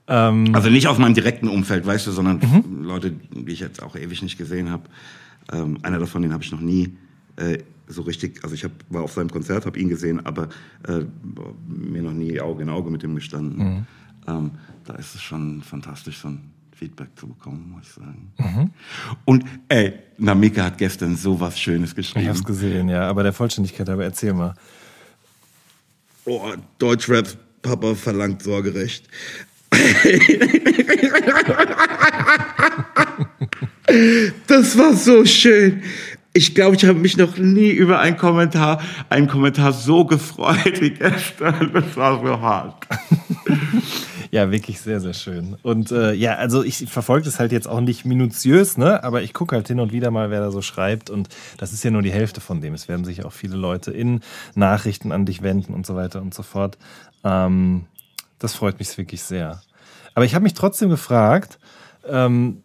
Ähm 0.06 0.54
also 0.54 0.68
nicht 0.68 0.86
aus 0.86 0.98
meinem 0.98 1.14
direkten 1.14 1.48
Umfeld, 1.48 1.86
weißt 1.86 2.06
du, 2.06 2.12
sondern 2.12 2.38
mhm. 2.38 2.84
Leute, 2.84 3.10
die 3.10 3.52
ich 3.52 3.60
jetzt 3.60 3.82
auch 3.82 3.96
ewig 3.96 4.22
nicht 4.22 4.36
gesehen 4.36 4.70
habe. 4.70 4.84
Ähm, 5.52 5.78
einer 5.82 5.98
davon, 5.98 6.22
den 6.22 6.32
habe 6.32 6.42
ich 6.42 6.52
noch 6.52 6.60
nie 6.60 6.96
äh, 7.36 7.58
so 7.88 8.02
richtig, 8.02 8.42
also 8.42 8.54
ich 8.54 8.64
hab, 8.64 8.72
war 8.88 9.02
auf 9.02 9.12
seinem 9.12 9.30
Konzert, 9.30 9.66
habe 9.66 9.78
ihn 9.78 9.88
gesehen, 9.88 10.24
aber 10.26 10.48
äh, 10.88 11.04
mir 11.68 12.02
noch 12.02 12.12
nie 12.12 12.40
Auge 12.40 12.62
in 12.62 12.68
Auge 12.68 12.90
mit 12.90 13.04
ihm 13.04 13.14
gestanden. 13.14 13.58
Mhm. 13.58 13.86
Ähm, 14.26 14.50
da 14.84 14.94
ist 14.94 15.14
es 15.14 15.22
schon 15.22 15.62
fantastisch, 15.62 16.18
so 16.18 16.28
ein 16.28 16.50
Feedback 16.72 17.08
zu 17.16 17.28
bekommen, 17.28 17.70
muss 17.70 17.86
ich 17.86 17.92
sagen. 17.92 18.32
Mhm. 18.38 18.70
Und 19.24 19.44
ey, 19.68 19.94
Namika 20.18 20.64
hat 20.64 20.78
gestern 20.78 21.16
so 21.16 21.40
was 21.40 21.58
Schönes 21.58 21.94
geschrieben. 21.94 22.24
Ich 22.24 22.28
hab's 22.28 22.44
gesehen, 22.44 22.88
ja, 22.88 23.08
aber 23.08 23.22
der 23.22 23.32
Vollständigkeit 23.32 23.88
aber 23.88 24.04
erzähl 24.04 24.34
mal. 24.34 24.54
Oh, 26.24 26.52
Deutschrap 26.78 27.28
Papa 27.62 27.94
verlangt 27.94 28.42
Sorgerecht. 28.42 29.08
das 34.46 34.78
war 34.78 34.94
so 34.94 35.24
schön. 35.24 35.82
Ich 36.32 36.54
glaube, 36.54 36.76
ich 36.76 36.84
habe 36.84 36.98
mich 36.98 37.16
noch 37.16 37.38
nie 37.38 37.70
über 37.70 37.98
einen 37.98 38.18
Kommentar, 38.18 38.82
einen 39.08 39.26
Kommentar 39.26 39.72
so 39.72 40.04
gefreut 40.04 40.80
wie 40.80 40.90
gestern. 40.90 41.70
Das 41.72 41.96
war 41.96 42.22
so 42.22 42.40
hart. 42.40 42.86
Ja, 44.30 44.50
wirklich 44.50 44.80
sehr, 44.80 45.00
sehr 45.00 45.14
schön. 45.14 45.56
Und 45.62 45.92
äh, 45.92 46.12
ja, 46.12 46.34
also 46.34 46.62
ich 46.62 46.90
verfolge 46.90 47.24
das 47.24 47.38
halt 47.38 47.52
jetzt 47.52 47.68
auch 47.68 47.80
nicht 47.80 48.04
minutiös, 48.04 48.76
ne? 48.76 49.02
aber 49.04 49.22
ich 49.22 49.32
gucke 49.32 49.54
halt 49.54 49.68
hin 49.68 49.80
und 49.80 49.92
wieder 49.92 50.10
mal, 50.10 50.30
wer 50.30 50.40
da 50.40 50.50
so 50.50 50.62
schreibt. 50.62 51.10
Und 51.10 51.28
das 51.58 51.72
ist 51.72 51.84
ja 51.84 51.90
nur 51.90 52.02
die 52.02 52.12
Hälfte 52.12 52.40
von 52.40 52.60
dem. 52.60 52.74
Es 52.74 52.88
werden 52.88 53.04
sich 53.04 53.24
auch 53.24 53.32
viele 53.32 53.56
Leute 53.56 53.92
in 53.92 54.20
Nachrichten 54.54 55.12
an 55.12 55.24
dich 55.26 55.42
wenden 55.42 55.74
und 55.74 55.86
so 55.86 55.94
weiter 55.94 56.20
und 56.20 56.34
so 56.34 56.42
fort. 56.42 56.76
Ähm, 57.24 57.86
das 58.38 58.54
freut 58.54 58.78
mich 58.78 58.96
wirklich 58.98 59.22
sehr. 59.22 59.62
Aber 60.14 60.24
ich 60.24 60.34
habe 60.34 60.42
mich 60.42 60.54
trotzdem 60.54 60.90
gefragt, 60.90 61.58
ähm, 62.08 62.62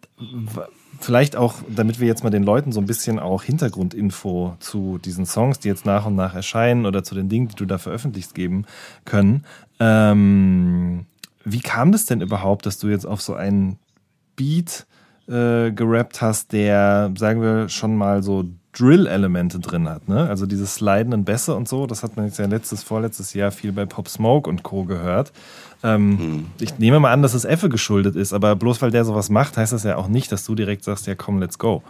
vielleicht 1.00 1.36
auch, 1.36 1.56
damit 1.68 2.00
wir 2.00 2.06
jetzt 2.06 2.24
mal 2.24 2.30
den 2.30 2.42
Leuten 2.42 2.72
so 2.72 2.80
ein 2.80 2.86
bisschen 2.86 3.18
auch 3.18 3.42
Hintergrundinfo 3.42 4.56
zu 4.60 4.98
diesen 4.98 5.26
Songs, 5.26 5.58
die 5.58 5.68
jetzt 5.68 5.86
nach 5.86 6.06
und 6.06 6.14
nach 6.14 6.34
erscheinen 6.34 6.86
oder 6.86 7.02
zu 7.02 7.14
den 7.14 7.28
Dingen, 7.28 7.48
die 7.48 7.56
du 7.56 7.66
da 7.66 7.78
veröffentlichst, 7.78 8.34
geben 8.34 8.66
können. 9.04 9.44
Ähm, 9.80 11.06
wie 11.44 11.60
kam 11.60 11.92
das 11.92 12.06
denn 12.06 12.20
überhaupt, 12.20 12.66
dass 12.66 12.78
du 12.78 12.88
jetzt 12.88 13.06
auf 13.06 13.20
so 13.20 13.34
einen 13.34 13.78
Beat 14.36 14.86
äh, 15.28 15.72
gerappt 15.72 16.20
hast, 16.20 16.52
der, 16.52 17.12
sagen 17.16 17.42
wir, 17.42 17.68
schon 17.68 17.96
mal 17.96 18.22
so 18.22 18.44
Drill-Elemente 18.72 19.58
drin 19.58 19.88
hat. 19.88 20.08
Ne? 20.08 20.28
Also 20.28 20.46
diese 20.46 20.66
slidenden 20.66 21.24
Bässe 21.24 21.54
und 21.54 21.68
so, 21.68 21.86
das 21.86 22.02
hat 22.02 22.16
man 22.16 22.26
jetzt 22.26 22.38
ja 22.38 22.46
letztes, 22.46 22.82
vorletztes 22.82 23.34
Jahr 23.34 23.50
viel 23.50 23.72
bei 23.72 23.84
Pop 23.84 24.08
Smoke 24.08 24.48
und 24.48 24.62
Co. 24.62 24.84
gehört. 24.84 25.32
Ähm, 25.82 26.18
hm. 26.18 26.46
Ich 26.58 26.78
nehme 26.78 26.98
mal 26.98 27.12
an, 27.12 27.22
dass 27.22 27.34
es 27.34 27.44
Effe 27.44 27.68
geschuldet 27.68 28.16
ist, 28.16 28.32
aber 28.32 28.56
bloß 28.56 28.80
weil 28.80 28.90
der 28.90 29.04
sowas 29.04 29.28
macht, 29.28 29.56
heißt 29.58 29.72
das 29.72 29.84
ja 29.84 29.96
auch 29.96 30.08
nicht, 30.08 30.32
dass 30.32 30.44
du 30.44 30.54
direkt 30.54 30.84
sagst, 30.84 31.06
ja 31.06 31.14
komm, 31.14 31.38
let's 31.38 31.58
go. 31.58 31.82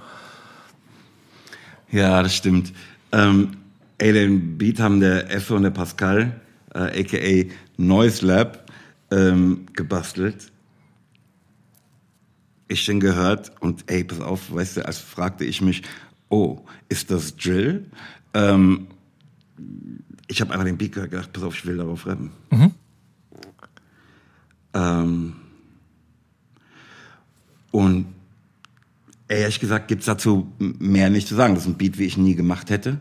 Ja, 1.93 2.23
das 2.23 2.35
stimmt. 2.35 2.73
Ähm, 3.13 3.51
ey, 3.99 4.13
den 4.13 4.59
Beat 4.59 4.81
haben 4.81 4.99
der 4.99 5.31
Effe 5.31 5.55
und 5.55 5.63
der 5.63 5.71
Pascal, 5.71 6.41
äh, 6.75 7.01
aka 7.01 7.51
Noise 7.77 8.27
Lab, 8.27 8.65
ähm, 9.13 9.67
gebastelt. 9.75 10.51
Ich 12.67 12.87
den 12.87 12.99
gehört 12.99 13.53
und 13.61 13.85
ey, 13.89 14.03
pass 14.03 14.21
auf, 14.21 14.53
weißt 14.53 14.79
du, 14.79 14.87
als 14.87 14.99
fragte 14.99 15.45
ich 15.45 15.61
mich, 15.61 15.83
oh, 16.33 16.65
ist 16.89 17.11
das 17.11 17.37
Drill? 17.37 17.91
Ähm, 18.33 18.89
ich 20.27 20.41
habe 20.41 20.53
einfach 20.53 20.65
den 20.65 20.79
Beat 20.79 20.93
gehört, 20.93 21.11
gedacht, 21.11 21.33
pass 21.33 21.43
auf, 21.43 21.55
ich 21.55 21.67
will 21.67 21.77
darauf 21.77 22.07
rappen. 22.07 22.31
Mhm. 22.51 22.71
Ähm, 24.75 25.33
und 27.71 28.07
ehrlich 29.29 29.61
gesagt 29.61 29.89
gibt 29.89 30.01
es 30.01 30.07
dazu 30.07 30.51
mehr 30.59 31.11
nicht 31.11 31.29
zu 31.29 31.35
sagen. 31.35 31.55
Das 31.55 31.65
ist 31.65 31.69
ein 31.69 31.77
Beat, 31.77 31.99
wie 31.99 32.05
ich 32.05 32.17
nie 32.17 32.35
gemacht 32.35 32.71
hätte. 32.71 32.99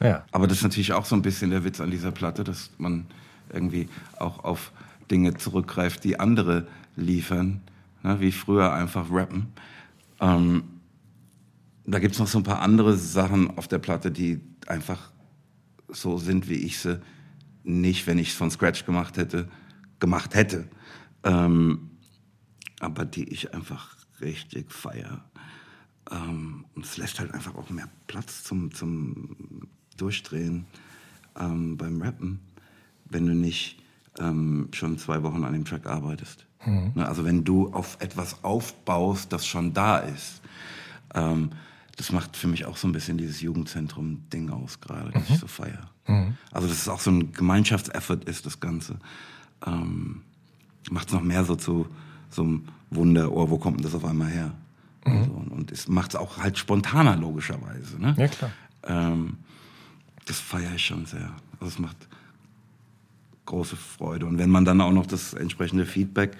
Ja. 0.00 0.24
Aber 0.32 0.46
das 0.46 0.58
ist 0.58 0.62
natürlich 0.62 0.94
auch 0.94 1.04
so 1.04 1.14
ein 1.14 1.22
bisschen 1.22 1.50
der 1.50 1.64
Witz 1.64 1.82
an 1.82 1.90
dieser 1.90 2.12
Platte, 2.12 2.44
dass 2.44 2.70
man 2.78 3.04
irgendwie 3.52 3.90
auch 4.18 4.42
auf 4.44 4.72
Dinge 5.10 5.34
zurückgreift, 5.34 6.02
die 6.04 6.18
andere 6.18 6.66
liefern, 6.96 7.60
ne, 8.02 8.20
wie 8.20 8.32
früher 8.32 8.72
einfach 8.72 9.10
rappen. 9.10 9.48
Ähm, 10.20 10.62
da 11.90 11.98
gibt 11.98 12.14
es 12.14 12.20
noch 12.20 12.26
so 12.26 12.38
ein 12.38 12.44
paar 12.44 12.60
andere 12.60 12.96
Sachen 12.96 13.56
auf 13.56 13.68
der 13.68 13.78
Platte, 13.78 14.10
die 14.10 14.40
einfach 14.66 15.10
so 15.88 16.18
sind, 16.18 16.48
wie 16.48 16.54
ich 16.54 16.78
sie 16.78 17.00
nicht, 17.64 18.06
wenn 18.06 18.18
ich 18.18 18.28
es 18.30 18.34
von 18.34 18.50
Scratch 18.50 18.86
gemacht 18.86 19.16
hätte, 19.16 19.48
gemacht 19.98 20.34
hätte. 20.34 20.68
Ähm, 21.24 21.90
aber 22.80 23.04
die 23.04 23.28
ich 23.28 23.54
einfach 23.54 23.96
richtig 24.20 24.72
feier. 24.72 25.24
Ähm, 26.10 26.64
und 26.74 26.84
es 26.84 26.96
lässt 26.96 27.20
halt 27.20 27.34
einfach 27.34 27.54
auch 27.54 27.70
mehr 27.70 27.88
Platz 28.06 28.44
zum, 28.44 28.72
zum 28.72 29.68
Durchdrehen 29.96 30.66
ähm, 31.38 31.76
beim 31.76 32.00
Rappen, 32.00 32.40
wenn 33.04 33.26
du 33.26 33.34
nicht 33.34 33.82
ähm, 34.18 34.68
schon 34.72 34.98
zwei 34.98 35.22
Wochen 35.22 35.44
an 35.44 35.52
dem 35.52 35.64
Track 35.64 35.86
arbeitest. 35.86 36.46
Mhm. 36.64 36.92
Ne, 36.94 37.08
also 37.08 37.24
wenn 37.24 37.44
du 37.44 37.72
auf 37.72 37.98
etwas 38.00 38.44
aufbaust, 38.44 39.32
das 39.32 39.46
schon 39.46 39.72
da 39.72 39.98
ist. 39.98 40.40
Ähm, 41.14 41.50
das 42.00 42.12
macht 42.12 42.34
für 42.34 42.48
mich 42.48 42.64
auch 42.64 42.78
so 42.78 42.88
ein 42.88 42.92
bisschen 42.92 43.18
dieses 43.18 43.42
Jugendzentrum-Ding 43.42 44.48
aus, 44.48 44.80
gerade, 44.80 45.10
das 45.10 45.28
mhm. 45.28 45.34
ich 45.34 45.40
so 45.40 45.46
feier. 45.46 45.90
Mhm. 46.08 46.34
Also, 46.50 46.66
dass 46.66 46.78
es 46.78 46.88
auch 46.88 46.98
so 46.98 47.10
ein 47.10 47.34
Gemeinschaftseffort 47.34 48.24
ist, 48.24 48.46
das 48.46 48.58
Ganze. 48.58 48.98
Ähm, 49.66 50.22
macht 50.90 51.08
es 51.08 51.12
noch 51.12 51.20
mehr 51.20 51.44
so 51.44 51.56
zu 51.56 51.86
so 52.30 52.42
einem 52.42 52.68
Wunder, 52.88 53.30
oh, 53.30 53.50
wo 53.50 53.58
kommt 53.58 53.78
denn 53.78 53.84
das 53.84 53.94
auf 53.94 54.06
einmal 54.06 54.30
her? 54.30 54.54
Mhm. 55.04 55.12
Und, 55.12 55.24
so. 55.26 55.54
und 55.54 55.72
es 55.72 55.88
macht 55.88 56.14
es 56.14 56.16
auch 56.16 56.38
halt 56.38 56.56
spontaner, 56.56 57.16
logischerweise. 57.16 58.00
Ne? 58.00 58.14
Ja, 58.16 58.28
klar. 58.28 58.50
Ähm, 58.84 59.36
das 60.24 60.40
feiere 60.40 60.74
ich 60.74 60.86
schon 60.86 61.04
sehr. 61.04 61.30
Also 61.60 61.66
es 61.66 61.78
macht 61.78 62.08
große 63.44 63.76
Freude. 63.76 64.24
Und 64.24 64.38
wenn 64.38 64.48
man 64.48 64.64
dann 64.64 64.80
auch 64.80 64.92
noch 64.92 65.04
das 65.04 65.34
entsprechende 65.34 65.84
Feedback 65.84 66.38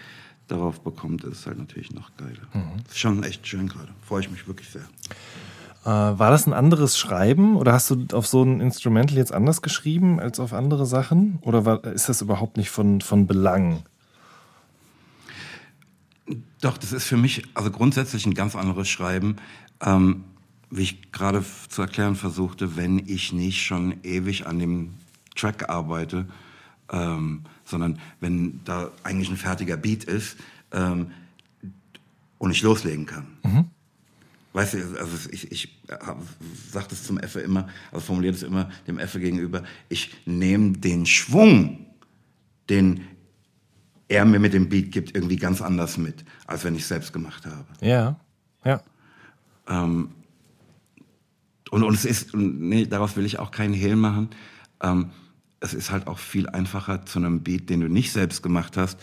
darauf 0.48 0.80
bekommt, 0.80 1.24
ist 1.24 1.40
es 1.40 1.46
halt 1.46 1.58
natürlich 1.58 1.92
noch 1.92 2.16
geiler. 2.16 2.48
Mhm. 2.54 2.78
Ist 2.88 2.98
schon 2.98 3.22
echt 3.24 3.46
schön 3.46 3.68
gerade. 3.68 3.90
Freue 4.06 4.22
ich 4.22 4.30
mich 4.30 4.46
wirklich 4.46 4.70
sehr. 4.70 4.88
Äh, 5.84 5.88
war 5.88 6.30
das 6.30 6.46
ein 6.46 6.52
anderes 6.52 6.98
Schreiben 6.98 7.56
oder 7.56 7.72
hast 7.72 7.90
du 7.90 8.06
auf 8.12 8.26
so 8.26 8.42
ein 8.42 8.60
Instrumental 8.60 9.16
jetzt 9.16 9.32
anders 9.32 9.62
geschrieben 9.62 10.20
als 10.20 10.38
auf 10.38 10.52
andere 10.52 10.86
Sachen? 10.86 11.38
Oder 11.42 11.64
war, 11.64 11.84
ist 11.84 12.08
das 12.08 12.20
überhaupt 12.20 12.56
nicht 12.56 12.70
von, 12.70 13.00
von 13.00 13.26
Belang? 13.26 13.82
Doch, 16.60 16.76
das 16.76 16.92
ist 16.92 17.06
für 17.06 17.16
mich 17.16 17.44
also 17.54 17.70
grundsätzlich 17.70 18.26
ein 18.26 18.34
ganz 18.34 18.54
anderes 18.54 18.88
Schreiben. 18.88 19.36
Ähm, 19.80 20.24
wie 20.70 20.82
ich 20.82 21.12
gerade 21.12 21.44
zu 21.68 21.82
erklären 21.82 22.14
versuchte, 22.14 22.76
wenn 22.76 23.00
ich 23.06 23.32
nicht 23.32 23.62
schon 23.62 24.04
ewig 24.04 24.46
an 24.46 24.58
dem 24.58 24.94
Track 25.34 25.68
arbeite, 25.68 26.26
ähm, 26.92 27.42
sondern 27.64 27.98
wenn 28.20 28.60
da 28.64 28.90
eigentlich 29.02 29.30
ein 29.30 29.36
fertiger 29.36 29.76
Beat 29.76 30.04
ist 30.04 30.36
ähm, 30.72 31.10
und 32.38 32.50
ich 32.52 32.62
loslegen 32.62 33.06
kann. 33.06 33.26
Mhm. 33.42 33.64
Weißt 34.52 34.74
du, 34.74 34.78
also 34.98 35.30
ich, 35.30 35.52
ich 35.52 35.80
sage 36.70 36.86
das 36.90 37.04
zum 37.04 37.18
Effe 37.18 37.40
immer, 37.40 37.68
also 37.92 38.04
formuliere 38.04 38.32
das 38.32 38.42
immer 38.42 38.68
dem 38.86 38.98
Effe 38.98 39.20
gegenüber, 39.20 39.62
ich 39.88 40.12
nehme 40.26 40.72
den 40.72 41.06
Schwung, 41.06 41.86
den 42.68 43.04
er 44.08 44.24
mir 44.24 44.40
mit 44.40 44.52
dem 44.52 44.68
Beat 44.68 44.90
gibt, 44.90 45.14
irgendwie 45.14 45.36
ganz 45.36 45.62
anders 45.62 45.96
mit, 45.96 46.24
als 46.46 46.64
wenn 46.64 46.74
ich 46.74 46.82
es 46.82 46.88
selbst 46.88 47.12
gemacht 47.12 47.46
habe. 47.46 47.66
Ja, 47.80 48.18
ja. 48.64 48.82
Ähm, 49.68 50.10
und, 51.70 51.84
und 51.84 51.94
es 51.94 52.04
ist, 52.04 52.34
nee, 52.34 52.86
daraus 52.86 53.16
will 53.16 53.24
ich 53.24 53.38
auch 53.38 53.52
keinen 53.52 53.74
Hehl 53.74 53.94
machen. 53.94 54.30
Ähm, 54.82 55.10
es 55.60 55.74
ist 55.74 55.92
halt 55.92 56.08
auch 56.08 56.18
viel 56.18 56.48
einfacher 56.48 57.06
zu 57.06 57.20
einem 57.20 57.42
Beat, 57.42 57.70
den 57.70 57.80
du 57.80 57.88
nicht 57.88 58.12
selbst 58.12 58.42
gemacht 58.42 58.76
hast, 58.76 58.98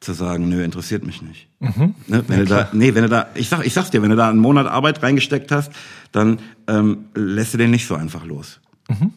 zu 0.00 0.14
sagen, 0.14 0.48
nö, 0.48 0.64
interessiert 0.64 1.04
mich 1.04 1.20
nicht. 1.20 1.48
Mhm. 1.60 1.94
Ne? 2.06 2.24
Wenn 2.26 2.38
ja, 2.38 2.44
du 2.44 2.46
da, 2.46 2.68
nee, 2.72 2.94
wenn 2.94 3.02
du 3.02 3.08
da, 3.10 3.28
ich 3.34 3.48
sag, 3.50 3.66
ich 3.66 3.74
sag's 3.74 3.90
dir, 3.90 4.00
wenn 4.02 4.10
du 4.10 4.16
da 4.16 4.30
einen 4.30 4.38
Monat 4.38 4.66
Arbeit 4.66 5.02
reingesteckt 5.02 5.52
hast, 5.52 5.70
dann 6.10 6.38
ähm, 6.66 7.04
lässt 7.14 7.52
du 7.52 7.58
den 7.58 7.70
nicht 7.70 7.86
so 7.86 7.94
einfach 7.94 8.24
los. 8.24 8.60
Mhm. 8.88 9.12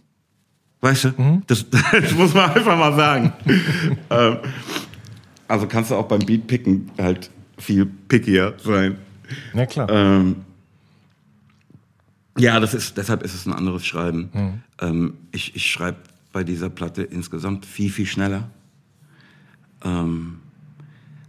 Weißt 0.82 1.06
du? 1.06 1.10
Mhm. 1.18 1.44
Das, 1.48 1.66
das, 1.92 2.12
muss 2.12 2.34
man 2.34 2.52
einfach 2.52 2.78
mal 2.78 2.94
sagen. 2.96 3.32
ähm, 4.10 4.38
also 5.48 5.68
kannst 5.68 5.92
du 5.92 5.96
auch 5.96 6.08
beim 6.08 6.20
Beat 6.20 6.48
picken 6.48 6.92
halt 6.98 7.30
viel 7.58 7.86
pickier 7.86 8.54
sein. 8.62 8.98
Ja, 9.54 9.66
klar. 9.66 9.90
Ähm, 9.90 10.36
ja, 12.38 12.60
das 12.60 12.74
ist, 12.74 12.98
deshalb 12.98 13.24
ist 13.24 13.34
es 13.34 13.46
ein 13.46 13.54
anderes 13.54 13.86
Schreiben. 13.86 14.30
Mhm. 14.34 14.62
Ähm, 14.82 15.14
ich 15.32 15.56
ich 15.56 15.72
schreibe 15.72 16.00
bei 16.34 16.44
dieser 16.44 16.70
Platte 16.70 17.04
insgesamt 17.04 17.66
viel, 17.66 17.90
viel 17.90 18.08
schneller. 18.08 18.50
Ähm, 19.86 20.40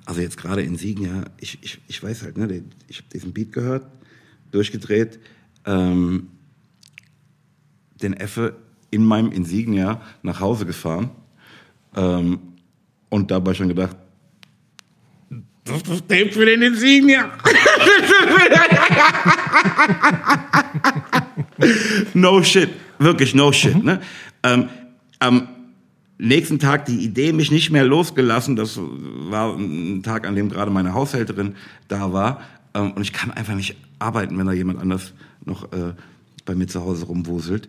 also 0.06 0.20
jetzt 0.20 0.36
gerade 0.36 0.62
in 0.62 0.76
Siegen, 0.76 1.04
ja, 1.04 1.24
ich, 1.40 1.58
ich, 1.62 1.80
ich 1.88 2.02
weiß 2.02 2.22
halt, 2.22 2.36
ne, 2.36 2.62
ich 2.88 2.98
habe 2.98 3.08
diesen 3.12 3.32
Beat 3.32 3.52
gehört, 3.52 3.86
durchgedreht, 4.50 5.18
ähm, 5.64 6.28
den 8.02 8.14
Effe 8.14 8.56
in 8.90 9.04
meinem 9.04 9.32
Insignia 9.32 10.02
nach 10.22 10.40
Hause 10.40 10.66
gefahren 10.66 11.10
ähm, 11.96 12.38
und 13.08 13.30
dabei 13.30 13.54
schon 13.54 13.68
gedacht, 13.68 13.96
das 15.64 15.80
ist 15.88 16.08
Tape 16.08 16.30
für 16.30 16.44
den 16.44 16.60
Insignia. 16.60 17.32
no 22.14 22.42
shit. 22.42 22.68
Wirklich 22.98 23.34
no 23.34 23.50
shit. 23.50 23.74
Mhm. 23.74 23.84
Ne? 23.84 24.00
Ähm, 24.42 24.68
am 25.20 25.48
nächsten 26.18 26.58
Tag 26.58 26.86
die 26.86 27.04
Idee 27.04 27.32
mich 27.32 27.50
nicht 27.50 27.70
mehr 27.70 27.84
losgelassen. 27.84 28.56
Das 28.56 28.78
war 28.78 29.54
ein 29.56 30.02
Tag, 30.02 30.26
an 30.26 30.34
dem 30.34 30.48
gerade 30.48 30.70
meine 30.70 30.94
Haushälterin 30.94 31.56
da 31.88 32.12
war. 32.12 32.40
Ähm, 32.74 32.92
und 32.92 33.02
ich 33.02 33.12
kann 33.12 33.30
einfach 33.30 33.54
nicht 33.54 33.76
arbeiten, 33.98 34.38
wenn 34.38 34.46
da 34.46 34.52
jemand 34.52 34.80
anders 34.80 35.12
noch 35.44 35.72
äh, 35.72 35.94
bei 36.44 36.54
mir 36.54 36.66
zu 36.66 36.82
Hause 36.82 37.06
rumwuselt. 37.06 37.68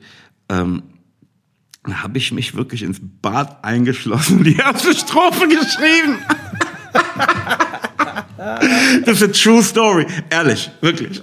Ähm, 0.50 0.84
dann 1.84 2.02
habe 2.02 2.18
ich 2.18 2.32
mich 2.32 2.56
wirklich 2.56 2.82
ins 2.84 3.00
Bad 3.22 3.64
eingeschlossen, 3.64 4.44
die 4.46 4.56
erste 4.56 4.96
Strophe 4.96 5.48
geschrieben. 5.48 6.18
Das 9.06 9.22
ist 9.22 9.24
eine 9.24 9.32
true 9.32 9.64
story. 9.64 10.06
Ehrlich, 10.30 10.70
wirklich. 10.82 11.22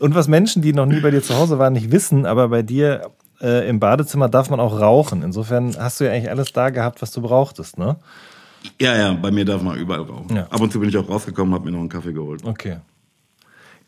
Und 0.00 0.14
was 0.14 0.28
Menschen, 0.28 0.60
die 0.60 0.72
noch 0.72 0.86
nie 0.86 1.00
bei 1.00 1.10
dir 1.10 1.22
zu 1.22 1.34
Hause 1.34 1.58
waren, 1.58 1.72
nicht 1.72 1.90
wissen, 1.92 2.26
aber 2.26 2.48
bei 2.48 2.62
dir 2.62 3.10
äh, 3.44 3.68
im 3.68 3.78
Badezimmer 3.78 4.28
darf 4.28 4.50
man 4.50 4.58
auch 4.58 4.80
rauchen. 4.80 5.22
Insofern 5.22 5.76
hast 5.78 6.00
du 6.00 6.04
ja 6.04 6.12
eigentlich 6.12 6.30
alles 6.30 6.52
da 6.52 6.70
gehabt, 6.70 7.02
was 7.02 7.12
du 7.12 7.20
brauchtest, 7.20 7.78
ne? 7.78 7.96
Ja, 8.80 8.96
ja, 8.96 9.12
bei 9.12 9.30
mir 9.30 9.44
darf 9.44 9.62
man 9.62 9.76
überall 9.76 10.00
rauchen. 10.00 10.34
Ja. 10.34 10.46
Ab 10.48 10.60
und 10.60 10.72
zu 10.72 10.80
bin 10.80 10.88
ich 10.88 10.96
auch 10.96 11.08
rausgekommen, 11.08 11.52
habe 11.54 11.66
mir 11.66 11.72
noch 11.72 11.80
einen 11.80 11.90
Kaffee 11.90 12.14
geholt. 12.14 12.42
Okay. 12.44 12.78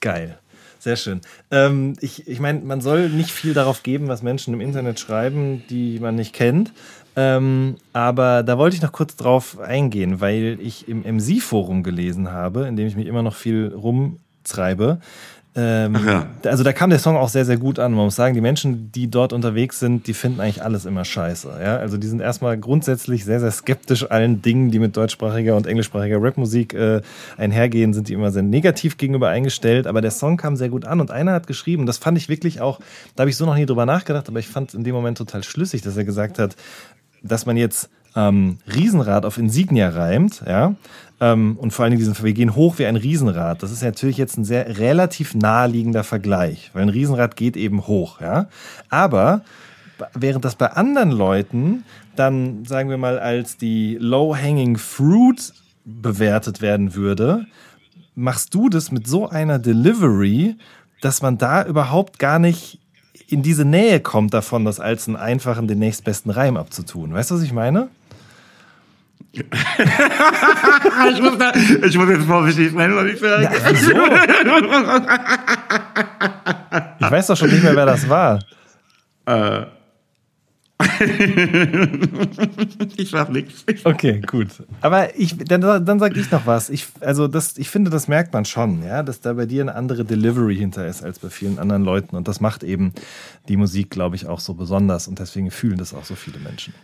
Geil. 0.01 0.39
Sehr 0.79 0.97
schön. 0.97 1.21
Ähm, 1.51 1.95
ich 2.01 2.29
ich 2.29 2.39
meine, 2.39 2.61
man 2.61 2.81
soll 2.81 3.09
nicht 3.09 3.31
viel 3.31 3.55
darauf 3.55 3.83
geben, 3.83 4.09
was 4.09 4.23
Menschen 4.23 4.55
im 4.55 4.61
Internet 4.61 5.01
schreiben, 5.01 5.65
die 5.71 5.99
man 5.99 6.15
nicht 6.15 6.35
kennt. 6.35 6.73
Ähm, 7.17 7.77
aber 7.95 8.43
da 8.43 8.59
wollte 8.59 8.77
ich 8.77 8.83
noch 8.83 8.93
kurz 8.93 9.17
drauf 9.17 9.59
eingehen, 9.59 10.21
weil 10.21 10.59
ich 10.61 10.87
im 10.87 11.01
MC-Forum 11.01 11.83
gelesen 11.83 12.31
habe, 12.31 12.67
in 12.67 12.77
dem 12.77 12.87
ich 12.87 12.95
mich 12.95 13.07
immer 13.07 13.23
noch 13.23 13.35
viel 13.35 13.73
rumtreibe, 13.75 15.01
Ähm, 15.57 15.97
ja. 16.07 16.27
Also 16.45 16.63
da 16.63 16.75
kam 16.75 16.91
der 16.91 16.99
Song 16.99 17.17
auch 17.17 17.31
sehr, 17.31 17.47
sehr 17.47 17.57
gut 17.57 17.79
an. 17.79 17.93
Man 17.93 18.05
muss 18.05 18.15
sagen, 18.15 18.35
die 18.35 18.43
Menschen, 18.43 18.93
die 18.93 19.09
dort 19.09 19.33
unterwegs 19.33 19.81
sind, 19.81 20.07
die 20.07 20.13
finden 20.13 20.41
eigentlich 20.41 20.63
alles 20.63 20.85
immer 20.85 21.05
scheiße. 21.05 21.49
Ja? 21.63 21.79
Also 21.79 21.97
die 21.97 22.07
sind 22.07 22.21
erstmal 22.21 22.59
grundsätzlich 22.59 23.25
sehr, 23.25 23.41
sehr 23.41 23.51
skeptisch 23.51 24.09
allen 24.11 24.43
Dingen, 24.43 24.71
die 24.71 24.79
mit 24.79 24.97
deutschsprachiger 24.97 25.57
und 25.57 25.67
englischsprachiger 25.67 26.19
Rapmusik 26.21 26.75
äh, 26.75 27.01
einhergehen, 27.39 27.95
sind 27.95 28.09
die 28.09 28.13
immer 28.13 28.31
sehr 28.31 28.43
negativ 28.43 28.99
gegenüber 28.99 29.31
eingestellt. 29.31 29.87
Aber 29.87 30.03
der 30.03 30.11
Song 30.11 30.37
kam 30.37 30.57
sehr 30.57 30.69
gut 30.69 30.85
an 30.85 31.01
und 31.01 31.11
einer 31.11 31.33
hat 31.33 31.47
geschrieben, 31.47 31.87
das 31.87 31.97
fand 31.97 32.19
ich 32.19 32.29
wirklich 32.29 32.61
auch, 32.61 32.79
da 33.15 33.23
habe 33.23 33.31
ich 33.31 33.37
so 33.37 33.47
noch 33.47 33.57
nie 33.57 33.67
drüber 33.67 33.87
nachgedacht, 33.87 34.29
aber 34.29 34.39
ich 34.39 34.49
fand 34.49 34.69
es 34.69 34.75
in 34.75 34.85
dem 34.85 34.95
Moment 34.95 35.17
total 35.17 35.43
schlüssig, 35.43 35.81
dass 35.81 35.97
er 35.97 36.05
gesagt 36.05 36.39
hat, 36.39 36.55
dass 37.23 37.47
man 37.47 37.57
jetzt 37.57 37.89
ähm, 38.17 38.59
Riesenrad 38.75 39.25
auf 39.25 39.39
Insignia 39.39 39.91
reimt, 39.91 40.43
ja, 40.47 40.75
ähm, 41.21 41.57
und 41.61 41.73
vor 41.73 41.89
Dingen 41.89 41.99
diesen, 41.99 42.21
wir 42.23 42.33
gehen 42.33 42.55
hoch 42.55 42.79
wie 42.79 42.87
ein 42.87 42.97
Riesenrad. 42.97 43.63
Das 43.63 43.71
ist 43.71 43.83
natürlich 43.83 44.17
jetzt 44.17 44.37
ein 44.37 44.45
sehr 44.45 44.79
relativ 44.79 45.35
naheliegender 45.35 46.03
Vergleich, 46.03 46.71
weil 46.73 46.83
ein 46.83 46.89
Riesenrad 46.89 47.37
geht 47.37 47.57
eben 47.57 47.87
hoch, 47.87 48.21
ja. 48.21 48.49
Aber 48.89 49.43
während 50.15 50.45
das 50.45 50.57
bei 50.57 50.73
anderen 50.73 51.11
Leuten 51.11 51.85
dann, 52.17 52.65
sagen 52.65 52.89
wir 52.89 52.97
mal, 52.97 53.19
als 53.19 53.59
die 53.59 53.99
Low-Hanging 54.01 54.79
Fruit 54.79 55.53
bewertet 55.85 56.61
werden 56.61 56.95
würde, 56.95 57.47
machst 58.15 58.55
du 58.55 58.69
das 58.69 58.91
mit 58.91 59.07
so 59.07 59.29
einer 59.29 59.59
Delivery, 59.59 60.57
dass 61.03 61.23
man 61.23 61.39
da 61.39 61.65
überhaupt 61.65 62.19
gar 62.19 62.39
nicht 62.39 62.81
in 63.29 63.43
diese 63.43 63.65
Nähe 63.65 64.01
kommt 64.01 64.33
davon, 64.35 64.65
das 64.65 64.81
als 64.81 65.09
einen 65.09 65.17
einfachen, 65.17 65.67
den 65.67 65.79
nächstbesten 65.79 66.31
Reim 66.31 66.57
abzutun. 66.57 67.13
Weißt 67.13 67.31
du, 67.31 67.35
was 67.35 67.43
ich 67.43 67.53
meine? 67.53 67.89
ich, 71.11 71.21
muss 71.21 71.39
da, 71.39 71.53
ich 71.55 71.99
muss 71.99 72.09
jetzt 72.09 72.25
vorsichtig 72.25 72.73
sein, 72.73 72.97
was 72.97 73.05
ich 73.07 73.19
sage. 73.19 73.43
Ja, 73.45 73.51
wieso? 73.71 73.93
ich 77.01 77.11
weiß 77.11 77.27
doch 77.27 77.37
schon 77.37 77.51
nicht 77.51 77.63
mehr, 77.63 77.77
wer 77.77 77.87
das 77.87 78.09
war. 78.09 78.39
Äh. 79.27 79.67
ich 82.97 83.11
sag 83.11 83.31
nichts. 83.31 83.65
Okay, 83.85 84.21
gut. 84.21 84.49
Aber 84.83 85.19
ich, 85.19 85.37
dann, 85.39 85.63
dann 85.63 85.99
sag 85.99 86.17
ich 86.17 86.31
noch 86.31 86.47
was. 86.47 86.69
Ich, 86.71 86.87
also 87.01 87.29
das, 87.29 87.57
ich 87.57 87.71
finde, 87.71 87.91
das 87.91 88.09
merkt 88.09 88.35
man 88.35 88.45
schon, 88.45 88.83
ja, 88.83 89.03
dass 89.03 89.21
da 89.21 89.33
bei 89.33 89.47
dir 89.47 89.63
eine 89.63 89.75
andere 89.75 90.05
Delivery 90.05 90.57
hinter 90.57 90.87
ist 90.87 91.03
als 91.03 91.19
bei 91.19 91.31
vielen 91.31 91.59
anderen 91.59 91.83
Leuten. 91.83 92.15
Und 92.15 92.29
das 92.29 92.41
macht 92.41 92.63
eben 92.63 92.93
die 93.49 93.57
Musik, 93.57 93.91
glaube 93.91 94.17
ich, 94.17 94.27
auch 94.27 94.41
so 94.41 94.55
besonders. 94.55 95.09
Und 95.09 95.19
deswegen 95.19 95.51
fühlen 95.51 95.79
das 95.79 95.95
auch 95.95 96.05
so 96.05 96.15
viele 96.15 96.39
Menschen. 96.39 96.75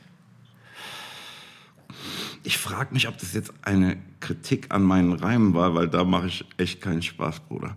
Ich 2.45 2.59
frage 2.59 2.93
mich, 2.93 3.07
ob 3.07 3.17
das 3.19 3.35
jetzt 3.35 3.53
eine 3.63 3.97
Kritik 4.21 4.67
an 4.71 4.83
meinen 4.83 5.13
Reimen 5.13 5.55
war, 5.55 5.77
weil 5.77 5.89
da 5.89 6.03
mache 6.05 6.27
ich 6.27 6.45
echt 6.57 6.81
keinen 6.81 7.03
Spaß, 7.03 7.41
Bruder. 7.41 7.77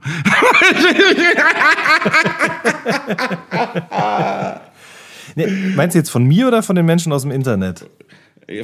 nee, 5.36 5.46
meinst 5.76 5.94
du 5.94 6.00
jetzt 6.00 6.10
von 6.10 6.24
mir 6.24 6.48
oder 6.48 6.64
von 6.64 6.76
den 6.76 6.86
Menschen 6.86 7.14
aus 7.14 7.22
dem 7.22 7.30
Internet? 7.32 7.88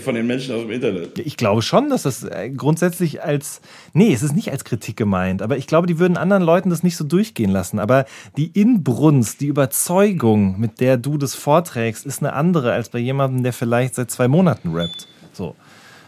Von 0.04 0.14
den 0.14 0.28
Menschen 0.28 0.54
aus 0.54 0.62
dem 0.62 0.70
Internet. 0.70 1.18
Ich 1.18 1.38
glaube 1.38 1.64
schon, 1.64 1.90
dass 1.90 2.04
das 2.04 2.24
äh, 2.24 2.52
grundsätzlich 2.52 3.24
als. 3.24 3.62
Nee, 3.94 4.14
es 4.14 4.22
ist 4.22 4.36
nicht 4.36 4.52
als 4.52 4.64
Kritik 4.64 4.96
gemeint, 4.96 5.42
aber 5.42 5.58
ich 5.58 5.66
glaube, 5.66 5.88
die 5.88 5.98
würden 5.98 6.18
anderen 6.18 6.44
Leuten 6.44 6.70
das 6.70 6.84
nicht 6.84 6.96
so 6.98 7.04
durchgehen 7.04 7.50
lassen. 7.50 7.80
Aber 7.80 8.06
die 8.38 8.48
Inbrunst, 8.48 9.42
die 9.42 9.48
Überzeugung, 9.48 10.60
mit 10.60 10.82
der 10.82 10.98
du 10.98 11.18
das 11.18 11.34
vorträgst, 11.34 12.06
ist 12.06 12.20
eine 12.22 12.34
andere 12.34 12.74
als 12.74 12.90
bei 12.90 13.00
jemandem, 13.00 13.42
der 13.42 13.54
vielleicht 13.54 13.96
seit 13.96 14.12
zwei 14.12 14.28
Monaten 14.28 14.70
rappt. 14.76 15.08
So. 15.34 15.56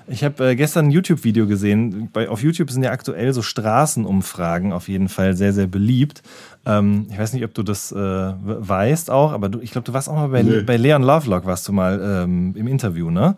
Ich 0.07 0.23
habe 0.23 0.49
äh, 0.49 0.55
gestern 0.55 0.87
ein 0.87 0.91
YouTube-Video 0.91 1.47
gesehen. 1.47 2.09
Bei, 2.11 2.29
auf 2.29 2.43
YouTube 2.43 2.69
sind 2.69 2.83
ja 2.83 2.91
aktuell 2.91 3.33
so 3.33 3.41
Straßenumfragen 3.41 4.73
auf 4.73 4.87
jeden 4.87 5.09
Fall 5.09 5.35
sehr, 5.35 5.53
sehr 5.53 5.67
beliebt. 5.67 6.21
Ähm, 6.65 7.07
ich 7.09 7.17
weiß 7.17 7.33
nicht, 7.33 7.43
ob 7.43 7.53
du 7.53 7.63
das 7.63 7.91
äh, 7.91 7.95
weißt 7.95 9.09
auch, 9.09 9.31
aber 9.31 9.49
du, 9.49 9.59
ich 9.59 9.71
glaube, 9.71 9.85
du 9.85 9.93
warst 9.93 10.09
auch 10.09 10.15
mal 10.15 10.29
bei, 10.29 10.43
nee. 10.43 10.61
bei 10.61 10.77
Leon 10.77 11.03
Lovelock, 11.03 11.45
warst 11.45 11.67
du 11.67 11.73
mal 11.73 12.01
ähm, 12.03 12.53
im 12.55 12.67
Interview, 12.67 13.09
ne? 13.09 13.35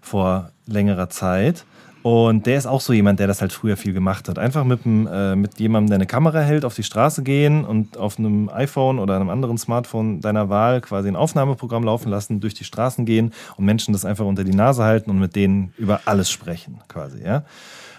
Vor 0.00 0.50
längerer 0.66 1.08
Zeit. 1.08 1.64
Und 2.08 2.46
der 2.46 2.56
ist 2.56 2.64
auch 2.64 2.80
so 2.80 2.94
jemand, 2.94 3.20
der 3.20 3.26
das 3.26 3.42
halt 3.42 3.52
früher 3.52 3.76
viel 3.76 3.92
gemacht 3.92 4.30
hat. 4.30 4.38
Einfach 4.38 4.64
mit, 4.64 4.86
einem, 4.86 5.06
äh, 5.06 5.36
mit 5.36 5.60
jemandem, 5.60 5.90
der 5.90 5.96
eine 5.96 6.06
Kamera 6.06 6.40
hält, 6.40 6.64
auf 6.64 6.74
die 6.74 6.82
Straße 6.82 7.22
gehen 7.22 7.66
und 7.66 7.98
auf 7.98 8.18
einem 8.18 8.48
iPhone 8.48 8.98
oder 8.98 9.16
einem 9.16 9.28
anderen 9.28 9.58
Smartphone 9.58 10.22
deiner 10.22 10.48
Wahl 10.48 10.80
quasi 10.80 11.08
ein 11.08 11.16
Aufnahmeprogramm 11.16 11.84
laufen 11.84 12.08
lassen, 12.08 12.40
durch 12.40 12.54
die 12.54 12.64
Straßen 12.64 13.04
gehen 13.04 13.34
und 13.58 13.66
Menschen 13.66 13.92
das 13.92 14.06
einfach 14.06 14.24
unter 14.24 14.42
die 14.42 14.54
Nase 14.54 14.84
halten 14.84 15.10
und 15.10 15.18
mit 15.18 15.36
denen 15.36 15.74
über 15.76 16.00
alles 16.06 16.30
sprechen, 16.30 16.80
quasi, 16.88 17.22
ja. 17.22 17.44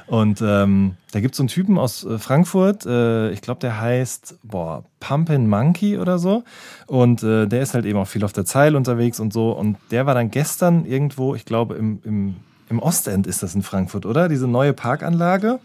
Und 0.07 0.41
ähm, 0.41 0.95
da 1.11 1.19
gibt 1.19 1.35
es 1.35 1.37
so 1.37 1.43
einen 1.43 1.49
Typen 1.49 1.77
aus 1.77 2.03
äh, 2.03 2.17
Frankfurt, 2.17 2.87
äh, 2.87 3.29
ich 3.29 3.43
glaube, 3.43 3.59
der 3.59 3.79
heißt, 3.79 4.39
boah, 4.41 4.85
Pumpin' 4.99 5.47
Monkey 5.47 5.99
oder 5.99 6.17
so. 6.17 6.43
Und 6.87 7.21
äh, 7.21 7.45
der 7.45 7.61
ist 7.61 7.75
halt 7.75 7.85
eben 7.85 7.99
auch 7.99 8.07
viel 8.07 8.23
auf 8.23 8.33
der 8.33 8.45
Zeile 8.45 8.75
unterwegs 8.75 9.19
und 9.19 9.31
so. 9.31 9.51
Und 9.51 9.77
der 9.91 10.07
war 10.07 10.15
dann 10.15 10.31
gestern 10.31 10.85
irgendwo, 10.85 11.35
ich 11.35 11.45
glaube, 11.45 11.75
im, 11.75 12.01
im 12.03 12.35
im 12.69 12.79
Ostend 12.79 13.27
ist 13.27 13.43
das 13.43 13.55
in 13.55 13.63
Frankfurt, 13.63 14.05
oder? 14.05 14.29
Diese 14.29 14.47
neue 14.47 14.73
Parkanlage. 14.73 15.59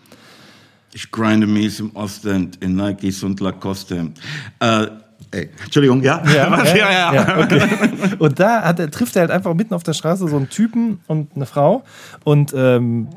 Ich 0.92 1.10
grinde 1.10 1.46
mies 1.46 1.80
im 1.80 1.94
Ostend 1.96 2.62
in 2.62 2.76
Nikes 2.76 3.22
und 3.22 3.40
Lacoste. 3.40 4.12
Äh, 4.60 4.86
Ey, 5.30 5.50
Entschuldigung, 5.64 6.02
ja? 6.02 6.22
Ja, 6.34 6.64
ja, 6.64 6.76
ja, 6.76 7.14
ja. 7.14 7.38
Okay. 7.38 7.62
Und 8.18 8.38
da 8.38 8.62
hat, 8.62 8.78
er, 8.78 8.90
trifft 8.90 9.16
er 9.16 9.22
halt 9.22 9.30
einfach 9.32 9.52
mitten 9.54 9.74
auf 9.74 9.82
der 9.82 9.92
Straße 9.92 10.28
so 10.28 10.36
einen 10.36 10.48
Typen 10.48 11.00
und 11.08 11.34
eine 11.34 11.46
Frau. 11.46 11.82
Und 12.22 12.52
ähm, 12.56 13.08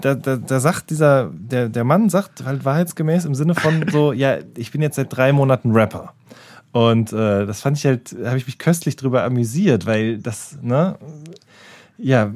da, 0.00 0.14
da, 0.14 0.36
da 0.36 0.60
sagt 0.60 0.90
dieser, 0.90 1.30
der, 1.32 1.68
der 1.68 1.84
Mann 1.84 2.08
sagt 2.08 2.44
halt 2.44 2.64
wahrheitsgemäß 2.64 3.24
im 3.24 3.34
Sinne 3.34 3.54
von 3.54 3.84
so, 3.90 4.12
ja, 4.12 4.38
ich 4.56 4.72
bin 4.72 4.82
jetzt 4.82 4.96
seit 4.96 5.14
drei 5.16 5.32
Monaten 5.32 5.72
Rapper. 5.72 6.12
Und 6.72 7.12
äh, 7.12 7.46
das 7.46 7.60
fand 7.60 7.78
ich 7.78 7.86
halt, 7.86 8.16
habe 8.24 8.36
ich 8.36 8.46
mich 8.46 8.58
köstlich 8.58 8.96
drüber 8.96 9.22
amüsiert, 9.22 9.86
weil 9.86 10.18
das, 10.18 10.58
ne, 10.60 10.96
ja, 11.98 12.32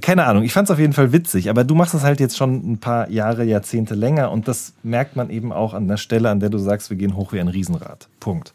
keine 0.00 0.24
Ahnung, 0.24 0.42
ich 0.42 0.52
fand 0.52 0.68
es 0.68 0.72
auf 0.72 0.78
jeden 0.78 0.94
Fall 0.94 1.12
witzig, 1.12 1.50
aber 1.50 1.62
du 1.62 1.74
machst 1.74 1.94
es 1.94 2.02
halt 2.02 2.18
jetzt 2.18 2.36
schon 2.36 2.72
ein 2.72 2.78
paar 2.78 3.10
Jahre, 3.10 3.44
Jahrzehnte 3.44 3.94
länger 3.94 4.30
und 4.30 4.48
das 4.48 4.72
merkt 4.82 5.16
man 5.16 5.28
eben 5.28 5.52
auch 5.52 5.74
an 5.74 5.86
der 5.86 5.98
Stelle, 5.98 6.30
an 6.30 6.40
der 6.40 6.48
du 6.48 6.58
sagst, 6.58 6.88
wir 6.88 6.96
gehen 6.96 7.14
hoch 7.14 7.32
wie 7.32 7.40
ein 7.40 7.48
Riesenrad. 7.48 8.08
Punkt. 8.18 8.54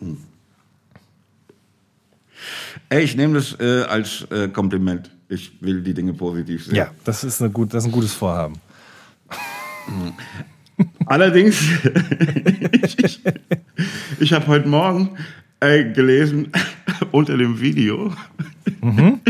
Hm. 0.00 0.16
Ey, 2.88 3.02
ich 3.02 3.14
nehme 3.16 3.34
das 3.34 3.58
äh, 3.60 3.82
als 3.82 4.26
äh, 4.30 4.48
Kompliment. 4.48 5.10
Ich 5.28 5.60
will 5.60 5.82
die 5.82 5.92
Dinge 5.92 6.14
positiv 6.14 6.64
sehen. 6.64 6.76
Ja, 6.76 6.90
das 7.04 7.22
ist, 7.22 7.42
eine 7.42 7.50
gut, 7.50 7.74
das 7.74 7.84
ist 7.84 7.90
ein 7.90 7.92
gutes 7.92 8.14
Vorhaben. 8.14 8.54
Hm. 9.86 10.86
Allerdings, 11.04 11.60
ich, 12.82 12.98
ich, 12.98 13.20
ich 14.18 14.32
habe 14.32 14.46
heute 14.46 14.66
Morgen 14.66 15.10
äh, 15.60 15.84
gelesen 15.92 16.50
unter 17.12 17.36
dem 17.36 17.60
Video, 17.60 18.14
mhm 18.80 19.20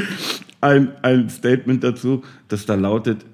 ein, 0.60 0.92
ein 1.02 1.28
Statement 1.28 1.82
dazu, 1.84 2.22
das 2.48 2.66
da 2.66 2.74
lautet, 2.74 3.24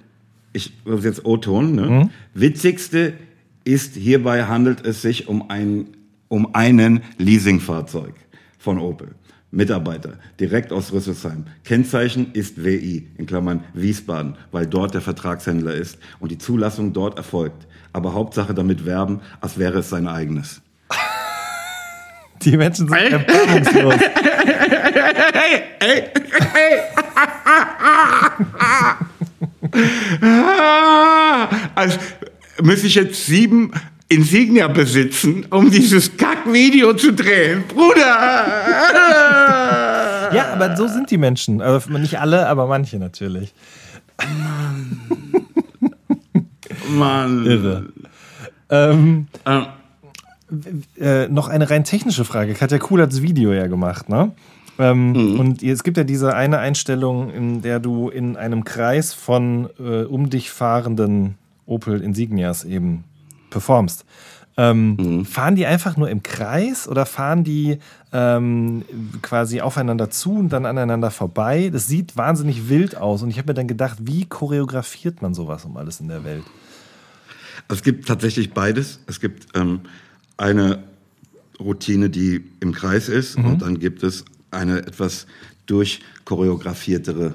ich 0.52 0.72
das 0.84 1.00
ist 1.00 1.04
jetzt 1.04 1.24
O-Ton, 1.24 1.74
ne? 1.74 1.82
Mhm. 1.82 2.10
Witzigste 2.34 3.14
ist, 3.64 3.94
hierbei 3.96 4.44
handelt 4.44 4.84
es 4.84 5.02
sich 5.02 5.28
um 5.28 5.50
ein, 5.50 5.88
um 6.28 6.54
einen 6.54 7.02
Leasingfahrzeug 7.18 8.14
von 8.58 8.78
Opel. 8.78 9.14
Mitarbeiter, 9.50 10.18
direkt 10.40 10.72
aus 10.72 10.92
Rüsselsheim. 10.92 11.44
Kennzeichen 11.64 12.32
ist 12.34 12.62
WI, 12.62 13.08
in 13.16 13.24
Klammern 13.24 13.64
Wiesbaden, 13.72 14.34
weil 14.52 14.66
dort 14.66 14.92
der 14.92 15.00
Vertragshändler 15.00 15.74
ist 15.74 15.98
und 16.20 16.30
die 16.30 16.38
Zulassung 16.38 16.92
dort 16.92 17.16
erfolgt. 17.16 17.66
Aber 17.94 18.12
Hauptsache 18.12 18.52
damit 18.52 18.84
werben, 18.84 19.20
als 19.40 19.58
wäre 19.58 19.78
es 19.78 19.88
sein 19.88 20.06
eigenes. 20.06 20.60
Die 22.42 22.56
Menschen 22.56 22.88
sind 22.88 23.12
erbarmungslos. 23.12 23.94
Hey, 25.32 25.62
hey, 25.80 26.04
hey. 26.52 26.78
also 31.74 31.98
müsste 32.62 32.86
ich 32.86 32.94
jetzt 32.94 33.26
sieben 33.26 33.72
Insignia 34.08 34.68
besitzen, 34.68 35.46
um 35.50 35.70
dieses 35.70 36.16
Kackvideo 36.16 36.94
zu 36.94 37.12
drehen. 37.12 37.64
Bruder! 37.68 38.04
Ja, 40.32 40.52
aber 40.52 40.76
so 40.76 40.86
sind 40.88 41.10
die 41.10 41.18
Menschen. 41.18 41.60
Also 41.60 41.90
nicht 41.90 42.18
alle, 42.18 42.46
aber 42.46 42.66
manche 42.66 42.98
natürlich. 42.98 43.52
Mann. 44.18 45.00
Mann. 46.88 47.46
Irre. 47.46 47.86
Ähm, 48.70 49.26
ähm 49.46 49.66
äh, 50.98 51.28
noch 51.28 51.48
eine 51.48 51.70
rein 51.70 51.84
technische 51.84 52.24
Frage. 52.24 52.54
Katja 52.54 52.78
Kuhl 52.78 53.02
hat 53.02 53.12
das 53.12 53.22
Video 53.22 53.52
ja 53.52 53.66
gemacht, 53.66 54.08
ne? 54.08 54.32
Ähm, 54.78 55.12
mhm. 55.12 55.40
Und 55.40 55.62
es 55.62 55.82
gibt 55.82 55.96
ja 55.96 56.04
diese 56.04 56.34
eine 56.34 56.58
Einstellung, 56.58 57.30
in 57.30 57.62
der 57.62 57.80
du 57.80 58.08
in 58.08 58.36
einem 58.36 58.64
Kreis 58.64 59.12
von 59.12 59.68
äh, 59.78 60.04
um 60.04 60.30
dich 60.30 60.50
fahrenden 60.50 61.34
Opel 61.66 62.00
Insignias 62.00 62.64
eben 62.64 63.04
performst. 63.50 64.04
Ähm, 64.56 64.96
mhm. 64.96 65.24
Fahren 65.24 65.54
die 65.54 65.66
einfach 65.66 65.96
nur 65.96 66.10
im 66.10 66.22
Kreis 66.22 66.88
oder 66.88 67.06
fahren 67.06 67.44
die 67.44 67.78
ähm, 68.12 68.84
quasi 69.22 69.60
aufeinander 69.60 70.10
zu 70.10 70.34
und 70.34 70.48
dann 70.48 70.66
aneinander 70.66 71.10
vorbei? 71.10 71.70
Das 71.72 71.86
sieht 71.86 72.16
wahnsinnig 72.16 72.68
wild 72.68 72.96
aus 72.96 73.22
und 73.22 73.30
ich 73.30 73.38
habe 73.38 73.48
mir 73.48 73.54
dann 73.54 73.68
gedacht, 73.68 73.98
wie 74.00 74.26
choreografiert 74.26 75.22
man 75.22 75.34
sowas 75.34 75.64
um 75.64 75.76
alles 75.76 76.00
in 76.00 76.08
der 76.08 76.24
Welt? 76.24 76.44
Es 77.68 77.82
gibt 77.82 78.08
tatsächlich 78.08 78.52
beides. 78.52 79.00
Es 79.06 79.20
gibt 79.20 79.46
ähm, 79.54 79.80
eine 80.38 80.82
Routine, 81.60 82.08
die 82.08 82.42
im 82.60 82.72
Kreis 82.72 83.08
ist, 83.08 83.38
mhm. 83.38 83.44
und 83.44 83.62
dann 83.62 83.78
gibt 83.78 84.02
es 84.02 84.24
eine 84.50 84.78
etwas 84.78 85.26
durchchoreografiertere, 85.66 87.34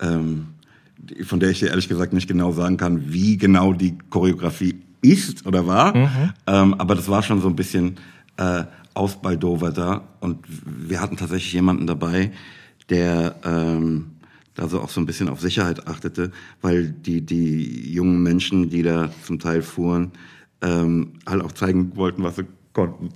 ähm, 0.00 0.46
von 1.24 1.40
der 1.40 1.50
ich 1.50 1.58
dir 1.58 1.68
ehrlich 1.68 1.88
gesagt 1.88 2.12
nicht 2.12 2.28
genau 2.28 2.52
sagen 2.52 2.76
kann, 2.76 3.12
wie 3.12 3.36
genau 3.36 3.72
die 3.74 3.98
Choreografie 4.08 4.80
ist 5.02 5.44
oder 5.46 5.66
war. 5.66 5.96
Mhm. 5.96 6.32
Ähm, 6.46 6.74
aber 6.74 6.94
das 6.94 7.08
war 7.08 7.22
schon 7.22 7.42
so 7.42 7.48
ein 7.48 7.56
bisschen 7.56 7.96
äh, 8.36 8.64
ausbaldoverter. 8.94 10.08
Und 10.20 10.38
wir 10.64 11.00
hatten 11.00 11.16
tatsächlich 11.16 11.52
jemanden 11.52 11.86
dabei, 11.86 12.30
der 12.88 13.36
ähm, 13.44 14.12
da 14.54 14.68
so 14.68 14.80
auch 14.80 14.90
so 14.90 15.00
ein 15.00 15.06
bisschen 15.06 15.28
auf 15.28 15.40
Sicherheit 15.40 15.86
achtete, 15.86 16.30
weil 16.60 16.90
die, 16.90 17.20
die 17.22 17.92
jungen 17.92 18.22
Menschen, 18.22 18.70
die 18.70 18.82
da 18.82 19.10
zum 19.24 19.38
Teil 19.38 19.62
fuhren, 19.62 20.12
ähm, 20.62 21.14
halt 21.26 21.42
auch 21.42 21.52
zeigen 21.52 21.96
wollten, 21.96 22.22
was 22.22 22.36
sie 22.36 22.46
konnten. 22.72 23.10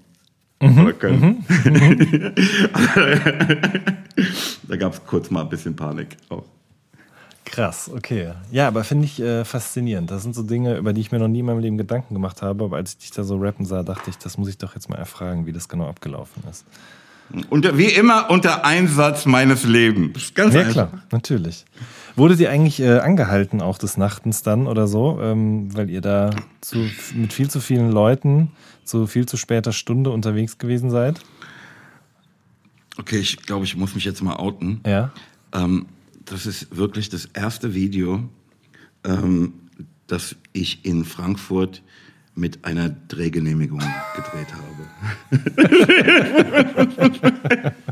Mhm. 0.61 0.79
Oder 0.79 0.93
können. 0.95 1.45
Mhm. 1.49 2.35
da 4.69 4.77
gab 4.77 4.95
es 4.95 5.05
kurz 5.07 5.31
mal 5.31 5.43
ein 5.43 5.49
bisschen 5.49 5.77
Panik 5.77 6.17
auch. 6.29 6.45
Krass, 7.45 7.91
okay. 7.95 8.33
Ja, 8.51 8.67
aber 8.67 8.83
finde 8.83 9.05
ich 9.05 9.21
äh, 9.21 9.45
faszinierend. 9.45 10.11
Das 10.11 10.23
sind 10.23 10.35
so 10.35 10.43
Dinge, 10.43 10.77
über 10.79 10.93
die 10.93 11.01
ich 11.01 11.13
mir 11.13 11.19
noch 11.19 11.29
nie 11.29 11.41
in 11.41 11.47
meinem 11.47 11.61
Leben 11.61 11.79
Gedanken 11.79 12.15
gemacht 12.15 12.43
habe. 12.43 12.65
Aber 12.65 12.77
als 12.77 12.93
ich 12.93 12.99
dich 12.99 13.11
da 13.13 13.23
so 13.23 13.37
rappen 13.37 13.65
sah, 13.65 13.85
dachte 13.85 14.11
ich, 14.11 14.19
das 14.19 14.37
muss 14.37 14.49
ich 14.49 14.59
doch 14.59 14.75
jetzt 14.75 14.91
mal 14.91 14.97
erfragen, 14.97 15.47
wie 15.47 15.53
das 15.53 15.69
genau 15.69 15.89
abgelaufen 15.89 16.43
ist. 16.51 16.65
Unter, 17.51 17.77
wie 17.77 17.87
immer 17.87 18.31
unter 18.31 18.65
Einsatz 18.65 19.27
meines 19.27 19.65
Lebens. 19.65 20.33
Ganz 20.35 20.55
ja, 20.55 20.61
einfach. 20.61 20.73
klar, 20.73 21.03
natürlich. 21.11 21.65
Wurde 22.15 22.35
sie 22.35 22.49
eigentlich 22.49 22.81
äh, 22.81 22.99
angehalten, 22.99 23.61
auch 23.61 23.79
des 23.79 23.97
Nachtens 23.97 24.43
dann 24.43 24.67
oder 24.67 24.87
so, 24.87 25.21
ähm, 25.21 25.75
weil 25.77 25.91
ihr 25.91 26.01
da 26.01 26.31
zu, 26.61 26.79
mit 27.15 27.33
viel 27.33 27.51
zu 27.51 27.61
vielen 27.61 27.91
Leuten 27.91 28.53
zu 28.85 29.07
viel 29.07 29.27
zu 29.27 29.37
später 29.37 29.73
Stunde 29.73 30.11
unterwegs 30.11 30.59
gewesen 30.59 30.91
seid? 30.91 31.21
Okay, 32.99 33.19
ich 33.19 33.37
glaube, 33.43 33.65
ich 33.65 33.77
muss 33.77 33.95
mich 33.95 34.05
jetzt 34.05 34.23
mal 34.23 34.37
outen. 34.37 34.81
Ja. 34.87 35.13
Ähm, 35.53 35.87
das 36.25 36.47
ist 36.47 36.75
wirklich 36.77 37.09
das 37.09 37.27
erste 37.27 37.75
Video, 37.75 38.29
ähm, 39.05 39.55
das 40.07 40.37
ich 40.53 40.85
in 40.85 41.05
Frankfurt 41.05 41.83
mit 42.37 42.65
einer 42.65 42.91
Drehgenehmigung 43.09 43.83
gedreht 44.15 44.53
habe. 44.53 44.63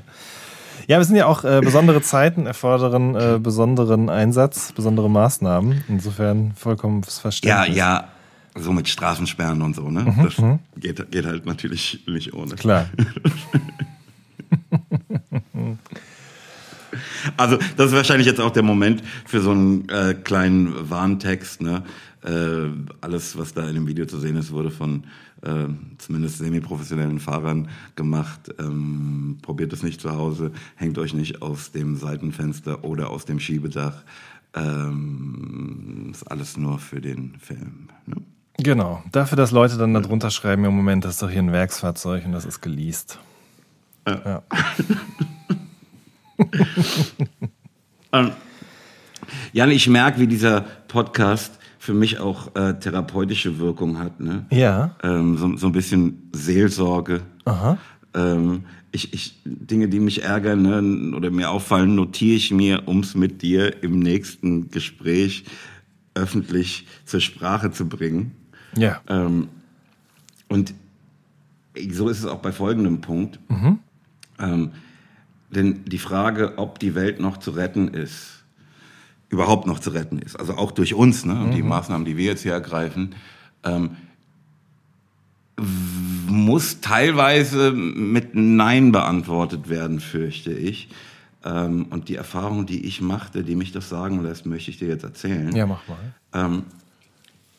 Ja, 0.87 0.99
wir 0.99 1.05
sind 1.05 1.17
ja 1.17 1.25
auch 1.27 1.43
äh, 1.45 1.61
besondere 1.63 2.03
Zeiten 2.03 2.47
erfordern 2.47 3.15
äh, 3.15 3.39
besonderen 3.41 4.11
Einsatz, 4.11 4.73
besondere 4.73 5.09
Maßnahmen. 5.09 5.83
Insofern 5.89 6.53
vollkommen 6.57 7.05
verständlich. 7.05 7.75
Ja, 7.75 7.97
ja, 7.97 8.09
so 8.55 8.71
mit 8.73 8.89
Straßensperren 8.89 9.63
und 9.63 9.75
so, 9.75 9.91
ne? 9.91 10.03
Mhm, 10.03 10.25
das 10.25 10.39
mhm. 10.39 10.61
geht, 10.77 11.11
geht 11.11 11.27
halt 11.27 11.45
natürlich 11.47 12.05
nicht 12.07 12.35
ohne. 12.35 12.55
Klar. 12.55 12.87
also, 17.37 17.59
das 17.77 17.87
ist 17.87 17.95
wahrscheinlich 17.95 18.27
jetzt 18.27 18.41
auch 18.41 18.51
der 18.51 18.63
Moment 18.63 19.03
für 19.27 19.41
so 19.41 19.53
einen 19.53 19.89
äh, 19.89 20.15
kleinen 20.15 20.91
Warntext, 20.91 21.63
ne? 21.63 21.83
Äh, 22.25 22.71
alles, 23.03 23.37
was 23.37 23.53
da 23.53 23.69
in 23.69 23.75
dem 23.75 23.87
Video 23.87 24.07
zu 24.07 24.19
sehen 24.19 24.37
ist, 24.37 24.51
wurde 24.51 24.71
von 24.71 25.05
äh, 25.43 25.67
zumindest 25.99 26.39
semi-professionellen 26.39 27.21
Fahrern 27.21 27.69
gemacht. 27.97 28.55
Ähm, 28.59 29.39
probiert 29.43 29.75
es 29.75 29.83
nicht 29.83 30.01
zu 30.01 30.11
Hause, 30.11 30.51
hängt 30.77 30.97
euch 30.97 31.13
nicht 31.13 31.43
aus 31.43 31.71
dem 31.73 31.97
Seitenfenster 31.97 32.83
oder 32.83 33.11
aus 33.11 33.27
dem 33.27 33.41
Schiebedach. 33.41 34.05
Ähm, 34.55 36.09
ist 36.13 36.23
alles 36.31 36.57
nur 36.57 36.79
für 36.79 37.03
den 37.03 37.35
Film. 37.39 37.89
Ne? 38.07 38.17
Genau, 38.57 39.03
dafür, 39.13 39.37
dass 39.37 39.51
Leute 39.51 39.77
dann 39.77 39.93
darunter 39.93 40.31
schreiben, 40.31 40.65
im 40.65 40.75
Moment, 40.75 41.05
das 41.05 41.15
ist 41.15 41.23
doch 41.23 41.31
hier 41.31 41.43
ein 41.43 41.53
Werksfahrzeug 41.53 42.25
und 42.25 42.33
das 42.33 42.47
ist 42.47 42.63
geleast. 42.63 43.19
Ja. 44.07 44.23
ja. 44.25 44.43
ähm, 48.13 48.33
Jan, 49.53 49.71
ich 49.71 49.89
merke, 49.89 50.21
wie 50.21 50.27
dieser 50.27 50.63
Podcast 50.89 51.59
für 51.85 51.93
mich 51.93 52.19
auch 52.19 52.57
äh, 52.57 52.73
therapeutische 52.79 53.59
Wirkung 53.59 53.99
hat. 53.99 54.19
Ne? 54.19 54.47
Ja. 54.51 54.97
Ähm, 55.03 55.37
so, 55.37 55.55
so 55.59 55.67
ein 55.67 55.73
bisschen 55.73 56.31
Seelsorge. 56.33 57.21
Aha. 57.45 57.77
Ähm, 58.15 58.65
ich, 58.91 59.13
ich, 59.13 59.39
Dinge, 59.45 59.89
die 59.89 60.01
mich 60.01 60.23
ärgern 60.23 60.63
ne, 60.63 61.15
oder 61.15 61.31
mir 61.31 61.51
auffallen, 61.51 61.95
notiere 61.95 62.37
ich 62.37 62.51
mir, 62.51 62.89
um 62.89 63.01
es 63.01 63.15
mit 63.15 63.43
dir 63.43 63.83
im 63.83 63.99
nächsten 63.99 64.71
Gespräch 64.71 65.45
öffentlich 66.15 66.87
zur 67.05 67.21
Sprache 67.21 67.71
zu 67.71 67.87
bringen. 67.87 68.33
Ja. 68.79 69.03
Ähm, 69.07 69.49
und 70.49 70.73
so 71.91 72.09
ist 72.09 72.21
es 72.21 72.25
auch 72.25 72.41
bei 72.41 72.53
folgendem 72.53 73.03
Punkt. 73.03 73.39
Mhm. 73.51 73.79
Ähm, 74.39 74.71
denn 75.51 75.85
die 75.85 75.99
Frage, 75.99 76.55
ob 76.57 76.79
die 76.79 76.95
Welt 76.95 77.21
noch 77.21 77.37
zu 77.37 77.51
retten 77.51 77.89
ist, 77.89 78.44
überhaupt 79.29 79.67
noch 79.67 79.79
zu 79.79 79.91
retten 79.91 80.19
ist. 80.19 80.37
Also 80.37 80.55
auch 80.55 80.71
durch 80.71 80.95
uns 80.95 81.25
ne, 81.25 81.35
und 81.35 81.49
mhm. 81.49 81.55
die 81.55 81.63
Maßnahmen, 81.63 82.05
die 82.05 82.17
wir 82.17 82.27
jetzt 82.27 82.43
hier 82.43 82.53
ergreifen, 82.53 83.15
ähm, 83.65 83.97
muss 86.27 86.81
teilweise 86.81 87.73
mit 87.73 88.35
Nein 88.35 88.93
beantwortet 88.93 89.69
werden, 89.69 90.01
fürchte 90.01 90.53
ich. 90.53 90.89
Ähm, 91.45 91.87
und 91.91 92.09
die 92.09 92.17
Erfahrung, 92.17 92.67
die 92.67 92.87
ich 92.87 93.01
machte, 93.01 93.45
die 93.45 93.55
mich 93.55 93.73
das 93.73 93.89
sagen 93.89 94.23
lässt, 94.23 94.47
möchte 94.47 94.71
ich 94.71 94.79
dir 94.79 94.89
jetzt 94.89 95.05
erzählen. 95.05 95.55
Ja, 95.55 95.67
mach 95.67 95.83
mal. 95.87 95.99
Ähm, 96.33 96.65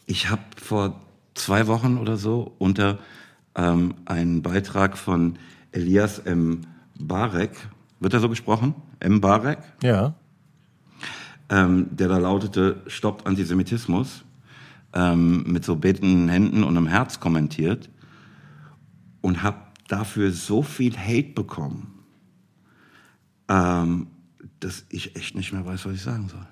ich 0.07 0.29
habe 0.29 0.41
vor 0.61 0.99
zwei 1.35 1.67
Wochen 1.67 1.97
oder 1.97 2.17
so 2.17 2.53
unter 2.57 2.99
ähm, 3.55 3.93
einen 4.05 4.41
Beitrag 4.41 4.97
von 4.97 5.37
Elias 5.71 6.19
M. 6.19 6.61
Barek, 6.97 7.51
wird 7.99 8.13
er 8.13 8.19
so 8.19 8.29
gesprochen? 8.29 8.75
M. 8.99 9.21
Barek? 9.21 9.59
Ja 9.81 10.15
ähm, 11.49 11.87
der 11.91 12.07
da 12.07 12.17
lautete, 12.17 12.81
stoppt 12.87 13.27
Antisemitismus, 13.27 14.23
ähm, 14.93 15.43
mit 15.43 15.65
so 15.65 15.75
betenden 15.75 16.29
Händen 16.29 16.63
und 16.63 16.77
einem 16.77 16.87
Herz 16.87 17.19
kommentiert 17.19 17.89
und 19.21 19.43
habe 19.43 19.57
dafür 19.87 20.31
so 20.31 20.63
viel 20.63 20.97
Hate 20.97 21.33
bekommen, 21.33 21.99
ähm, 23.49 24.07
dass 24.59 24.85
ich 24.89 25.15
echt 25.15 25.35
nicht 25.35 25.53
mehr 25.53 25.65
weiß, 25.65 25.85
was 25.85 25.93
ich 25.93 26.01
sagen 26.01 26.29
soll. 26.29 26.45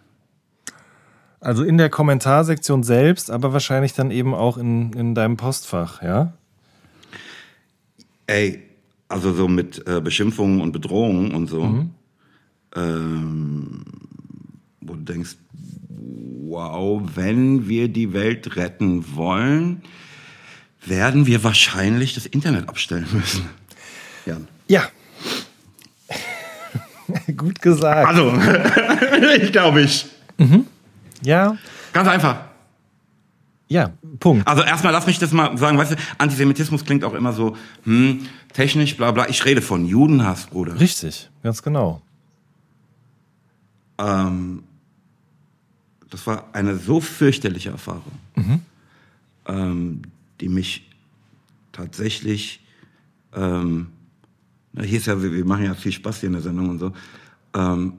Also 1.39 1.63
in 1.63 1.77
der 1.77 1.89
Kommentarsektion 1.89 2.83
selbst, 2.83 3.29
aber 3.29 3.51
wahrscheinlich 3.51 3.93
dann 3.93 4.11
eben 4.11 4.33
auch 4.33 4.57
in, 4.57 4.93
in 4.93 5.13
deinem 5.13 5.35
Postfach, 5.35 6.01
ja? 6.01 6.33
Ey, 8.27 8.63
also 9.09 9.33
so 9.33 9.47
mit 9.47 9.85
äh, 9.85 9.99
Beschimpfungen 9.99 10.61
und 10.61 10.71
Bedrohungen 10.71 11.33
und 11.33 11.47
so. 11.47 11.63
Mhm. 11.65 11.89
Ähm, 12.75 13.83
wo 14.87 14.93
du 14.93 15.01
denkst, 15.01 15.35
wow, 16.47 17.01
wenn 17.15 17.67
wir 17.67 17.87
die 17.87 18.13
Welt 18.13 18.55
retten 18.55 19.15
wollen, 19.15 19.81
werden 20.85 21.25
wir 21.25 21.43
wahrscheinlich 21.43 22.13
das 22.13 22.25
Internet 22.25 22.69
abstellen 22.69 23.07
müssen. 23.11 23.49
Jan. 24.25 24.47
Ja. 24.67 24.83
Gut 27.37 27.61
gesagt. 27.61 28.07
Also, 28.07 28.33
ich 29.41 29.51
glaube 29.51 29.81
ich. 29.81 30.05
Mhm. 30.37 30.65
Ja. 31.23 31.57
Ganz 31.93 32.07
einfach. 32.07 32.45
Ja, 33.67 33.91
Punkt. 34.19 34.47
Also 34.47 34.61
erstmal 34.61 34.93
lass 34.93 35.07
mich 35.07 35.17
das 35.19 35.31
mal 35.31 35.57
sagen, 35.57 35.77
weißt 35.77 35.93
du, 35.93 35.95
Antisemitismus 36.17 36.85
klingt 36.85 37.03
auch 37.03 37.13
immer 37.13 37.33
so, 37.33 37.55
hm, 37.85 38.27
technisch, 38.53 38.95
bla 38.97 39.11
bla. 39.11 39.27
Ich 39.29 39.45
rede 39.45 39.61
von 39.61 39.85
Judenhass, 39.85 40.45
Bruder. 40.47 40.79
Richtig, 40.79 41.29
ganz 41.41 41.63
genau. 41.63 42.01
Ähm, 43.97 44.63
das 46.13 46.27
war 46.27 46.45
eine 46.53 46.77
so 46.77 47.01
fürchterliche 47.01 47.71
Erfahrung, 47.71 48.11
mhm. 48.35 48.61
ähm, 49.47 50.01
die 50.39 50.47
mich 50.47 50.87
tatsächlich, 51.71 52.63
ähm, 53.33 53.87
hier 54.79 54.99
ist 54.99 55.07
ja, 55.07 55.19
wir 55.19 55.43
machen 55.43 55.65
ja 55.65 55.73
viel 55.73 55.91
Spaß 55.91 56.19
hier 56.19 56.27
in 56.27 56.33
der 56.33 56.43
Sendung 56.43 56.69
und 56.69 56.77
so, 56.77 56.93
ähm, 57.55 57.93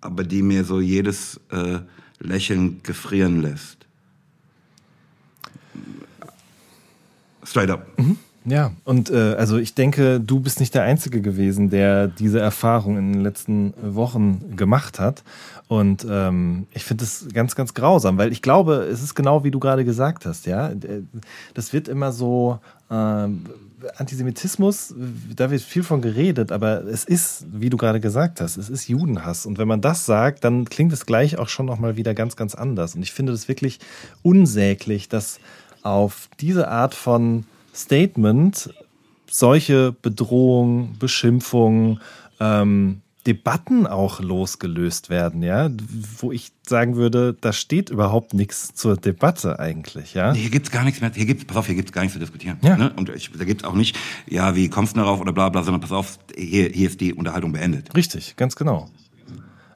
aber 0.00 0.24
die 0.24 0.40
mir 0.40 0.64
so 0.64 0.80
jedes 0.80 1.38
äh, 1.50 1.80
Lächeln 2.18 2.82
gefrieren 2.82 3.42
lässt. 3.42 3.76
Straight 7.44 7.68
up. 7.68 7.98
Mhm. 7.98 8.16
Ja, 8.46 8.72
und 8.84 9.10
äh, 9.10 9.34
also 9.38 9.56
ich 9.56 9.74
denke, 9.74 10.20
du 10.20 10.38
bist 10.38 10.60
nicht 10.60 10.74
der 10.74 10.82
Einzige 10.82 11.22
gewesen, 11.22 11.70
der 11.70 12.08
diese 12.08 12.40
Erfahrung 12.40 12.98
in 12.98 13.12
den 13.14 13.22
letzten 13.22 13.72
Wochen 13.82 14.54
gemacht 14.56 15.00
hat. 15.00 15.24
Und 15.66 16.06
ähm, 16.08 16.66
ich 16.72 16.84
finde 16.84 17.04
es 17.04 17.26
ganz, 17.32 17.54
ganz 17.54 17.72
grausam, 17.72 18.18
weil 18.18 18.32
ich 18.32 18.42
glaube, 18.42 18.86
es 18.90 19.02
ist 19.02 19.14
genau 19.14 19.44
wie 19.44 19.50
du 19.50 19.58
gerade 19.58 19.84
gesagt 19.84 20.26
hast, 20.26 20.46
ja. 20.46 20.72
Das 21.54 21.72
wird 21.72 21.88
immer 21.88 22.12
so, 22.12 22.58
äh, 22.90 23.28
Antisemitismus, 23.96 24.94
da 25.34 25.50
wird 25.50 25.62
viel 25.62 25.82
von 25.82 26.00
geredet, 26.00 26.52
aber 26.52 26.84
es 26.84 27.04
ist, 27.04 27.46
wie 27.52 27.70
du 27.70 27.76
gerade 27.76 28.00
gesagt 28.00 28.40
hast, 28.40 28.56
es 28.56 28.68
ist 28.68 28.88
Judenhass. 28.88 29.46
Und 29.46 29.58
wenn 29.58 29.68
man 29.68 29.80
das 29.80 30.06
sagt, 30.06 30.44
dann 30.44 30.64
klingt 30.66 30.92
es 30.92 31.06
gleich 31.06 31.38
auch 31.38 31.48
schon 31.48 31.66
nochmal 31.66 31.96
wieder 31.96 32.14
ganz, 32.14 32.36
ganz 32.36 32.54
anders. 32.54 32.94
Und 32.94 33.02
ich 33.02 33.12
finde 33.12 33.32
das 33.32 33.48
wirklich 33.48 33.80
unsäglich, 34.22 35.08
dass 35.08 35.38
auf 35.82 36.28
diese 36.40 36.68
Art 36.68 36.94
von 36.94 37.44
Statement 37.74 38.70
solche 39.30 39.92
Bedrohungen, 39.92 40.96
Beschimpfungen, 40.98 42.00
ähm, 42.40 43.00
Debatten 43.26 43.86
auch 43.86 44.20
losgelöst 44.20 45.08
werden, 45.08 45.42
ja, 45.42 45.70
wo 46.18 46.30
ich 46.30 46.52
sagen 46.66 46.96
würde, 46.96 47.34
da 47.40 47.52
steht 47.52 47.90
überhaupt 47.90 48.34
nichts 48.34 48.74
zur 48.74 48.96
Debatte 48.96 49.58
eigentlich, 49.58 50.14
ja. 50.14 50.32
Nee, 50.32 50.40
hier 50.40 50.50
gibt's 50.50 50.70
gar 50.70 50.84
nichts 50.84 51.00
mehr, 51.00 51.10
hier 51.14 51.26
gibt's, 51.26 51.44
pass 51.44 51.56
auf, 51.56 51.66
hier 51.66 51.74
gibt's 51.74 51.92
gar 51.92 52.02
nichts 52.02 52.14
zu 52.14 52.20
diskutieren. 52.20 52.58
Ja. 52.62 52.76
Ne? 52.76 52.92
Und 52.96 53.08
ich, 53.08 53.30
da 53.32 53.44
gibt's 53.44 53.64
auch 53.64 53.74
nicht, 53.74 53.96
ja, 54.28 54.54
wie 54.54 54.68
kommst 54.68 54.94
du 54.94 55.00
darauf 55.00 55.20
oder 55.20 55.32
bla 55.32 55.48
bla, 55.48 55.62
sondern 55.62 55.80
pass 55.80 55.92
auf, 55.92 56.18
hier, 56.36 56.68
hier 56.68 56.88
ist 56.88 57.00
die 57.00 57.14
Unterhaltung 57.14 57.52
beendet. 57.52 57.94
Richtig, 57.94 58.36
ganz 58.36 58.56
genau. 58.56 58.90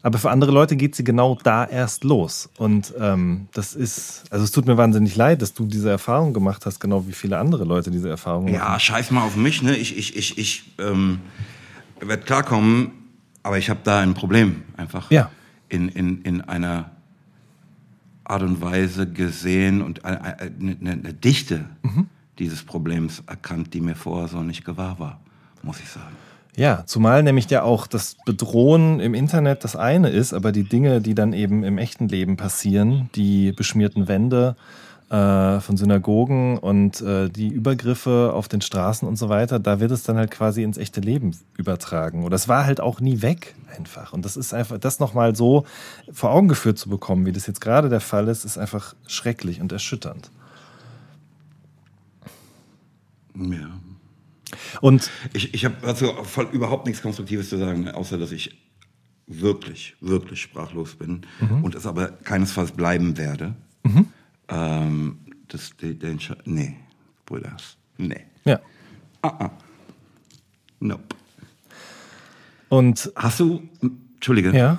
Aber 0.02 0.18
für 0.18 0.30
andere 0.30 0.52
Leute 0.52 0.76
geht 0.76 0.94
sie 0.94 1.04
genau 1.04 1.38
da 1.42 1.64
erst 1.64 2.04
los. 2.04 2.48
Und 2.56 2.94
ähm, 3.00 3.48
das 3.52 3.74
ist, 3.74 4.24
also 4.30 4.44
es 4.44 4.52
tut 4.52 4.66
mir 4.66 4.76
wahnsinnig 4.76 5.16
leid, 5.16 5.42
dass 5.42 5.54
du 5.54 5.66
diese 5.66 5.90
Erfahrung 5.90 6.32
gemacht 6.32 6.66
hast, 6.66 6.78
genau 6.78 7.06
wie 7.08 7.12
viele 7.12 7.38
andere 7.38 7.64
Leute 7.64 7.90
diese 7.90 8.08
Erfahrung 8.08 8.44
machen. 8.44 8.54
Ja, 8.54 8.78
scheiß 8.78 9.10
mal 9.10 9.22
auf 9.22 9.36
mich, 9.36 9.62
ne? 9.62 9.76
Ich, 9.76 9.96
ich, 9.96 10.16
ich, 10.16 10.38
ich 10.38 10.64
ähm, 10.78 11.18
werde 12.00 12.22
klarkommen, 12.22 12.92
aber 13.42 13.58
ich 13.58 13.70
habe 13.70 13.80
da 13.84 14.00
ein 14.00 14.14
Problem 14.14 14.62
einfach. 14.76 15.10
Ja. 15.10 15.30
In, 15.68 15.88
in, 15.88 16.22
in 16.22 16.40
einer 16.40 16.90
Art 18.24 18.42
und 18.42 18.60
Weise 18.60 19.06
gesehen 19.06 19.82
und 19.82 20.04
eine, 20.04 20.38
eine, 20.38 20.76
eine 20.80 21.14
Dichte 21.14 21.64
mhm. 21.82 22.08
dieses 22.38 22.62
Problems 22.62 23.22
erkannt, 23.26 23.74
die 23.74 23.80
mir 23.80 23.94
vorher 23.94 24.28
so 24.28 24.42
nicht 24.42 24.64
gewahr 24.64 24.98
war, 24.98 25.20
muss 25.62 25.80
ich 25.80 25.88
sagen. 25.88 26.16
Ja, 26.56 26.84
zumal 26.86 27.22
nämlich 27.22 27.48
ja 27.50 27.62
auch 27.62 27.86
das 27.86 28.16
Bedrohen 28.26 28.98
im 28.98 29.14
Internet 29.14 29.62
das 29.62 29.76
eine 29.76 30.08
ist, 30.08 30.32
aber 30.32 30.50
die 30.50 30.64
Dinge, 30.64 31.00
die 31.00 31.14
dann 31.14 31.32
eben 31.32 31.62
im 31.62 31.78
echten 31.78 32.08
Leben 32.08 32.36
passieren, 32.36 33.10
die 33.14 33.52
beschmierten 33.52 34.08
Wände 34.08 34.56
äh, 35.10 35.60
von 35.60 35.76
Synagogen 35.76 36.58
und 36.58 37.00
äh, 37.00 37.28
die 37.28 37.48
Übergriffe 37.48 38.32
auf 38.34 38.48
den 38.48 38.60
Straßen 38.60 39.06
und 39.08 39.16
so 39.16 39.28
weiter, 39.28 39.58
da 39.58 39.80
wird 39.80 39.90
es 39.90 40.02
dann 40.02 40.16
halt 40.16 40.30
quasi 40.30 40.62
ins 40.62 40.78
echte 40.78 41.00
Leben 41.00 41.36
übertragen. 41.56 42.24
Und 42.24 42.30
das 42.30 42.48
war 42.48 42.66
halt 42.66 42.80
auch 42.80 43.00
nie 43.00 43.22
weg 43.22 43.54
einfach. 43.76 44.12
Und 44.12 44.24
das 44.24 44.36
ist 44.36 44.52
einfach, 44.52 44.78
das 44.78 45.00
nochmal 45.00 45.34
so 45.34 45.64
vor 46.12 46.30
Augen 46.30 46.48
geführt 46.48 46.78
zu 46.78 46.88
bekommen, 46.88 47.26
wie 47.26 47.32
das 47.32 47.46
jetzt 47.46 47.60
gerade 47.60 47.88
der 47.88 48.00
Fall 48.00 48.28
ist, 48.28 48.44
ist 48.44 48.58
einfach 48.58 48.94
schrecklich 49.06 49.60
und 49.60 49.72
erschütternd. 49.72 50.30
Ja, 53.34 53.70
und 54.80 55.10
ich, 55.32 55.54
ich 55.54 55.64
habe 55.64 55.76
dazu 55.82 56.06
voll 56.24 56.48
überhaupt 56.52 56.86
nichts 56.86 57.02
Konstruktives 57.02 57.48
zu 57.48 57.58
sagen, 57.58 57.88
außer 57.88 58.18
dass 58.18 58.32
ich 58.32 58.58
wirklich, 59.26 59.96
wirklich 60.00 60.40
sprachlos 60.40 60.94
bin 60.94 61.22
mhm. 61.40 61.64
und 61.64 61.74
es 61.74 61.86
aber 61.86 62.08
keinesfalls 62.08 62.72
bleiben 62.72 63.18
werde. 63.18 63.54
Mhm. 63.82 64.06
Ähm, 64.48 65.18
das, 65.48 65.70
den, 65.76 65.98
den, 65.98 66.18
nee, 66.44 66.76
Brüders, 67.26 67.76
nee. 67.96 68.24
Ja. 68.44 68.60
Ah, 69.22 69.34
ah. 69.38 69.50
Nope. 70.80 71.16
Und 72.68 73.10
hast 73.16 73.40
du, 73.40 73.62
Entschuldige. 74.14 74.56
Ja. 74.56 74.78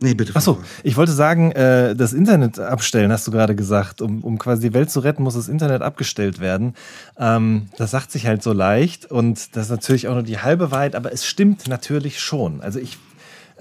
Nee, 0.00 0.14
bitte. 0.14 0.34
Achso, 0.34 0.58
ich 0.82 0.96
wollte 0.96 1.12
sagen, 1.12 1.52
äh, 1.52 1.94
das 1.94 2.12
Internet 2.12 2.58
abstellen, 2.58 3.10
hast 3.12 3.26
du 3.26 3.30
gerade 3.30 3.54
gesagt. 3.54 4.02
Um, 4.02 4.22
um 4.22 4.38
quasi 4.38 4.68
die 4.68 4.74
Welt 4.74 4.90
zu 4.90 5.00
retten, 5.00 5.22
muss 5.22 5.34
das 5.34 5.48
Internet 5.48 5.82
abgestellt 5.82 6.40
werden. 6.40 6.74
Ähm, 7.16 7.68
das 7.78 7.92
sagt 7.92 8.10
sich 8.10 8.26
halt 8.26 8.42
so 8.42 8.52
leicht 8.52 9.06
und 9.10 9.56
das 9.56 9.66
ist 9.66 9.70
natürlich 9.70 10.08
auch 10.08 10.14
nur 10.14 10.22
die 10.22 10.40
halbe 10.40 10.70
Wahrheit, 10.70 10.94
aber 10.94 11.12
es 11.12 11.24
stimmt 11.24 11.68
natürlich 11.68 12.20
schon. 12.20 12.60
Also 12.60 12.80
ich 12.80 12.98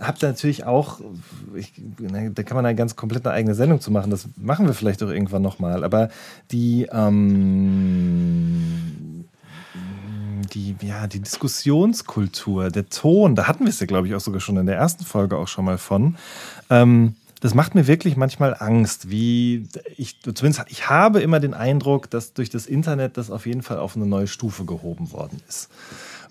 habe 0.08 0.20
da 0.20 0.28
natürlich 0.28 0.66
auch, 0.66 0.99
ich, 1.56 1.74
da 1.99 2.43
kann 2.43 2.56
man 2.56 2.66
eine 2.66 2.76
ganz 2.76 2.95
komplett 2.95 3.26
eine 3.26 3.34
eigene 3.36 3.56
Sendung 3.56 3.82
zu 3.82 3.91
machen. 3.91 4.12
Das 4.12 4.28
machen 4.36 4.66
wir 4.66 4.74
vielleicht 4.74 5.01
auch 5.04 5.10
irgendwann 5.10 5.41
nochmal. 5.41 5.84
Aber 5.84 6.10
die, 6.51 6.88
ähm, 6.91 7.54
die, 10.54 10.76
ja, 10.82 11.08
die 11.08 11.20
Diskussionskultur, 11.20 12.70
der 12.70 12.89
Ton, 12.89 13.36
da 13.36 13.47
hatten 13.47 13.66
wir 13.66 13.70
es 13.70 13.80
ja, 13.80 13.86
glaube 13.86 14.08
ich, 14.08 14.16
auch 14.16 14.20
sogar 14.20 14.41
schon 14.41 14.58
in 14.58 14.66
der 14.66 14.76
ersten 14.76 15.04
Folge 15.04 15.38
auch 15.38 15.47
schon 15.47 15.66
mal 15.66 15.78
von. 15.78 16.18
Ähm, 16.70 17.16
das 17.39 17.54
macht 17.54 17.76
mir 17.76 17.88
wirklich 17.88 18.16
manchmal 18.16 18.56
Angst, 18.58 19.10
wie 19.10 19.68
ich, 19.97 20.22
zumindest 20.22 20.64
ich 20.70 20.89
habe 20.89 21.20
immer 21.22 21.41
den 21.41 21.54
Eindruck, 21.54 22.10
dass 22.10 22.34
durch 22.34 22.49
das 22.49 22.68
Internet 22.68 23.18
das 23.18 23.30
auf 23.30 23.45
jeden 23.45 23.64
Fall 23.64 23.80
auf 23.80 23.97
eine 23.97 24.06
neue 24.06 24.28
Stufe 24.28 24.64
gehoben 24.64 25.12
worden 25.12 25.41
ist. 25.49 25.70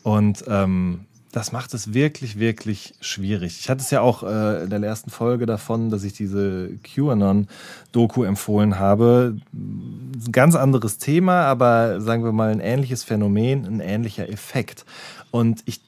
Und 0.03 0.43
ähm, 0.49 1.05
das 1.33 1.51
macht 1.51 1.73
es 1.73 1.95
wirklich, 1.95 2.39
wirklich 2.39 2.93
schwierig. 3.01 3.59
Ich 3.59 3.71
hatte 3.71 3.81
es 3.81 3.91
ja 3.91 4.03
auch 4.03 4.23
äh, 4.23 4.65
in 4.65 4.71
der 4.71 4.83
ersten 4.83 5.11
Folge 5.11 5.47
davon, 5.47 5.89
dass 5.89 6.05
ich 6.05 6.13
diese 6.13 6.69
QAnon-Doku 6.85 8.23
empfohlen 8.23 8.79
habe. 8.79 9.37
Ein 9.55 10.31
ganz 10.31 10.55
anderes 10.55 10.99
Thema, 10.99 11.45
aber 11.45 12.03
sagen 12.03 12.23
wir 12.23 12.33
mal 12.33 12.51
ein 12.51 12.61
ähnliches 12.61 13.03
Phänomen, 13.03 13.65
ein 13.65 13.81
ähnlicher 13.81 14.29
Effekt. 14.29 14.85
Und 15.31 15.63
ich 15.65 15.81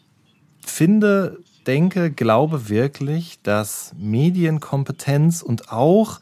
finde, 0.64 1.38
denke, 1.66 2.11
glaube 2.11 2.70
wirklich, 2.70 3.38
dass 3.42 3.92
Medienkompetenz 3.99 5.42
und 5.42 5.70
auch 5.70 6.20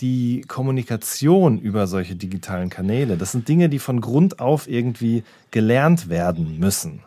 die 0.00 0.40
Kommunikation 0.48 1.60
über 1.60 1.86
solche 1.86 2.16
digitalen 2.16 2.70
Kanäle, 2.70 3.16
das 3.16 3.30
sind 3.30 3.46
Dinge, 3.46 3.68
die 3.68 3.78
von 3.78 4.00
Grund 4.00 4.40
auf 4.40 4.68
irgendwie 4.68 5.22
gelernt 5.52 6.08
werden 6.08 6.58
müssen. 6.58 7.02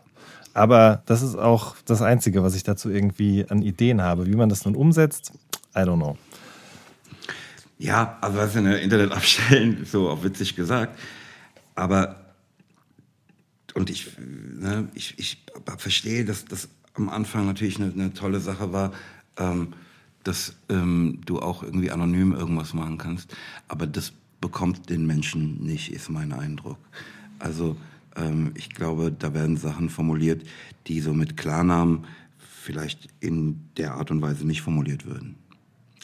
Aber 0.58 1.04
das 1.06 1.22
ist 1.22 1.36
auch 1.36 1.76
das 1.86 2.02
Einzige, 2.02 2.42
was 2.42 2.56
ich 2.56 2.64
dazu 2.64 2.90
irgendwie 2.90 3.46
an 3.48 3.62
Ideen 3.62 4.02
habe. 4.02 4.26
Wie 4.26 4.36
man 4.36 4.50
das 4.50 4.66
nun 4.66 4.76
umsetzt, 4.76 5.32
I 5.76 5.82
don't 5.82 5.98
know. 5.98 6.18
Ja, 7.78 8.18
also 8.22 8.40
was 8.40 8.56
in 8.56 8.64
der 8.64 8.82
Internet 8.82 9.12
abstellen, 9.16 9.86
so 9.86 10.10
auch 10.10 10.24
witzig 10.24 10.56
gesagt. 10.56 10.98
Aber, 11.76 12.16
und 13.76 13.92
ich, 13.92 14.18
ne, 14.18 14.88
ich, 14.96 15.20
ich 15.20 15.46
verstehe, 15.78 16.26
dass 16.26 16.46
das 16.46 16.70
am 16.96 17.10
Anfang 17.10 17.46
natürlich 17.46 17.80
eine, 17.80 17.92
eine 17.94 18.14
tolle 18.16 18.40
Sache 18.40 18.74
war, 18.74 18.94
ähm, 19.38 19.74
dass 20.24 20.56
ähm, 20.70 21.22
du 21.24 21.40
auch 21.40 21.62
irgendwie 21.62 21.92
anonym 21.92 22.34
irgendwas 22.34 22.74
machen 22.74 22.98
kannst. 22.98 23.32
Aber 23.68 23.86
das 23.86 24.12
bekommt 24.42 24.90
den 24.90 25.06
Menschen 25.06 25.64
nicht, 25.64 25.94
ist 25.94 26.10
mein 26.10 26.34
Eindruck. 26.34 26.80
Also, 27.38 27.78
ähm, 28.18 28.52
ich 28.56 28.70
glaube, 28.70 29.12
da 29.12 29.34
werden 29.34 29.58
Sachen 29.58 29.90
formuliert, 29.90 30.44
die 30.88 31.00
so 31.00 31.14
mit 31.14 31.38
Klarnamen 31.38 32.06
vielleicht 32.38 33.08
in 33.20 33.70
der 33.78 33.94
Art 33.94 34.12
und 34.12 34.22
Weise 34.22 34.46
nicht 34.46 34.62
formuliert 34.62 35.06
würden. 35.06 35.36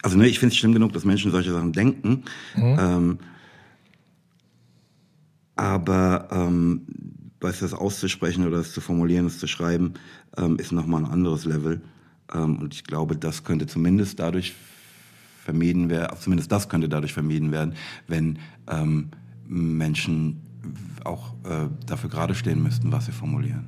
Also 0.01 0.17
ne, 0.17 0.27
ich 0.27 0.39
finde 0.39 0.53
es 0.53 0.57
schlimm 0.57 0.73
genug, 0.73 0.93
dass 0.93 1.05
Menschen 1.05 1.31
solche 1.31 1.51
Sachen 1.51 1.73
denken. 1.73 2.23
Mhm. 2.55 2.77
Ähm, 2.79 3.19
aber 5.55 6.27
ähm, 6.31 6.81
weißt 7.39 7.61
das 7.61 7.73
auszusprechen 7.73 8.47
oder 8.47 8.57
das 8.57 8.73
zu 8.73 8.81
formulieren, 8.81 9.25
das 9.25 9.39
zu 9.39 9.47
schreiben, 9.47 9.93
ähm, 10.37 10.57
ist 10.57 10.71
nochmal 10.71 11.03
ein 11.05 11.11
anderes 11.11 11.45
Level. 11.45 11.81
Ähm, 12.33 12.57
und 12.57 12.73
ich 12.73 12.83
glaube, 12.83 13.15
das 13.15 13.43
könnte 13.43 13.67
zumindest 13.67 14.19
dadurch 14.19 14.55
vermieden 15.43 15.89
werden, 15.89 16.17
zumindest 16.19 16.51
das 16.51 16.69
könnte 16.69 16.87
dadurch 16.87 17.13
vermieden 17.13 17.51
werden, 17.51 17.75
wenn 18.07 18.39
ähm, 18.69 19.09
Menschen 19.45 20.41
auch 21.03 21.33
äh, 21.43 21.67
dafür 21.85 22.09
gerade 22.09 22.35
stehen 22.35 22.61
müssten, 22.61 22.91
was 22.91 23.05
sie 23.05 23.11
formulieren. 23.11 23.65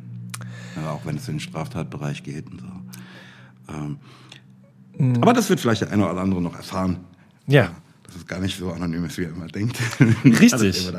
Ja, 0.75 0.91
auch 0.91 1.05
wenn 1.05 1.15
es 1.17 1.27
in 1.27 1.35
den 1.35 1.39
Straftatbereich 1.39 2.23
geht 2.23 2.49
und 2.51 2.61
so. 2.61 3.73
Ähm, 3.73 3.97
mhm. 4.97 5.21
Aber 5.21 5.33
das 5.33 5.49
wird 5.49 5.59
vielleicht 5.59 5.81
der 5.81 5.91
eine 5.91 6.09
oder 6.09 6.21
andere 6.21 6.41
noch 6.41 6.55
erfahren. 6.55 6.97
Ja. 7.47 7.71
Dass 8.03 8.15
es 8.17 8.27
gar 8.27 8.39
nicht 8.39 8.57
so 8.57 8.71
anonym 8.71 9.05
ist, 9.05 9.17
wie 9.17 9.23
er 9.23 9.29
immer 9.29 9.47
denkt. 9.47 9.77
Richtig. 10.23 10.91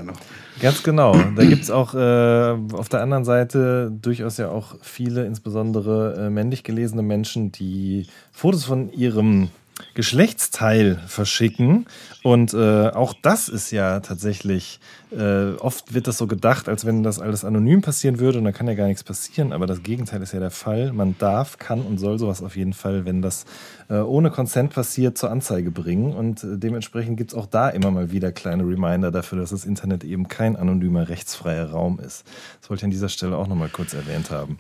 Ganz 0.61 0.83
genau. 0.83 1.15
Da 1.37 1.45
gibt 1.45 1.63
es 1.63 1.71
auch 1.71 1.95
äh, 1.95 2.75
auf 2.75 2.89
der 2.89 3.03
anderen 3.03 3.25
Seite 3.25 3.93
durchaus 4.03 4.39
ja 4.39 4.49
auch 4.49 4.77
viele, 4.81 5.25
insbesondere 5.27 6.27
äh, 6.27 6.31
männlich 6.31 6.65
gelesene 6.65 7.03
Menschen, 7.03 7.53
die 7.53 8.07
Fotos 8.33 8.65
von 8.65 8.91
ihrem 8.93 9.49
Geschlechtsteil 9.95 10.97
verschicken. 11.07 11.87
Und 12.23 12.55
äh, 12.55 12.89
auch 12.89 13.15
das 13.23 13.49
ist 13.49 13.71
ja 13.71 14.01
tatsächlich, 14.01 14.81
äh, 15.11 15.53
oft 15.53 15.95
wird 15.95 16.07
das 16.07 16.19
so 16.19 16.27
gedacht, 16.27 16.69
als 16.69 16.85
wenn 16.85 17.03
das 17.03 17.21
alles 17.21 17.45
anonym 17.45 17.83
passieren 17.83 18.19
würde 18.19 18.39
und 18.39 18.45
da 18.45 18.53
kann 18.53 18.67
ja 18.67 18.75
gar 18.75 18.89
nichts 18.89 19.05
passieren. 19.05 19.53
Aber 19.53 19.67
das 19.67 19.83
Gegenteil 19.83 20.23
ist 20.23 20.33
ja 20.33 20.41
der 20.41 20.51
Fall. 20.51 20.93
Man 20.93 21.17
darf, 21.19 21.59
kann 21.59 21.83
und 21.83 21.99
soll 21.99 22.19
sowas 22.19 22.43
auf 22.43 22.57
jeden 22.57 22.73
Fall, 22.73 23.05
wenn 23.05 23.23
das 23.23 23.45
äh, 23.89 23.99
ohne 23.99 24.31
Consent 24.31 24.73
passiert, 24.73 25.19
zur 25.19 25.31
Anzeige 25.31 25.71
bringen. 25.71 26.13
Und 26.13 26.43
äh, 26.43 26.59
dementsprechend 26.59 27.17
gibt 27.17 27.33
es 27.33 27.37
auch 27.37 27.47
da 27.47 27.69
immer 27.69 27.91
mal 27.91 28.11
wieder 28.11 28.33
kleine 28.33 28.65
Reminder 28.65 29.11
dafür, 29.11 29.39
dass 29.39 29.51
das 29.51 29.65
Internet 29.65 30.05
eben 30.05 30.29
kein 30.29 30.57
anonymer, 30.57 31.09
rechtsfreier 31.09 31.71
Raum 31.71 32.01
ist. 32.01 32.25
Das 32.61 32.71
wollte 32.71 32.81
ich 32.81 32.85
an 32.85 32.91
dieser 32.91 33.09
Stelle 33.09 33.37
auch 33.37 33.47
nochmal 33.47 33.69
kurz 33.69 33.95
erwähnt 33.95 34.31
haben. 34.31 34.59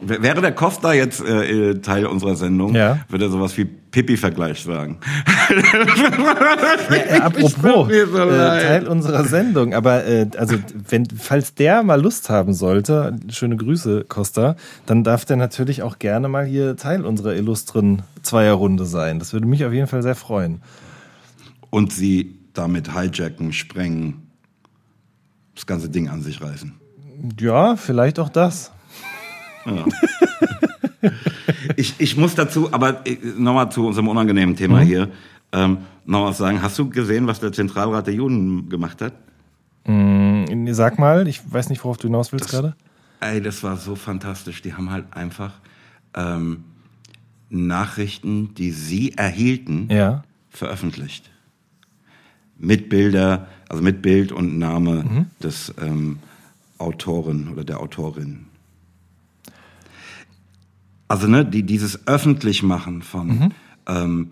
Wäre 0.00 0.40
der 0.40 0.52
Costa 0.52 0.92
jetzt 0.92 1.20
äh, 1.20 1.74
Teil 1.80 2.06
unserer 2.06 2.36
Sendung, 2.36 2.72
ja. 2.72 3.00
würde 3.08 3.24
er 3.24 3.30
sowas 3.30 3.56
wie 3.58 3.64
Pipi-Vergleich 3.64 4.62
sagen. 4.62 4.98
ja, 5.48 6.96
äh, 6.96 7.18
apropos, 7.20 7.90
äh, 7.90 8.06
Teil 8.06 8.86
unserer 8.86 9.24
Sendung, 9.24 9.74
aber 9.74 10.04
äh, 10.04 10.28
also 10.36 10.56
wenn, 10.88 11.06
falls 11.06 11.54
der 11.54 11.82
mal 11.82 12.00
Lust 12.00 12.30
haben 12.30 12.54
sollte, 12.54 13.16
schöne 13.28 13.56
Grüße, 13.56 14.04
Costa, 14.08 14.54
dann 14.86 15.02
darf 15.02 15.24
der 15.24 15.36
natürlich 15.36 15.82
auch 15.82 15.98
gerne 15.98 16.28
mal 16.28 16.44
hier 16.44 16.76
Teil 16.76 17.04
unserer 17.04 17.34
illustren 17.34 18.02
Zweierrunde 18.22 18.84
sein. 18.84 19.18
Das 19.18 19.32
würde 19.32 19.46
mich 19.46 19.64
auf 19.64 19.72
jeden 19.72 19.88
Fall 19.88 20.04
sehr 20.04 20.14
freuen. 20.14 20.62
Und 21.70 21.92
sie 21.92 22.38
damit 22.52 22.92
hijacken, 22.94 23.52
sprengen, 23.52 24.28
das 25.56 25.66
ganze 25.66 25.88
Ding 25.88 26.08
an 26.08 26.22
sich 26.22 26.40
reißen. 26.40 26.74
Ja, 27.40 27.74
vielleicht 27.74 28.20
auch 28.20 28.28
das. 28.28 28.70
Ja. 29.66 29.84
ich, 31.76 31.94
ich 31.98 32.16
muss 32.16 32.34
dazu, 32.34 32.72
aber 32.72 33.06
äh, 33.06 33.16
nochmal 33.36 33.70
zu 33.70 33.86
unserem 33.86 34.08
unangenehmen 34.08 34.56
Thema 34.56 34.80
mhm. 34.80 34.86
hier, 34.86 35.08
ähm, 35.52 35.78
noch 36.04 36.24
was 36.24 36.38
sagen. 36.38 36.62
Hast 36.62 36.78
du 36.78 36.88
gesehen, 36.88 37.26
was 37.26 37.40
der 37.40 37.52
Zentralrat 37.52 38.06
der 38.06 38.14
Juden 38.14 38.68
gemacht 38.68 39.00
hat? 39.02 39.12
Mm, 39.84 40.72
sag 40.72 40.98
mal, 40.98 41.26
ich 41.28 41.40
weiß 41.50 41.70
nicht, 41.70 41.82
worauf 41.84 41.96
du 41.96 42.08
hinaus 42.08 42.32
willst 42.32 42.50
gerade. 42.50 42.74
Ey, 43.20 43.40
das 43.40 43.62
war 43.62 43.76
so 43.76 43.96
fantastisch. 43.96 44.62
Die 44.62 44.74
haben 44.74 44.90
halt 44.90 45.04
einfach 45.12 45.54
ähm, 46.14 46.64
Nachrichten, 47.50 48.54
die 48.54 48.70
sie 48.70 49.14
erhielten, 49.16 49.88
ja. 49.90 50.22
veröffentlicht. 50.50 51.30
Mit 52.58 52.88
Bilder, 52.88 53.48
also 53.68 53.82
mit 53.82 54.02
Bild 54.02 54.32
und 54.32 54.58
Name 54.58 55.04
mhm. 55.04 55.26
des 55.42 55.72
ähm, 55.80 56.18
Autoren 56.78 57.48
oder 57.52 57.64
der 57.64 57.80
Autorin. 57.80 58.46
Also 61.08 61.26
ne, 61.26 61.44
die, 61.44 61.62
dieses 61.62 62.06
Öffentlichmachen 62.06 63.02
von 63.02 63.26
mhm. 63.26 63.52
ähm, 63.86 64.30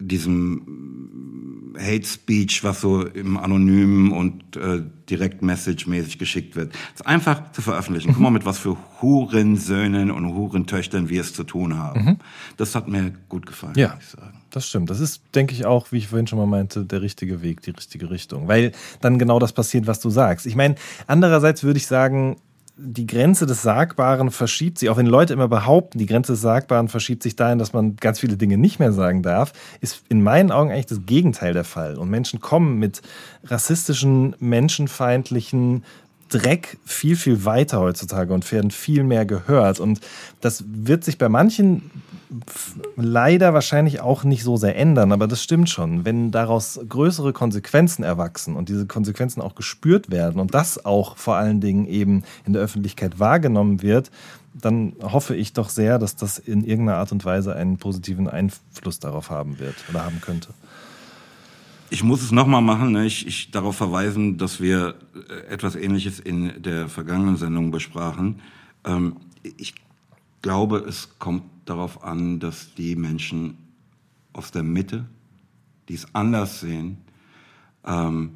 diesem 0.00 1.74
Hate 1.78 2.06
Speech, 2.06 2.64
was 2.64 2.80
so 2.80 3.02
im 3.02 3.36
Anonymen 3.36 4.12
und 4.12 4.56
äh, 4.56 4.82
direkt 5.08 5.42
Message-mäßig 5.42 6.18
geschickt 6.18 6.56
wird, 6.56 6.72
ist 6.94 7.06
einfach 7.06 7.52
zu 7.52 7.62
veröffentlichen. 7.62 8.08
Mhm. 8.08 8.14
Guck 8.14 8.22
mal, 8.22 8.30
mit 8.30 8.44
was 8.44 8.58
für 8.58 8.76
Hurensöhnen 9.00 10.10
und 10.10 10.34
Hurentöchtern 10.34 11.08
wir 11.08 11.20
es 11.20 11.32
zu 11.32 11.44
tun 11.44 11.78
haben. 11.78 12.04
Mhm. 12.04 12.16
Das 12.56 12.74
hat 12.74 12.88
mir 12.88 13.12
gut 13.28 13.46
gefallen, 13.46 13.74
ja. 13.76 13.96
ich 13.98 14.06
sagen. 14.06 14.38
Das 14.50 14.66
stimmt. 14.66 14.90
Das 14.90 15.00
ist, 15.00 15.22
denke 15.34 15.54
ich, 15.54 15.66
auch, 15.66 15.92
wie 15.92 15.98
ich 15.98 16.08
vorhin 16.08 16.26
schon 16.26 16.38
mal 16.38 16.46
meinte, 16.46 16.84
der 16.84 17.02
richtige 17.02 17.42
Weg, 17.42 17.62
die 17.62 17.70
richtige 17.70 18.10
Richtung. 18.10 18.48
Weil 18.48 18.72
dann 19.00 19.18
genau 19.18 19.38
das 19.38 19.52
passiert, 19.52 19.86
was 19.86 20.00
du 20.00 20.10
sagst. 20.10 20.46
Ich 20.46 20.56
meine, 20.56 20.74
andererseits 21.06 21.62
würde 21.62 21.78
ich 21.78 21.86
sagen, 21.86 22.36
die 22.80 23.06
Grenze 23.06 23.44
des 23.44 23.62
Sagbaren 23.62 24.30
verschiebt 24.30 24.78
sich, 24.78 24.88
auch 24.88 24.96
wenn 24.96 25.06
Leute 25.06 25.32
immer 25.32 25.48
behaupten, 25.48 25.98
die 25.98 26.06
Grenze 26.06 26.32
des 26.32 26.42
Sagbaren 26.42 26.88
verschiebt 26.88 27.24
sich 27.24 27.34
dahin, 27.34 27.58
dass 27.58 27.72
man 27.72 27.96
ganz 27.96 28.20
viele 28.20 28.36
Dinge 28.36 28.56
nicht 28.56 28.78
mehr 28.78 28.92
sagen 28.92 29.22
darf, 29.22 29.52
ist 29.80 30.04
in 30.08 30.22
meinen 30.22 30.52
Augen 30.52 30.70
eigentlich 30.70 30.86
das 30.86 31.04
Gegenteil 31.04 31.52
der 31.52 31.64
Fall. 31.64 31.98
Und 31.98 32.08
Menschen 32.08 32.40
kommen 32.40 32.78
mit 32.78 33.02
rassistischen, 33.44 34.36
menschenfeindlichen 34.38 35.84
Dreck 36.28 36.78
viel, 36.84 37.16
viel 37.16 37.44
weiter 37.44 37.80
heutzutage 37.80 38.32
und 38.32 38.50
werden 38.52 38.70
viel 38.70 39.04
mehr 39.04 39.26
gehört. 39.26 39.80
Und 39.80 40.00
das 40.40 40.64
wird 40.66 41.04
sich 41.04 41.18
bei 41.18 41.28
manchen 41.28 41.90
leider 42.96 43.54
wahrscheinlich 43.54 44.00
auch 44.00 44.24
nicht 44.24 44.44
so 44.44 44.56
sehr 44.56 44.76
ändern, 44.76 45.12
aber 45.12 45.26
das 45.26 45.42
stimmt 45.42 45.70
schon. 45.70 46.04
Wenn 46.04 46.30
daraus 46.30 46.78
größere 46.86 47.32
Konsequenzen 47.32 48.02
erwachsen 48.02 48.54
und 48.54 48.68
diese 48.68 48.86
Konsequenzen 48.86 49.40
auch 49.40 49.54
gespürt 49.54 50.10
werden 50.10 50.40
und 50.40 50.54
das 50.54 50.84
auch 50.84 51.16
vor 51.16 51.36
allen 51.36 51.60
Dingen 51.60 51.86
eben 51.86 52.24
in 52.44 52.52
der 52.52 52.62
Öffentlichkeit 52.62 53.18
wahrgenommen 53.18 53.82
wird, 53.82 54.10
dann 54.54 54.94
hoffe 55.02 55.36
ich 55.36 55.52
doch 55.52 55.68
sehr, 55.68 55.98
dass 55.98 56.16
das 56.16 56.38
in 56.38 56.64
irgendeiner 56.64 56.98
Art 56.98 57.12
und 57.12 57.24
Weise 57.24 57.54
einen 57.54 57.78
positiven 57.78 58.28
Einfluss 58.28 58.98
darauf 58.98 59.30
haben 59.30 59.58
wird 59.58 59.76
oder 59.88 60.04
haben 60.04 60.20
könnte. 60.20 60.48
Ich 61.90 62.02
muss 62.02 62.22
es 62.22 62.32
nochmal 62.32 62.62
machen, 62.62 62.92
ne? 62.92 63.06
ich, 63.06 63.26
ich 63.26 63.50
darauf 63.50 63.76
verweisen, 63.76 64.36
dass 64.36 64.60
wir 64.60 64.94
äh, 65.28 65.52
etwas 65.52 65.74
Ähnliches 65.74 66.20
in 66.20 66.62
der 66.62 66.88
vergangenen 66.88 67.36
Sendung 67.36 67.70
besprachen. 67.70 68.40
Ähm, 68.84 69.16
ich 69.42 69.74
glaube, 70.42 70.78
es 70.78 71.18
kommt 71.18 71.44
darauf 71.64 72.04
an, 72.04 72.40
dass 72.40 72.74
die 72.74 72.96
Menschen 72.96 73.56
aus 74.32 74.50
der 74.50 74.62
Mitte, 74.62 75.06
die 75.88 75.94
es 75.94 76.14
anders 76.14 76.60
sehen, 76.60 76.98
ähm, 77.84 78.30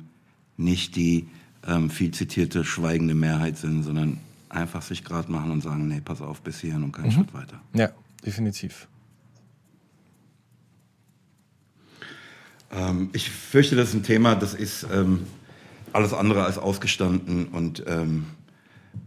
nicht 0.57 0.97
die 0.97 1.29
ähm, 1.67 1.91
viel 1.91 2.13
zitierte 2.13 2.65
schweigende 2.65 3.15
Mehrheit 3.15 3.59
sind, 3.59 3.83
sondern 3.83 4.19
einfach 4.49 4.83
sich 4.83 5.05
gerade 5.05 5.31
machen 5.31 5.51
und 5.51 5.63
sagen, 5.63 5.89
nee, 5.89 6.01
pass 6.01 6.21
auf, 6.21 6.43
bis 6.43 6.61
hierhin 6.61 6.83
und 6.83 6.93
keinen 6.93 7.07
mhm. 7.07 7.13
Schritt 7.13 7.35
weiter. 7.35 7.61
Ja, 7.75 7.91
definitiv. 8.25 8.89
Ähm, 12.73 13.11
ich 13.13 13.31
fürchte, 13.31 13.77
das 13.77 13.91
ist 13.91 13.95
ein 13.95 14.03
Thema, 14.03 14.35
das 14.35 14.55
ist 14.55 14.87
ähm, 14.93 15.27
alles 15.93 16.13
andere 16.13 16.45
als 16.45 16.59
ausgestanden 16.59 17.49
und 17.49 17.85
ähm, 17.87 18.27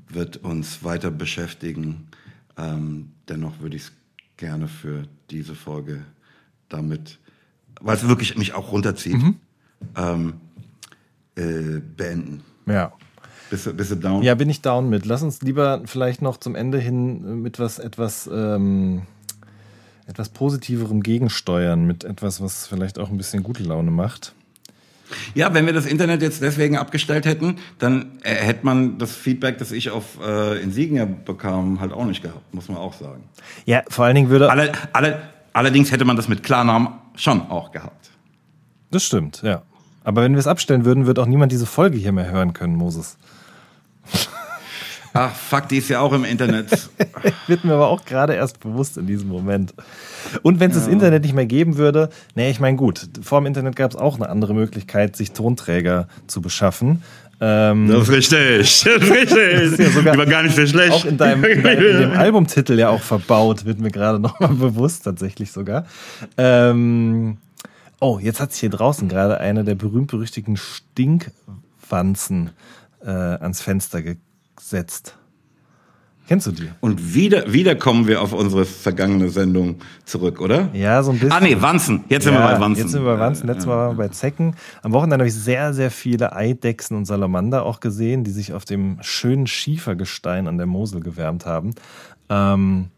wird 0.09 0.37
uns 0.37 0.83
weiter 0.83 1.11
beschäftigen. 1.11 2.07
Ähm, 2.57 3.11
dennoch 3.27 3.59
würde 3.59 3.75
ich 3.75 3.83
es 3.83 3.91
gerne 4.37 4.67
für 4.67 5.03
diese 5.29 5.55
Folge 5.55 6.01
damit, 6.69 7.19
weil 7.81 7.97
es 7.97 8.07
wirklich 8.07 8.37
mich 8.37 8.53
auch 8.53 8.71
runterzieht, 8.71 9.17
mhm. 9.17 9.35
ähm, 9.95 10.33
äh, 11.35 11.81
beenden. 11.95 12.41
Ja. 12.65 12.93
Bist 13.49 13.67
du, 13.67 13.73
bist 13.73 13.91
du 13.91 13.95
down? 13.95 14.23
Ja, 14.23 14.35
bin 14.35 14.49
ich 14.49 14.61
down 14.61 14.89
mit. 14.89 15.05
Lass 15.05 15.21
uns 15.21 15.41
lieber 15.41 15.81
vielleicht 15.85 16.21
noch 16.21 16.37
zum 16.37 16.55
Ende 16.55 16.79
hin 16.79 17.41
mit 17.41 17.59
was 17.59 17.77
etwas, 17.77 18.27
ähm, 18.31 19.03
etwas 20.07 20.29
Positiverem 20.29 21.01
gegensteuern, 21.01 21.85
mit 21.85 22.03
etwas, 22.03 22.41
was 22.41 22.67
vielleicht 22.67 22.99
auch 22.99 23.09
ein 23.09 23.17
bisschen 23.17 23.43
gute 23.43 23.63
Laune 23.63 23.91
macht. 23.91 24.33
Ja, 25.35 25.53
wenn 25.53 25.65
wir 25.65 25.73
das 25.73 25.85
Internet 25.85 26.21
jetzt 26.21 26.41
deswegen 26.41 26.77
abgestellt 26.77 27.25
hätten, 27.25 27.57
dann 27.77 28.19
äh, 28.23 28.33
hätte 28.33 28.65
man 28.65 28.97
das 28.97 29.15
Feedback, 29.15 29.57
das 29.59 29.71
ich 29.71 29.91
auf 29.91 30.19
äh, 30.25 30.61
Insignia 30.61 31.05
bekam, 31.05 31.79
halt 31.79 31.93
auch 31.93 32.05
nicht 32.05 32.23
gehabt, 32.23 32.53
muss 32.53 32.69
man 32.69 32.77
auch 32.77 32.93
sagen. 32.93 33.23
Ja, 33.65 33.83
vor 33.87 34.05
allen 34.05 34.15
Dingen 34.15 34.29
würde. 34.29 34.49
Alle, 34.49 34.71
alle, 34.93 35.21
allerdings 35.53 35.91
hätte 35.91 36.05
man 36.05 36.15
das 36.15 36.27
mit 36.27 36.43
Klarnamen 36.43 36.89
schon 37.15 37.41
auch 37.49 37.71
gehabt. 37.71 38.09
Das 38.91 39.03
stimmt, 39.03 39.41
ja. 39.43 39.61
Aber 40.03 40.21
wenn 40.21 40.33
wir 40.33 40.39
es 40.39 40.47
abstellen 40.47 40.85
würden, 40.85 41.05
würde 41.05 41.21
auch 41.21 41.27
niemand 41.27 41.51
diese 41.51 41.65
Folge 41.65 41.97
hier 41.97 42.11
mehr 42.11 42.29
hören 42.29 42.53
können, 42.53 42.75
Moses. 42.75 43.17
Ach, 45.17 45.33
fuck, 45.33 45.69
die 45.69 45.77
ist 45.77 45.87
ja 45.87 46.01
auch 46.01 46.11
im 46.11 46.25
Internet. 46.25 46.89
Wird 47.47 47.63
mir 47.63 47.73
aber 47.75 47.87
auch 47.87 48.03
gerade 48.03 48.33
erst 48.33 48.59
bewusst 48.59 48.97
in 48.97 49.07
diesem 49.07 49.29
Moment. 49.29 49.73
Und 50.41 50.59
wenn 50.59 50.71
es 50.71 50.75
ja. 50.75 50.83
das 50.83 50.91
Internet 50.91 51.23
nicht 51.23 51.33
mehr 51.33 51.45
geben 51.45 51.77
würde, 51.77 52.09
nee, 52.35 52.49
ich 52.49 52.59
meine, 52.59 52.75
gut, 52.75 53.07
vor 53.21 53.39
dem 53.39 53.45
Internet 53.45 53.77
gab 53.77 53.91
es 53.91 53.97
auch 53.97 54.15
eine 54.17 54.27
andere 54.27 54.53
Möglichkeit, 54.53 55.15
sich 55.15 55.31
Tonträger 55.31 56.09
zu 56.27 56.41
beschaffen. 56.41 57.01
Ähm, 57.39 57.87
das 57.87 58.09
ist 58.09 58.11
richtig. 58.11 58.85
Das 58.85 59.03
ist 59.03 59.11
richtig. 59.11 59.77
Das 59.77 59.79
ist 59.79 59.95
ja 59.95 60.17
war 60.17 60.25
gar 60.25 60.43
nicht 60.43 60.55
so 60.57 60.67
schlecht. 60.67 60.91
Auch 60.91 61.05
in 61.05 61.17
deinem, 61.17 61.45
in 61.45 61.63
deinem 61.63 61.85
in 61.85 61.97
dem 62.01 62.11
Albumtitel 62.17 62.77
ja 62.77 62.89
auch 62.89 63.01
verbaut, 63.01 63.63
wird 63.63 63.79
mir 63.79 63.91
gerade 63.91 64.19
nochmal 64.19 64.53
bewusst, 64.53 65.05
tatsächlich 65.05 65.49
sogar. 65.53 65.85
Ähm, 66.37 67.37
oh, 68.01 68.19
jetzt 68.21 68.41
hat 68.41 68.51
sich 68.51 68.59
hier 68.59 68.69
draußen 68.69 69.07
gerade 69.07 69.39
eine 69.39 69.63
der 69.63 69.75
berühmt-berüchtigten 69.75 70.57
Stinkwanzen 70.57 72.49
äh, 73.01 73.09
ans 73.09 73.61
Fenster 73.61 74.01
ge 74.01 74.17
setzt. 74.59 75.17
Kennst 76.27 76.47
du 76.47 76.51
die? 76.51 76.69
Und 76.81 77.13
wieder, 77.13 77.53
wieder 77.53 77.75
kommen 77.75 78.07
wir 78.07 78.19
auf 78.19 78.33
unsere 78.33 78.65
vergangene 78.65 79.29
Sendung 79.29 79.75
zurück, 80.05 80.41
oder? 80.41 80.69
Ja, 80.73 81.03
so 81.03 81.11
ein 81.11 81.19
bisschen. 81.19 81.31
Ah, 81.31 81.39
nee, 81.39 81.55
Wanzen. 81.59 82.03
Jetzt 82.09 82.23
sind 82.23 82.33
wir 82.33 82.39
bei 82.39 82.59
Wanzen. 82.59 82.81
Jetzt 82.81 82.91
sind 82.93 83.05
wir 83.05 83.13
bei 83.13 83.19
Wanzen. 83.19 83.45
Letztes 83.45 83.67
Mal 83.67 83.77
waren 83.77 83.97
wir 83.97 84.05
bei 84.05 84.09
Zecken. 84.09 84.55
Am 84.81 84.91
Wochenende 84.91 85.17
habe 85.17 85.27
ich 85.27 85.35
sehr, 85.35 85.75
sehr 85.75 85.91
viele 85.91 86.35
Eidechsen 86.35 86.97
und 86.97 87.05
Salamander 87.05 87.63
auch 87.63 87.79
gesehen, 87.79 88.23
die 88.23 88.31
sich 88.31 88.53
auf 88.53 88.65
dem 88.65 88.97
schönen 89.01 89.45
Schiefergestein 89.45 90.47
an 90.47 90.57
der 90.57 90.65
Mosel 90.65 91.01
gewärmt 91.01 91.45
haben. 91.45 91.75
Ähm, 92.29 92.89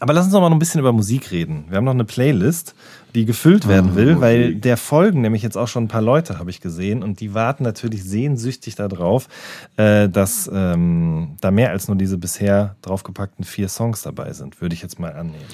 aber 0.00 0.12
lass 0.14 0.24
uns 0.24 0.32
noch 0.32 0.40
mal 0.40 0.50
ein 0.50 0.58
bisschen 0.58 0.80
über 0.80 0.92
Musik 0.92 1.30
reden. 1.30 1.66
Wir 1.68 1.76
haben 1.76 1.84
noch 1.84 1.92
eine 1.92 2.04
Playlist, 2.04 2.74
die 3.14 3.24
gefüllt 3.24 3.68
werden 3.68 3.96
will, 3.96 4.16
oh, 4.18 4.20
weil 4.20 4.54
der 4.54 4.76
folgen 4.76 5.20
nämlich 5.20 5.42
jetzt 5.42 5.56
auch 5.56 5.68
schon 5.68 5.84
ein 5.84 5.88
paar 5.88 6.02
Leute, 6.02 6.38
habe 6.38 6.50
ich 6.50 6.60
gesehen, 6.60 7.02
und 7.02 7.20
die 7.20 7.34
warten 7.34 7.64
natürlich 7.64 8.04
sehnsüchtig 8.04 8.74
darauf, 8.74 9.28
äh, 9.76 10.08
dass 10.08 10.50
ähm, 10.52 11.36
da 11.40 11.50
mehr 11.50 11.70
als 11.70 11.88
nur 11.88 11.96
diese 11.96 12.18
bisher 12.18 12.76
draufgepackten 12.82 13.44
vier 13.44 13.68
Songs 13.68 14.02
dabei 14.02 14.32
sind, 14.32 14.60
würde 14.60 14.74
ich 14.74 14.82
jetzt 14.82 14.98
mal 14.98 15.12
annehmen. 15.12 15.44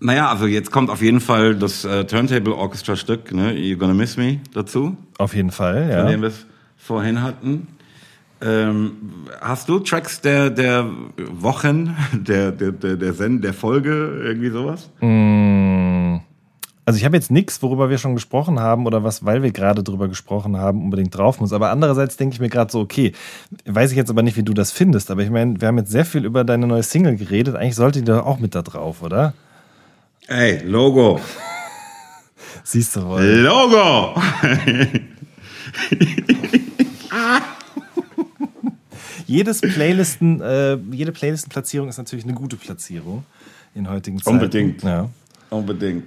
Naja, 0.00 0.28
also 0.28 0.46
jetzt 0.46 0.70
kommt 0.70 0.90
auf 0.90 1.00
jeden 1.00 1.20
Fall 1.20 1.54
das 1.54 1.84
äh, 1.84 2.04
Turntable 2.04 2.54
Orchestra 2.54 2.96
Stück, 2.96 3.32
ne? 3.32 3.52
You're 3.52 3.76
Gonna 3.76 3.94
Miss 3.94 4.16
Me 4.16 4.40
dazu. 4.52 4.96
Auf 5.18 5.34
jeden 5.34 5.50
Fall, 5.50 5.88
ja. 5.88 6.02
Von 6.02 6.10
dem 6.10 6.20
wir 6.20 6.28
es 6.28 6.46
vorhin 6.76 7.22
hatten. 7.22 7.68
Ähm, 8.42 8.92
hast 9.40 9.68
du 9.68 9.78
Tracks 9.78 10.20
der, 10.20 10.50
der 10.50 10.86
Wochen, 11.16 11.96
der, 12.12 12.52
der, 12.52 12.72
der, 12.72 12.96
der 12.96 13.12
Send, 13.14 13.42
der 13.44 13.54
Folge, 13.54 14.20
irgendwie 14.22 14.50
sowas? 14.50 14.90
Mm, 15.00 15.93
Also 16.86 16.98
ich 16.98 17.04
habe 17.04 17.16
jetzt 17.16 17.30
nichts, 17.30 17.62
worüber 17.62 17.88
wir 17.88 17.96
schon 17.96 18.14
gesprochen 18.14 18.60
haben 18.60 18.86
oder 18.86 19.04
was, 19.04 19.24
weil 19.24 19.42
wir 19.42 19.52
gerade 19.52 19.82
drüber 19.82 20.08
gesprochen 20.08 20.58
haben, 20.58 20.82
unbedingt 20.82 21.16
drauf 21.16 21.40
muss. 21.40 21.54
Aber 21.54 21.70
andererseits 21.70 22.18
denke 22.18 22.34
ich 22.34 22.40
mir 22.40 22.50
gerade 22.50 22.70
so, 22.70 22.80
okay, 22.80 23.12
weiß 23.64 23.90
ich 23.90 23.96
jetzt 23.96 24.10
aber 24.10 24.22
nicht, 24.22 24.36
wie 24.36 24.42
du 24.42 24.52
das 24.52 24.70
findest. 24.70 25.10
Aber 25.10 25.22
ich 25.22 25.30
meine, 25.30 25.60
wir 25.60 25.68
haben 25.68 25.78
jetzt 25.78 25.90
sehr 25.90 26.04
viel 26.04 26.26
über 26.26 26.44
deine 26.44 26.66
neue 26.66 26.82
Single 26.82 27.16
geredet. 27.16 27.56
Eigentlich 27.56 27.76
sollte 27.76 28.00
die 28.00 28.04
doch 28.04 28.26
auch 28.26 28.38
mit 28.38 28.54
da 28.54 28.60
drauf, 28.60 29.02
oder? 29.02 29.32
Ey, 30.26 30.62
Logo. 30.64 31.20
Siehst 32.62 32.96
du 32.96 33.06
wohl. 33.06 33.22
Logo! 33.22 34.20
Jedes 39.26 39.60
Playlisten, 39.62 40.40
äh, 40.40 40.76
jede 40.92 41.12
Playlistenplatzierung 41.12 41.88
ist 41.88 41.96
natürlich 41.98 42.24
eine 42.24 42.34
gute 42.34 42.56
Platzierung 42.56 43.24
in 43.74 43.88
heutigen 43.88 44.18
Zeiten. 44.18 44.36
Unbedingt. 44.36 44.82
Ja. 44.82 45.08
Unbedingt. 45.50 46.04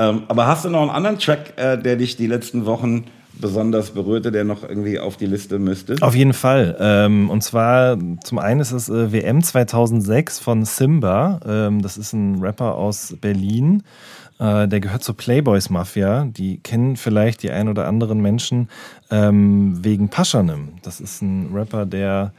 Ähm, 0.00 0.22
aber 0.28 0.46
hast 0.46 0.64
du 0.64 0.70
noch 0.70 0.80
einen 0.80 0.90
anderen 0.90 1.18
Track, 1.18 1.52
äh, 1.56 1.76
der 1.76 1.96
dich 1.96 2.16
die 2.16 2.26
letzten 2.26 2.64
Wochen 2.64 3.04
besonders 3.34 3.90
berührte, 3.90 4.32
der 4.32 4.44
noch 4.44 4.62
irgendwie 4.62 4.98
auf 4.98 5.18
die 5.18 5.26
Liste 5.26 5.58
müsste? 5.58 5.96
Auf 6.00 6.14
jeden 6.14 6.32
Fall. 6.32 6.76
Ähm, 6.80 7.28
und 7.28 7.42
zwar 7.42 7.98
zum 8.24 8.38
einen 8.38 8.60
ist 8.60 8.72
es 8.72 8.88
äh, 8.88 9.12
WM 9.12 9.42
2006 9.42 10.38
von 10.38 10.64
Simba. 10.64 11.40
Ähm, 11.46 11.82
das 11.82 11.98
ist 11.98 12.14
ein 12.14 12.40
Rapper 12.40 12.76
aus 12.76 13.14
Berlin. 13.20 13.82
Äh, 14.38 14.68
der 14.68 14.80
gehört 14.80 15.04
zur 15.04 15.18
Playboys 15.18 15.68
Mafia. 15.68 16.24
Die 16.24 16.58
kennen 16.58 16.96
vielleicht 16.96 17.42
die 17.42 17.50
ein 17.50 17.68
oder 17.68 17.86
anderen 17.86 18.22
Menschen 18.22 18.70
ähm, 19.10 19.84
wegen 19.84 20.08
Paschanim. 20.08 20.70
Das 20.82 21.00
ist 21.00 21.20
ein 21.20 21.50
Rapper, 21.52 21.84
der 21.84 22.32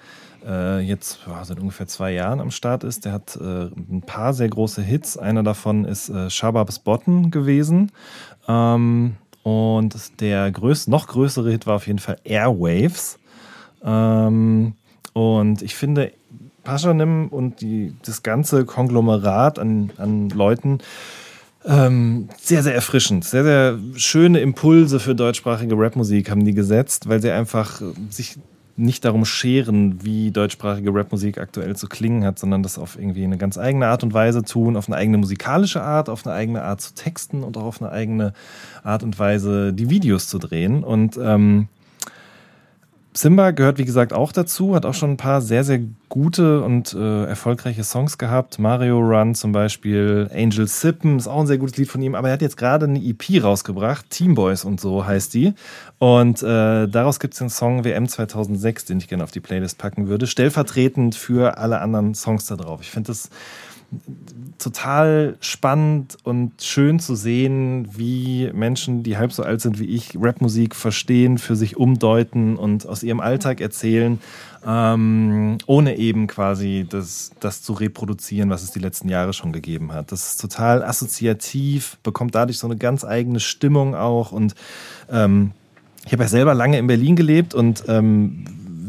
äh, 0.46 0.80
jetzt 0.80 1.20
ja, 1.28 1.44
seit 1.44 1.60
ungefähr 1.60 1.88
zwei 1.88 2.12
Jahren 2.12 2.40
am 2.40 2.52
Start 2.52 2.84
ist. 2.84 3.06
Der 3.06 3.14
hat 3.14 3.36
äh, 3.36 3.66
ein 3.66 4.04
paar 4.06 4.34
sehr 4.34 4.50
große 4.50 4.82
Hits. 4.82 5.18
Einer 5.18 5.44
davon 5.44 5.86
ist 5.86 6.10
äh, 6.10 6.30
Shababs 6.30 6.80
Botten 6.80 7.32
gewesen. 7.32 7.92
Ähm, 8.48 9.16
und 9.44 10.22
der 10.22 10.52
größte, 10.52 10.92
noch 10.92 11.08
größere 11.08 11.52
Hit 11.52 11.68
war 11.68 11.76
auf 11.76 11.88
jeden 11.88 12.00
Fall 12.00 12.18
Airwaves. 12.24 13.20
Ähm, 13.84 14.74
und 15.14 15.62
ich 15.62 15.76
finde, 15.76 16.12
Paschanim 16.64 17.28
und 17.30 17.62
die, 17.62 17.96
das 18.06 18.24
ganze 18.24 18.66
Konglomerat 18.66 19.58
an, 19.58 19.92
an 19.98 20.30
Leuten 20.30 20.80
ähm, 21.66 22.30
sehr, 22.40 22.64
sehr 22.64 22.74
erfrischend. 22.74 23.26
Sehr, 23.26 23.44
sehr 23.44 23.80
schöne 23.96 24.40
Impulse 24.40 25.00
für 25.00 25.16
deutschsprachige 25.16 25.76
Rapmusik 25.78 26.30
haben 26.30 26.44
die 26.44 26.54
gesetzt, 26.54 27.08
weil 27.08 27.22
sie 27.22 27.32
einfach 27.32 27.82
sich 28.10 28.38
nicht 28.78 29.06
darum 29.06 29.26
scheren, 29.26 30.04
wie 30.04 30.32
deutschsprachige 30.32 30.94
Rapmusik 30.94 31.38
aktuell 31.38 31.76
zu 31.76 31.88
klingen 31.88 32.24
hat, 32.24 32.40
sondern 32.40 32.64
das 32.64 32.78
auf 32.78 32.98
irgendwie 32.98 33.24
eine 33.24 33.38
ganz 33.38 33.58
eigene 33.58 33.88
Art 33.88 34.04
und 34.04 34.14
Weise 34.14 34.44
tun, 34.44 34.78
auf 34.78 34.88
eine 34.88 34.98
eigene 34.98 35.18
musikalische 35.18 35.82
Art, 35.82 36.10
auf 36.10 36.26
eine 36.26 36.36
eigene 36.36 36.64
Art 36.64 36.82
zu 36.82 36.94
texten 36.94 37.44
und 37.44 37.58
auch 37.58 37.66
auf 37.66 37.82
eine 37.82 37.92
eigene 37.92 38.34
Art 38.84 39.04
und 39.04 39.18
Weise 39.20 39.74
die 39.74 39.90
Videos 39.90 40.28
zu 40.28 40.38
drehen. 40.38 40.84
Und 40.84 41.18
ähm, 41.22 41.68
Simba 43.14 43.52
gehört, 43.52 43.78
wie 43.78 43.84
gesagt, 43.84 44.14
auch 44.14 44.32
dazu, 44.32 44.74
hat 44.74 44.86
auch 44.86 44.94
schon 44.94 45.12
ein 45.12 45.18
paar 45.18 45.42
sehr, 45.42 45.66
sehr 45.66 45.82
gute 46.08 46.62
und 46.62 46.94
äh, 46.94 47.26
erfolgreiche 47.26 47.84
Songs 47.84 48.18
gehabt. 48.18 48.58
Mario 48.58 49.00
Run 49.00 49.36
zum 49.36 49.52
Beispiel, 49.52 50.30
Angel 50.34 50.66
Sippen 50.66 51.18
ist 51.18 51.28
auch 51.28 51.42
ein 51.42 51.48
sehr 51.48 51.58
gutes 51.58 51.76
Lied 51.76 51.90
von 51.90 52.02
ihm, 52.02 52.16
aber 52.16 52.30
er 52.30 52.34
hat 52.36 52.42
jetzt 52.42 52.56
gerade 52.56 52.86
eine 52.86 53.04
EP 53.04 53.44
rausgebracht, 53.44 54.10
Team 54.10 54.34
Boys 54.34 54.64
und 54.64 54.80
so 54.80 55.06
heißt 55.06 55.34
die. 55.34 55.54
Und 56.00 56.42
äh, 56.42 56.88
daraus 56.88 57.20
gibt 57.20 57.34
es 57.34 57.40
den 57.40 57.50
Song 57.50 57.84
WM 57.84 58.08
2006, 58.08 58.86
den 58.86 59.00
ich 59.00 59.10
gerne 59.10 59.26
auf 59.26 59.32
die 59.32 59.42
Playlist 59.42 59.78
packen 59.78 60.08
würde, 60.08 60.26
stellvertretend 60.26 61.14
für 61.14 61.58
alle 61.58 61.82
anderen 61.82 62.16
Songs 62.16 62.46
da 62.46 62.56
drauf. 62.56 62.80
Ich 62.82 62.92
finde 62.92 63.08
das 63.08 63.30
total 64.62 65.38
spannend 65.42 66.18
und 66.24 66.62
schön 66.62 67.00
zu 67.00 67.16
sehen, 67.16 67.90
wie 67.96 68.52
Menschen, 68.54 69.04
die 69.04 69.18
halb 69.18 69.34
so 69.34 69.44
alt 69.44 69.62
sind 69.62 69.80
wie 69.80 69.86
ich, 69.86 70.18
Rapmusik 70.20 70.76
verstehen, 70.76 71.38
für 71.38 71.56
sich 71.56 71.78
umdeuten 71.78 72.56
und 72.56 72.88
aus 72.88 73.04
ihrem 73.04 73.20
Alltag 73.20 73.60
erzählen, 73.60 74.20
ähm, 74.66 75.58
ohne 75.66 75.98
eben 75.98 76.28
quasi 76.28 76.86
das, 76.88 77.32
das 77.40 77.64
zu 77.64 77.74
reproduzieren, 77.74 78.50
was 78.50 78.64
es 78.64 78.72
die 78.72 78.80
letzten 78.80 79.10
Jahre 79.10 79.34
schon 79.34 79.52
gegeben 79.52 79.94
hat. 79.94 80.12
Das 80.12 80.28
ist 80.28 80.42
total 80.42 80.84
assoziativ, 80.84 81.98
bekommt 82.04 82.36
dadurch 82.36 82.60
so 82.60 82.68
eine 82.68 82.78
ganz 82.78 83.04
eigene 83.04 83.40
Stimmung 83.40 83.96
auch 83.96 84.32
und 84.32 84.56
ähm, 85.12 85.52
ich 86.06 86.14
habe 86.14 86.24
ja 86.24 86.30
selber 86.30 86.54
lange 86.54 86.80
in 86.80 86.88
Berlin 86.88 87.16
gelebt 87.16 87.54
und 87.54 87.84
ähm, 87.88 88.46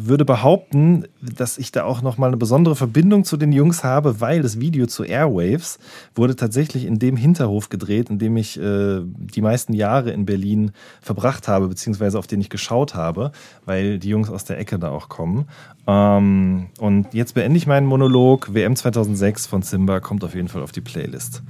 würde 0.07 0.25
behaupten, 0.25 1.05
dass 1.21 1.59
ich 1.59 1.73
da 1.73 1.85
auch 1.85 2.03
nochmal 2.03 2.29
eine 2.29 2.37
besondere 2.37 2.77
Verbindung 2.77 3.25
zu 3.25 3.37
den 3.37 3.53
Jungs 3.53 3.85
habe, 3.85 4.21
weil 4.21 4.43
das 4.43 4.61
Video 4.61 4.87
zu 4.87 5.05
Airwaves 5.05 5.79
wurde 6.15 6.37
tatsächlich 6.37 6.85
in 6.85 6.99
dem 6.99 7.17
Hinterhof 7.17 7.69
gedreht, 7.69 8.11
in 8.11 8.19
dem 8.19 8.37
ich 8.37 8.59
äh, 8.59 9.01
die 9.03 9.41
meisten 9.41 9.73
Jahre 9.73 10.11
in 10.11 10.27
Berlin 10.27 10.73
verbracht 11.01 11.49
habe, 11.49 11.69
beziehungsweise 11.69 12.19
auf 12.19 12.27
den 12.27 12.41
ich 12.41 12.51
geschaut 12.51 12.95
habe, 12.95 13.33
weil 13.65 13.99
die 13.99 14.09
Jungs 14.09 14.31
aus 14.31 14.45
der 14.45 14.59
Ecke 14.59 14.79
da 14.79 14.91
auch 14.91 15.09
kommen. 15.09 15.47
Ähm, 15.87 16.67
und 16.79 17.15
jetzt 17.15 17.35
beende 17.35 17.57
ich 17.57 17.67
meinen 17.67 17.87
Monolog. 17.87 18.55
WM 18.55 18.77
2006 18.77 19.47
von 19.47 19.63
Simba 19.63 20.01
kommt 20.01 20.25
auf 20.25 20.35
jeden 20.35 20.49
Fall 20.49 20.63
auf 20.63 20.73
die 20.73 20.81
Playlist. 20.81 21.43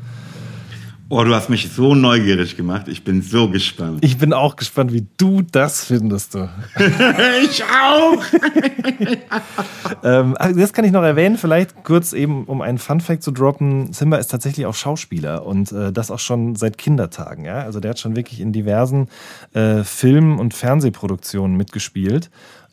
Oh, 1.14 1.24
du 1.24 1.34
hast 1.34 1.50
mich 1.50 1.70
so 1.70 1.94
neugierig 1.94 2.56
gemacht. 2.56 2.88
Ich 2.88 3.04
bin 3.04 3.20
so 3.20 3.50
gespannt. 3.50 3.98
Ich 4.02 4.16
bin 4.16 4.32
auch 4.32 4.56
gespannt, 4.56 4.94
wie 4.94 5.06
du 5.18 5.42
das 5.42 5.84
findest. 5.84 6.34
Du. 6.34 6.48
ich 7.44 7.62
auch. 7.64 8.24
ähm, 10.04 10.34
also 10.38 10.58
das 10.58 10.72
kann 10.72 10.86
ich 10.86 10.90
noch 10.90 11.02
erwähnen, 11.02 11.36
vielleicht 11.36 11.84
kurz 11.84 12.14
eben, 12.14 12.44
um 12.44 12.62
einen 12.62 12.78
Fun-Fact 12.78 13.22
zu 13.22 13.30
droppen. 13.30 13.92
Simba 13.92 14.16
ist 14.16 14.28
tatsächlich 14.28 14.64
auch 14.64 14.74
Schauspieler 14.74 15.44
und 15.44 15.70
äh, 15.70 15.92
das 15.92 16.10
auch 16.10 16.18
schon 16.18 16.56
seit 16.56 16.78
Kindertagen. 16.78 17.44
Ja? 17.44 17.56
Also 17.56 17.78
der 17.78 17.90
hat 17.90 17.98
schon 17.98 18.16
wirklich 18.16 18.40
in 18.40 18.54
diversen 18.54 19.08
äh, 19.52 19.84
Film- 19.84 20.38
und 20.38 20.54
Fernsehproduktionen 20.54 21.58
mitgespielt. 21.58 22.30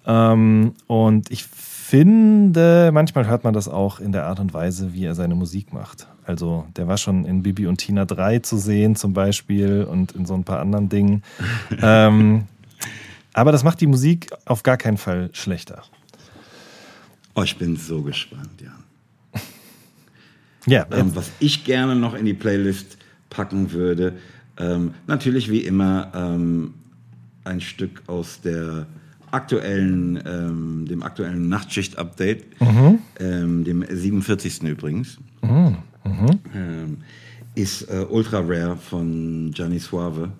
Ähm, 0.07 0.75
und 0.87 1.29
ich 1.29 1.43
finde, 1.43 2.91
manchmal 2.93 3.27
hört 3.27 3.43
man 3.43 3.53
das 3.53 3.67
auch 3.67 3.99
in 3.99 4.13
der 4.13 4.27
Art 4.27 4.39
und 4.39 4.53
Weise, 4.53 4.93
wie 4.93 5.03
er 5.03 5.15
seine 5.15 5.35
Musik 5.35 5.73
macht. 5.73 6.07
Also 6.29 6.67
der 6.77 6.87
war 6.87 6.99
schon 6.99 7.25
in 7.25 7.41
Bibi 7.41 7.65
und 7.65 7.77
Tina 7.77 8.05
3 8.05 8.37
zu 8.37 8.59
sehen 8.59 8.95
zum 8.95 9.13
Beispiel 9.13 9.83
und 9.89 10.11
in 10.11 10.27
so 10.27 10.35
ein 10.35 10.43
paar 10.43 10.59
anderen 10.59 10.87
Dingen. 10.87 11.23
ähm, 11.81 12.43
aber 13.33 13.51
das 13.51 13.63
macht 13.63 13.81
die 13.81 13.87
Musik 13.87 14.27
auf 14.45 14.61
gar 14.61 14.77
keinen 14.77 14.97
Fall 14.97 15.31
schlechter. 15.33 15.81
Oh, 17.33 17.41
ich 17.41 17.57
bin 17.57 17.77
so 17.77 18.03
gespannt, 18.03 18.61
Jan. 18.61 19.41
ja. 20.67 20.85
Ähm, 20.91 21.15
was 21.15 21.31
ich 21.39 21.63
gerne 21.63 21.95
noch 21.95 22.13
in 22.13 22.25
die 22.25 22.35
Playlist 22.35 22.99
packen 23.31 23.71
würde, 23.71 24.13
ähm, 24.59 24.93
natürlich 25.07 25.49
wie 25.49 25.61
immer 25.61 26.11
ähm, 26.13 26.75
ein 27.43 27.59
Stück 27.59 28.03
aus 28.05 28.39
der 28.41 28.85
aktuellen, 29.31 30.21
ähm, 30.27 30.85
dem 30.87 31.01
aktuellen 31.01 31.49
Nachtschicht-Update, 31.49 32.61
mhm. 32.61 32.99
ähm, 33.19 33.63
dem 33.63 33.83
47. 33.89 34.61
übrigens, 34.65 35.17
mhm. 35.41 35.77
Mhm. 36.09 36.39
Ähm, 36.53 36.97
ist 37.55 37.83
äh, 37.83 38.05
Ultra 38.09 38.39
Rare 38.39 38.77
von 38.77 39.51
Gianni 39.51 39.79
Suave, 39.79 40.31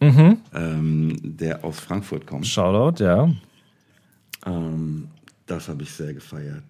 mhm. 0.00 0.38
Ähm, 0.54 1.16
der 1.22 1.64
aus 1.64 1.80
Frankfurt 1.80 2.26
kommt. 2.26 2.46
Shoutout, 2.46 3.02
ja. 3.02 3.28
Ähm, 4.46 5.08
das 5.46 5.68
habe 5.68 5.82
ich 5.82 5.90
sehr 5.90 6.14
gefeiert. 6.14 6.62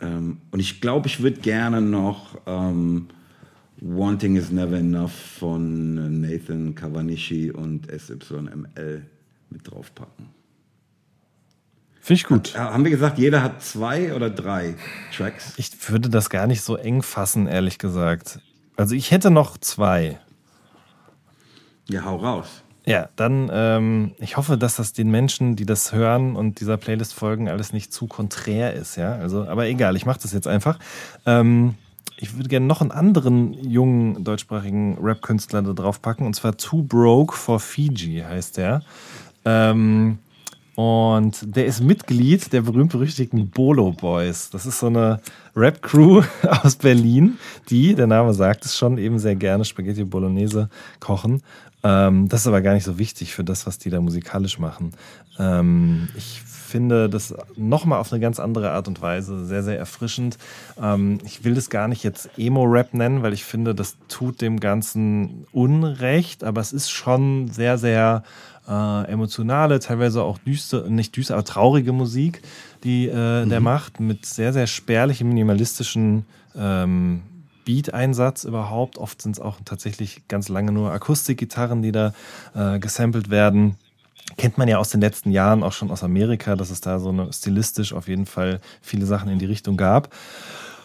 Ähm, 0.00 0.38
und 0.50 0.60
ich 0.60 0.80
glaube, 0.80 1.08
ich 1.08 1.20
würde 1.22 1.40
gerne 1.40 1.80
noch 1.80 2.36
Wanting 3.80 4.36
is 4.36 4.50
Never 4.50 4.76
Enough 4.76 5.12
von 5.12 6.20
Nathan 6.20 6.74
Kawanishi 6.74 7.50
und 7.50 7.86
SYML 7.90 9.02
mit 9.50 9.70
draufpacken. 9.70 10.37
Finde 12.08 12.20
ich 12.22 12.26
gut. 12.26 12.56
Hat, 12.56 12.72
haben 12.72 12.84
wir 12.84 12.90
gesagt, 12.90 13.18
jeder 13.18 13.42
hat 13.42 13.62
zwei 13.62 14.14
oder 14.14 14.30
drei 14.30 14.76
Tracks? 15.14 15.52
Ich 15.58 15.72
würde 15.90 16.08
das 16.08 16.30
gar 16.30 16.46
nicht 16.46 16.62
so 16.62 16.74
eng 16.74 17.02
fassen, 17.02 17.46
ehrlich 17.46 17.78
gesagt. 17.78 18.40
Also 18.78 18.94
ich 18.94 19.10
hätte 19.10 19.30
noch 19.30 19.58
zwei. 19.58 20.18
Ja, 21.86 22.06
hau 22.06 22.16
raus. 22.16 22.62
Ja, 22.86 23.10
dann, 23.16 23.50
ähm, 23.52 24.12
ich 24.20 24.38
hoffe, 24.38 24.56
dass 24.56 24.76
das 24.76 24.94
den 24.94 25.10
Menschen, 25.10 25.54
die 25.54 25.66
das 25.66 25.92
hören 25.92 26.34
und 26.34 26.60
dieser 26.60 26.78
Playlist 26.78 27.12
folgen, 27.12 27.50
alles 27.50 27.74
nicht 27.74 27.92
zu 27.92 28.06
konträr 28.06 28.72
ist, 28.72 28.96
ja. 28.96 29.16
Also, 29.16 29.46
aber 29.46 29.66
egal, 29.66 29.94
ich 29.94 30.06
mache 30.06 30.20
das 30.22 30.32
jetzt 30.32 30.48
einfach. 30.48 30.78
Ähm, 31.26 31.74
ich 32.16 32.38
würde 32.38 32.48
gerne 32.48 32.64
noch 32.64 32.80
einen 32.80 32.90
anderen 32.90 33.52
jungen 33.52 34.24
deutschsprachigen 34.24 34.96
Rap-Künstler 34.98 35.60
da 35.60 35.74
drauf 35.74 36.00
packen, 36.00 36.24
und 36.24 36.32
zwar 36.32 36.56
Too 36.56 36.84
Broke 36.84 37.36
for 37.36 37.60
Fiji 37.60 38.24
heißt 38.26 38.56
der. 38.56 38.80
Ähm, 39.44 40.20
und 40.78 41.56
der 41.56 41.66
ist 41.66 41.80
Mitglied 41.80 42.52
der 42.52 42.60
berühmt-berüchtigten 42.60 43.50
Bolo 43.50 43.90
Boys. 43.90 44.48
Das 44.50 44.64
ist 44.64 44.78
so 44.78 44.86
eine 44.86 45.18
Rap-Crew 45.56 46.22
aus 46.62 46.76
Berlin, 46.76 47.36
die, 47.68 47.96
der 47.96 48.06
Name 48.06 48.32
sagt 48.32 48.64
es 48.64 48.76
schon, 48.78 48.96
eben 48.96 49.18
sehr 49.18 49.34
gerne 49.34 49.64
Spaghetti 49.64 50.04
Bolognese 50.04 50.68
kochen. 51.00 51.42
Ähm, 51.82 52.28
das 52.28 52.42
ist 52.42 52.46
aber 52.46 52.60
gar 52.60 52.74
nicht 52.74 52.84
so 52.84 52.96
wichtig 52.96 53.34
für 53.34 53.42
das, 53.42 53.66
was 53.66 53.78
die 53.78 53.90
da 53.90 54.00
musikalisch 54.00 54.60
machen. 54.60 54.92
Ähm, 55.40 56.10
ich 56.16 56.42
finde 56.42 57.08
das 57.08 57.34
nochmal 57.56 57.98
auf 57.98 58.12
eine 58.12 58.20
ganz 58.20 58.38
andere 58.38 58.70
Art 58.70 58.86
und 58.86 59.02
Weise 59.02 59.46
sehr, 59.46 59.64
sehr 59.64 59.78
erfrischend. 59.78 60.38
Ähm, 60.80 61.18
ich 61.24 61.42
will 61.42 61.54
das 61.54 61.70
gar 61.70 61.88
nicht 61.88 62.04
jetzt 62.04 62.30
Emo-Rap 62.36 62.94
nennen, 62.94 63.24
weil 63.24 63.32
ich 63.32 63.44
finde, 63.44 63.74
das 63.74 63.96
tut 64.06 64.40
dem 64.42 64.60
Ganzen 64.60 65.44
Unrecht, 65.50 66.44
aber 66.44 66.60
es 66.60 66.72
ist 66.72 66.90
schon 66.90 67.48
sehr, 67.48 67.78
sehr 67.78 68.22
äh, 68.68 69.10
emotionale, 69.10 69.80
teilweise 69.80 70.22
auch 70.22 70.38
düster, 70.38 70.88
nicht 70.88 71.16
düster, 71.16 71.34
aber 71.34 71.44
traurige 71.44 71.92
Musik, 71.92 72.42
die 72.84 73.08
äh, 73.08 73.44
mhm. 73.44 73.48
der 73.48 73.60
macht, 73.60 74.00
mit 74.00 74.26
sehr, 74.26 74.52
sehr 74.52 74.66
spärlichen, 74.66 75.28
minimalistischen 75.28 76.26
ähm, 76.56 77.22
Beat-Einsatz 77.64 78.44
überhaupt. 78.44 78.98
Oft 78.98 79.22
sind 79.22 79.32
es 79.32 79.40
auch 79.40 79.56
tatsächlich 79.64 80.26
ganz 80.28 80.48
lange 80.48 80.72
nur 80.72 80.92
Akustikgitarren, 80.92 81.82
die 81.82 81.92
da 81.92 82.12
äh, 82.54 82.78
gesampelt 82.78 83.30
werden. 83.30 83.76
Kennt 84.36 84.58
man 84.58 84.68
ja 84.68 84.78
aus 84.78 84.90
den 84.90 85.00
letzten 85.00 85.30
Jahren 85.30 85.62
auch 85.62 85.72
schon 85.72 85.90
aus 85.90 86.04
Amerika, 86.04 86.54
dass 86.54 86.70
es 86.70 86.80
da 86.80 86.98
so 86.98 87.08
eine 87.08 87.32
stilistisch 87.32 87.92
auf 87.92 88.08
jeden 88.08 88.26
Fall 88.26 88.60
viele 88.82 89.06
Sachen 89.06 89.30
in 89.30 89.38
die 89.38 89.46
Richtung 89.46 89.76
gab. 89.76 90.14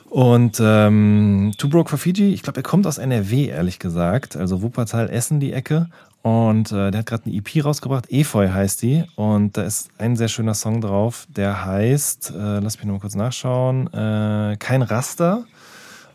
Und 0.09 0.61
ähm, 0.61 1.53
Two 1.57 1.69
Broke 1.69 1.89
for 1.89 1.97
Fiji, 1.97 2.33
ich 2.33 2.43
glaube, 2.43 2.59
er 2.59 2.63
kommt 2.63 2.85
aus 2.85 2.99
NRW, 2.99 3.47
ehrlich 3.47 3.79
gesagt. 3.79 4.37
Also 4.37 4.61
Wuppertal, 4.61 5.09
Essen, 5.09 5.39
die 5.39 5.51
Ecke. 5.51 5.87
Und 6.23 6.71
äh, 6.71 6.89
der 6.89 6.99
hat 6.99 7.05
gerade 7.05 7.25
eine 7.25 7.35
EP 7.35 7.63
rausgebracht, 7.63 8.09
Efeu 8.09 8.49
heißt 8.49 8.81
die. 8.81 9.03
Und 9.15 9.57
da 9.57 9.63
ist 9.63 9.89
ein 9.97 10.15
sehr 10.15 10.29
schöner 10.29 10.53
Song 10.53 10.79
drauf, 10.79 11.27
der 11.29 11.65
heißt, 11.65 12.31
äh, 12.31 12.59
lass 12.59 12.77
mich 12.77 12.85
noch 12.85 12.93
mal 12.93 12.99
kurz 13.01 13.15
nachschauen, 13.15 13.87
äh, 13.93 14.55
Kein 14.57 14.81
Raster. 14.81 15.43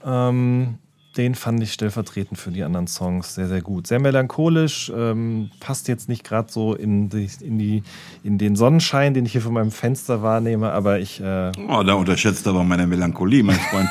Ähm, 0.05 0.79
den 1.19 1.35
fand 1.35 1.61
ich 1.63 1.73
stellvertretend 1.73 2.39
für 2.39 2.51
die 2.51 2.63
anderen 2.63 2.87
Songs 2.87 3.35
sehr, 3.35 3.49
sehr 3.49 3.61
gut. 3.61 3.89
Sehr 3.89 3.99
melancholisch, 3.99 4.91
ähm, 4.97 5.51
passt 5.59 5.89
jetzt 5.89 6.09
nicht 6.09 6.23
gerade 6.23 6.51
so 6.51 6.75
in, 6.75 7.09
die, 7.09 7.29
in, 7.41 7.59
die, 7.59 7.83
in 8.23 8.39
den 8.39 8.55
Sonnenschein, 8.55 9.15
den 9.15 9.27
ich 9.27 9.33
hier 9.33 9.43
von 9.43 9.53
meinem 9.53 9.73
Fenster 9.73 10.23
wahrnehme, 10.23 10.71
aber 10.71 11.01
ich. 11.01 11.21
Äh 11.21 11.51
oh, 11.69 11.83
da 11.83 11.95
unterschätzt 11.95 12.47
aber 12.47 12.63
meine 12.63 12.87
Melancholie, 12.87 13.43
mein 13.43 13.59
Freund. 13.59 13.89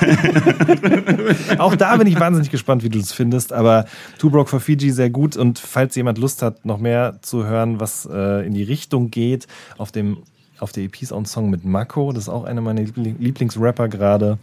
Auch 1.58 1.76
da 1.76 1.96
bin 1.96 2.06
ich 2.06 2.18
wahnsinnig 2.18 2.50
gespannt, 2.50 2.82
wie 2.82 2.88
du 2.88 2.98
es 2.98 3.12
findest, 3.12 3.52
aber 3.52 3.84
Two 4.18 4.30
Broke 4.30 4.48
for 4.48 4.60
Fiji 4.60 4.90
sehr 4.90 5.10
gut 5.10 5.36
und 5.36 5.58
falls 5.58 5.94
jemand 5.94 6.16
Lust 6.16 6.40
hat, 6.40 6.64
noch 6.64 6.78
mehr 6.78 7.18
zu 7.20 7.44
hören, 7.44 7.80
was 7.80 8.08
äh, 8.10 8.46
in 8.46 8.54
die 8.54 8.64
Richtung 8.64 9.10
geht, 9.10 9.46
auf 9.76 9.92
dem 9.92 10.18
auf 10.58 10.70
der 10.70 10.84
EP 10.84 11.02
ist 11.02 11.12
auch 11.12 11.18
ein 11.18 11.26
Song 11.26 11.50
mit 11.50 11.64
Mako, 11.64 12.12
das 12.12 12.24
ist 12.24 12.28
auch 12.28 12.44
einer 12.44 12.60
meiner 12.60 12.82
Lieblingsrapper 12.82 13.88
gerade. 13.88 14.38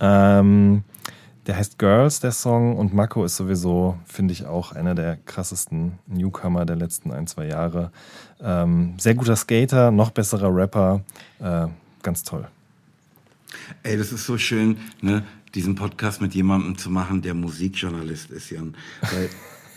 Ähm, 0.00 0.82
der 1.50 1.56
heißt 1.56 1.80
Girls, 1.80 2.20
der 2.20 2.30
Song, 2.30 2.76
und 2.76 2.94
Mako 2.94 3.24
ist 3.24 3.34
sowieso, 3.34 3.98
finde 4.06 4.30
ich, 4.30 4.46
auch 4.46 4.70
einer 4.70 4.94
der 4.94 5.16
krassesten 5.16 5.98
Newcomer 6.06 6.64
der 6.64 6.76
letzten 6.76 7.10
ein, 7.10 7.26
zwei 7.26 7.48
Jahre. 7.48 7.90
Ähm, 8.40 8.94
sehr 8.98 9.16
guter 9.16 9.34
Skater, 9.34 9.90
noch 9.90 10.12
besserer 10.12 10.54
Rapper, 10.54 11.02
äh, 11.40 11.66
ganz 12.04 12.22
toll. 12.22 12.46
Ey, 13.82 13.98
das 13.98 14.12
ist 14.12 14.26
so 14.26 14.38
schön, 14.38 14.76
ne, 15.00 15.24
diesen 15.52 15.74
Podcast 15.74 16.20
mit 16.20 16.36
jemandem 16.36 16.78
zu 16.78 16.88
machen, 16.88 17.20
der 17.20 17.34
Musikjournalist 17.34 18.30
ist, 18.30 18.50
Jan. 18.50 18.76
Weil 19.00 19.28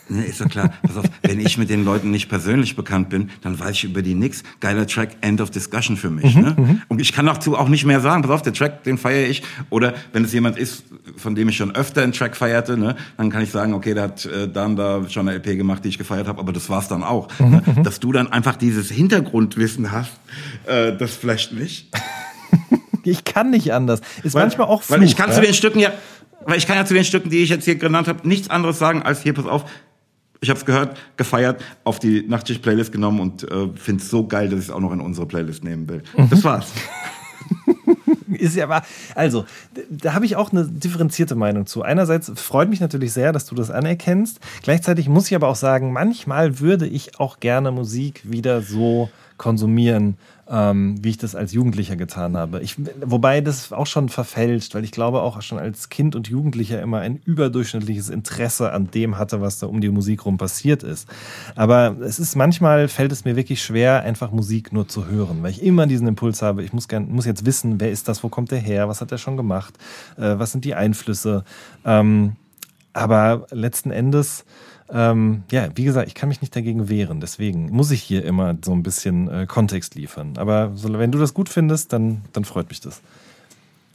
Ne, 0.09 0.25
ist 0.25 0.41
doch 0.41 0.49
klar. 0.49 0.73
Pass 0.83 0.97
auf, 0.97 1.05
wenn 1.21 1.39
ich 1.39 1.57
mit 1.57 1.69
den 1.69 1.85
Leuten 1.85 2.11
nicht 2.11 2.29
persönlich 2.29 2.75
bekannt 2.75 3.09
bin, 3.09 3.29
dann 3.41 3.59
weiß 3.59 3.71
ich 3.71 3.83
über 3.85 4.01
die 4.01 4.15
nix. 4.15 4.43
Geiler 4.59 4.85
Track, 4.85 5.11
End 5.21 5.39
of 5.39 5.49
Discussion 5.49 5.97
für 5.97 6.09
mich. 6.09 6.35
Mhm, 6.35 6.41
ne? 6.41 6.55
Mhm. 6.57 6.81
Und 6.89 6.99
ich 6.99 7.13
kann 7.13 7.25
dazu 7.25 7.57
auch 7.57 7.69
nicht 7.69 7.85
mehr 7.85 8.01
sagen. 8.01 8.21
Pass 8.21 8.31
auf, 8.31 8.41
der 8.41 8.53
Track, 8.53 8.83
den 8.83 8.97
feiere 8.97 9.27
ich. 9.27 9.43
Oder 9.69 9.93
wenn 10.11 10.25
es 10.25 10.33
jemand 10.33 10.57
ist, 10.57 10.83
von 11.15 11.35
dem 11.35 11.49
ich 11.49 11.57
schon 11.57 11.73
öfter 11.73 12.03
einen 12.03 12.11
Track 12.11 12.35
feierte, 12.35 12.77
ne, 12.77 12.95
dann 13.17 13.29
kann 13.29 13.41
ich 13.41 13.51
sagen, 13.51 13.73
okay, 13.73 13.93
der 13.93 14.03
hat 14.03 14.25
äh, 14.25 14.49
dann 14.49 14.75
da 14.75 15.07
schon 15.09 15.27
eine 15.27 15.37
LP 15.37 15.57
gemacht, 15.57 15.85
die 15.85 15.89
ich 15.89 15.97
gefeiert 15.97 16.27
habe, 16.27 16.39
aber 16.39 16.51
das 16.51 16.69
war's 16.69 16.87
dann 16.87 17.03
auch. 17.03 17.27
Mhm, 17.39 17.49
ne? 17.49 17.63
Mhm. 17.65 17.83
Dass 17.83 17.99
du 17.99 18.11
dann 18.11 18.31
einfach 18.31 18.55
dieses 18.55 18.91
Hintergrundwissen 18.91 19.91
hast, 19.91 20.11
äh, 20.65 20.95
das 20.97 21.15
flasht 21.15 21.53
mich. 21.53 21.89
ich 23.03 23.23
kann 23.23 23.51
nicht 23.51 23.73
anders. 23.73 24.01
Ist 24.23 24.33
weil, 24.33 24.43
manchmal 24.43 24.67
auch 24.67 24.83
Fluch, 24.83 24.97
Weil 24.97 25.03
ich 25.03 25.15
kann 25.15 25.29
ja? 25.29 25.35
zu 25.35 25.41
den 25.41 25.53
Stücken 25.53 25.79
ja, 25.79 25.91
weil 26.45 26.57
ich 26.57 26.67
kann 26.67 26.75
ja 26.75 26.85
zu 26.85 26.93
den 26.93 27.05
Stücken, 27.05 27.29
die 27.29 27.39
ich 27.39 27.49
jetzt 27.49 27.65
hier 27.65 27.75
genannt 27.75 28.07
habe, 28.07 28.27
nichts 28.27 28.49
anderes 28.49 28.79
sagen 28.79 29.01
als 29.01 29.21
hier, 29.21 29.33
pass 29.33 29.45
auf, 29.45 29.65
ich 30.43 30.49
habe 30.49 30.59
es 30.59 30.65
gehört, 30.65 30.97
gefeiert, 31.15 31.63
auf 31.85 31.99
die 31.99 32.25
Nachtschicht-Playlist 32.27 32.91
genommen 32.91 33.21
und 33.21 33.49
äh, 33.49 33.69
finde 33.75 34.03
es 34.03 34.09
so 34.09 34.27
geil, 34.27 34.49
dass 34.49 34.59
ich 34.59 34.65
es 34.65 34.71
auch 34.71 34.81
noch 34.81 34.91
in 34.91 34.99
unsere 34.99 35.25
Playlist 35.25 35.63
nehmen 35.63 35.87
will. 35.87 36.03
Mhm. 36.17 36.29
Das 36.29 36.43
war's. 36.43 36.73
ist 38.27 38.55
ja 38.57 38.67
wahr. 38.67 38.83
Also, 39.15 39.45
da 39.89 40.13
habe 40.13 40.25
ich 40.25 40.35
auch 40.35 40.51
eine 40.51 40.65
differenzierte 40.65 41.35
Meinung 41.35 41.65
zu. 41.65 41.81
Einerseits 41.81 42.29
freut 42.35 42.69
mich 42.69 42.81
natürlich 42.81 43.13
sehr, 43.13 43.31
dass 43.31 43.45
du 43.45 43.55
das 43.55 43.71
anerkennst. 43.71 44.41
Gleichzeitig 44.63 45.07
muss 45.07 45.27
ich 45.27 45.35
aber 45.35 45.47
auch 45.47 45.55
sagen, 45.55 45.93
manchmal 45.93 46.59
würde 46.59 46.87
ich 46.87 47.19
auch 47.21 47.39
gerne 47.39 47.71
Musik 47.71 48.21
wieder 48.25 48.61
so 48.61 49.09
konsumieren, 49.37 50.17
ähm, 50.53 51.03
wie 51.03 51.09
ich 51.09 51.17
das 51.17 51.33
als 51.33 51.51
Jugendlicher 51.51 51.95
getan 51.95 52.37
habe. 52.37 52.61
Ich, 52.61 52.75
wobei 53.03 53.41
das 53.41 53.73
auch 53.73 53.87
schon 53.87 54.07
verfälscht, 54.07 54.75
weil 54.75 54.83
ich 54.83 54.91
glaube 54.91 55.21
auch 55.21 55.41
schon 55.41 55.57
als 55.57 55.89
Kind 55.89 56.15
und 56.15 56.27
Jugendlicher 56.27 56.79
immer 56.79 56.99
ein 56.99 57.19
überdurchschnittliches 57.25 58.09
Interesse 58.09 58.71
an 58.71 58.91
dem 58.91 59.17
hatte, 59.17 59.41
was 59.41 59.57
da 59.57 59.65
um 59.65 59.81
die 59.81 59.89
Musik 59.89 60.25
rum 60.25 60.37
passiert 60.37 60.83
ist. 60.83 61.09
Aber 61.55 61.97
es 62.01 62.19
ist 62.19 62.35
manchmal 62.35 62.87
fällt 62.87 63.11
es 63.11 63.25
mir 63.25 63.35
wirklich 63.35 63.63
schwer, 63.63 64.03
einfach 64.03 64.31
Musik 64.31 64.71
nur 64.71 64.87
zu 64.87 65.07
hören, 65.07 65.41
weil 65.41 65.51
ich 65.51 65.63
immer 65.63 65.87
diesen 65.87 66.07
Impuls 66.07 66.43
habe, 66.43 66.63
ich 66.63 66.71
muss, 66.71 66.87
gern, 66.87 67.11
muss 67.11 67.25
jetzt 67.25 67.47
wissen, 67.47 67.79
wer 67.79 67.89
ist 67.89 68.07
das, 68.07 68.23
wo 68.23 68.29
kommt 68.29 68.51
der 68.51 68.59
her, 68.59 68.87
was 68.87 69.01
hat 69.01 69.11
er 69.11 69.17
schon 69.17 69.37
gemacht, 69.37 69.73
äh, 70.17 70.37
was 70.37 70.51
sind 70.51 70.65
die 70.65 70.75
Einflüsse. 70.75 71.45
Ähm, 71.83 72.35
aber 72.93 73.47
letzten 73.51 73.91
Endes 73.91 74.45
ähm, 74.93 75.43
ja, 75.51 75.69
wie 75.75 75.85
gesagt, 75.85 76.07
ich 76.07 76.13
kann 76.13 76.29
mich 76.29 76.41
nicht 76.41 76.55
dagegen 76.55 76.87
wehren. 76.87 77.19
Deswegen 77.19 77.71
muss 77.71 77.89
ich 77.89 78.01
hier 78.01 78.23
immer 78.23 78.55
so 78.63 78.73
ein 78.73 78.83
bisschen 78.83 79.27
äh, 79.27 79.45
Kontext 79.47 79.95
liefern. 79.95 80.33
Aber 80.37 80.71
so, 80.75 80.91
wenn 80.97 81.11
du 81.11 81.17
das 81.17 81.33
gut 81.33 81.49
findest, 81.49 81.93
dann, 81.93 82.21
dann 82.31 82.45
freut 82.45 82.69
mich 82.69 82.79
das. 82.79 83.01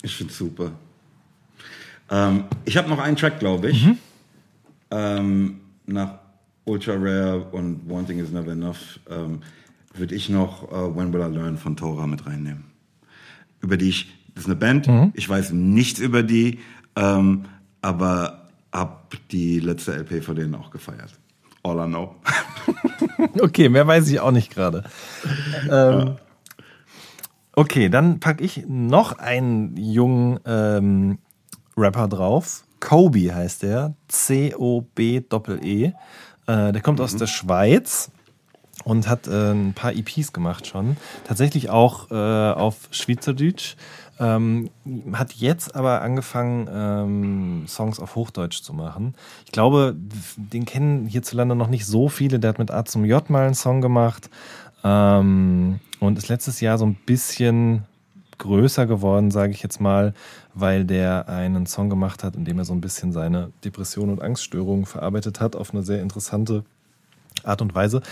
Ich 0.03 0.17
finde 0.17 0.33
super. 0.33 0.73
Ähm, 2.11 2.45
ich 2.65 2.77
habe 2.77 2.89
noch 2.89 2.99
einen 2.99 3.17
Track, 3.17 3.39
glaube 3.39 3.71
ich. 3.71 3.87
Mhm. 3.87 3.99
Ähm, 4.91 5.61
nach 5.87 6.19
Ultra 6.65 6.95
Rare 6.95 7.47
und 7.53 7.89
Wanting 7.89 8.19
is 8.19 8.31
Never 8.31 8.53
Enough 8.53 9.01
ähm, 9.09 9.41
würde 9.95 10.15
ich 10.15 10.29
noch 10.29 10.71
uh, 10.71 10.95
When 10.97 11.13
Will 11.13 11.21
I 11.21 11.35
Learn 11.35 11.59
von 11.59 11.77
Tora 11.77 12.07
mit 12.07 12.27
reinnehmen. 12.27 12.65
Über 13.61 13.77
die 13.77 13.89
ich, 13.89 14.13
das 14.35 14.45
ist 14.45 14.51
eine 14.51 14.57
Band, 14.57 14.87
mhm. 14.87 15.13
ich 15.15 15.29
weiß 15.29 15.53
nichts 15.53 15.99
über 15.99 16.23
die, 16.23 16.61
ähm, 16.95 17.45
aber 17.83 18.48
habe 18.73 19.17
die 19.31 19.61
letzte 19.61 19.93
LP 19.93 20.23
von 20.23 20.37
denen 20.37 20.55
auch 20.55 20.71
gefeiert. 20.71 21.13
All 21.63 21.79
I 21.79 21.87
know. 21.87 22.15
okay, 23.41 23.69
mehr 23.69 23.87
weiß 23.87 24.09
ich 24.09 24.21
auch 24.21 24.31
nicht 24.31 24.55
gerade. 24.55 24.85
Ähm, 25.65 25.71
ja. 25.71 26.17
Okay, 27.55 27.89
dann 27.89 28.21
packe 28.21 28.45
ich 28.45 28.65
noch 28.69 29.19
einen 29.19 29.77
jungen 29.77 30.39
ähm, 30.47 31.19
Rapper 31.77 32.07
drauf. 32.09 32.65
Kobe 32.81 33.35
heißt 33.35 33.65
der. 33.65 33.95
C-O-B-E-E. 34.07 35.85
Äh, 35.85 35.93
der 36.47 36.81
kommt 36.81 36.99
mhm. 37.01 37.05
aus 37.05 37.17
der 37.17 37.27
Schweiz 37.27 38.11
und 38.85 39.09
hat 39.09 39.27
äh, 39.27 39.53
ein 39.53 39.75
paar 39.75 39.93
EPs 39.93 40.33
gemacht 40.33 40.67
schon. 40.67 40.97
Tatsächlich 41.25 41.69
auch 41.69 42.11
äh, 42.11 42.15
auf 42.15 42.89
Schweizerdeutsch. 42.91 43.77
Ähm, 44.21 44.71
hat 45.13 45.33
jetzt 45.35 45.77
aber 45.77 46.03
angefangen, 46.03 46.69
ähm, 46.73 47.65
Songs 47.69 48.01
auf 48.01 48.17
Hochdeutsch 48.17 48.63
zu 48.63 48.73
machen. 48.73 49.15
Ich 49.47 49.53
glaube, 49.53 49.95
den 50.37 50.65
kennen 50.65 51.07
hierzulande 51.07 51.55
noch 51.55 51.69
nicht 51.69 51.87
so 51.87 52.09
viele. 52.09 52.41
Der 52.41 52.51
hat 52.51 52.59
mit 52.59 52.71
A 52.71 52.85
zum 52.85 53.05
J 53.05 53.29
mal 53.31 53.45
einen 53.45 53.55
Song 53.55 53.81
gemacht 53.81 54.29
ähm, 54.83 55.81
und 56.01 56.19
ist 56.19 56.29
letztes 56.29 56.61
Jahr 56.61 56.79
so 56.79 56.87
ein 56.87 56.97
bisschen 57.07 57.85
größer 58.39 58.87
geworden, 58.87 59.31
sage 59.31 59.53
ich 59.53 59.63
jetzt 59.63 59.81
mal, 59.81 60.15
weil 60.55 60.85
der 60.85 61.29
einen 61.29 61.67
Song 61.67 61.91
gemacht 61.91 62.25
hat, 62.25 62.37
in 62.37 62.45
dem 62.45 62.59
er 62.59 62.65
so 62.65 62.73
ein 62.73 62.81
bisschen 62.81 63.13
seine 63.13 63.53
Depression 63.65 64.11
und 64.11 64.23
Angststörungen 64.23 64.87
verarbeitet 64.87 65.41
hat, 65.41 65.57
auf 65.57 65.73
eine 65.73 65.83
sehr 65.83 66.03
interessante 66.03 66.65
Art 67.45 67.63
und 67.63 67.75
Weise 67.75 68.03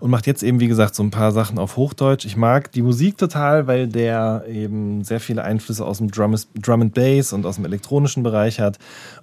und 0.00 0.10
macht 0.10 0.26
jetzt 0.26 0.42
eben, 0.42 0.60
wie 0.60 0.68
gesagt, 0.68 0.94
so 0.94 1.02
ein 1.02 1.10
paar 1.10 1.32
Sachen 1.32 1.58
auf 1.58 1.76
Hochdeutsch. 1.76 2.24
Ich 2.24 2.36
mag 2.36 2.72
die 2.72 2.82
Musik 2.82 3.18
total, 3.18 3.66
weil 3.66 3.88
der 3.88 4.44
eben 4.48 5.04
sehr 5.04 5.20
viele 5.20 5.44
Einflüsse 5.44 5.84
aus 5.84 5.98
dem 5.98 6.10
Drum, 6.10 6.34
Drum 6.60 6.82
and 6.82 6.94
Bass 6.94 7.32
und 7.32 7.46
aus 7.46 7.56
dem 7.56 7.64
elektronischen 7.64 8.22
Bereich 8.22 8.60
hat. 8.60 8.78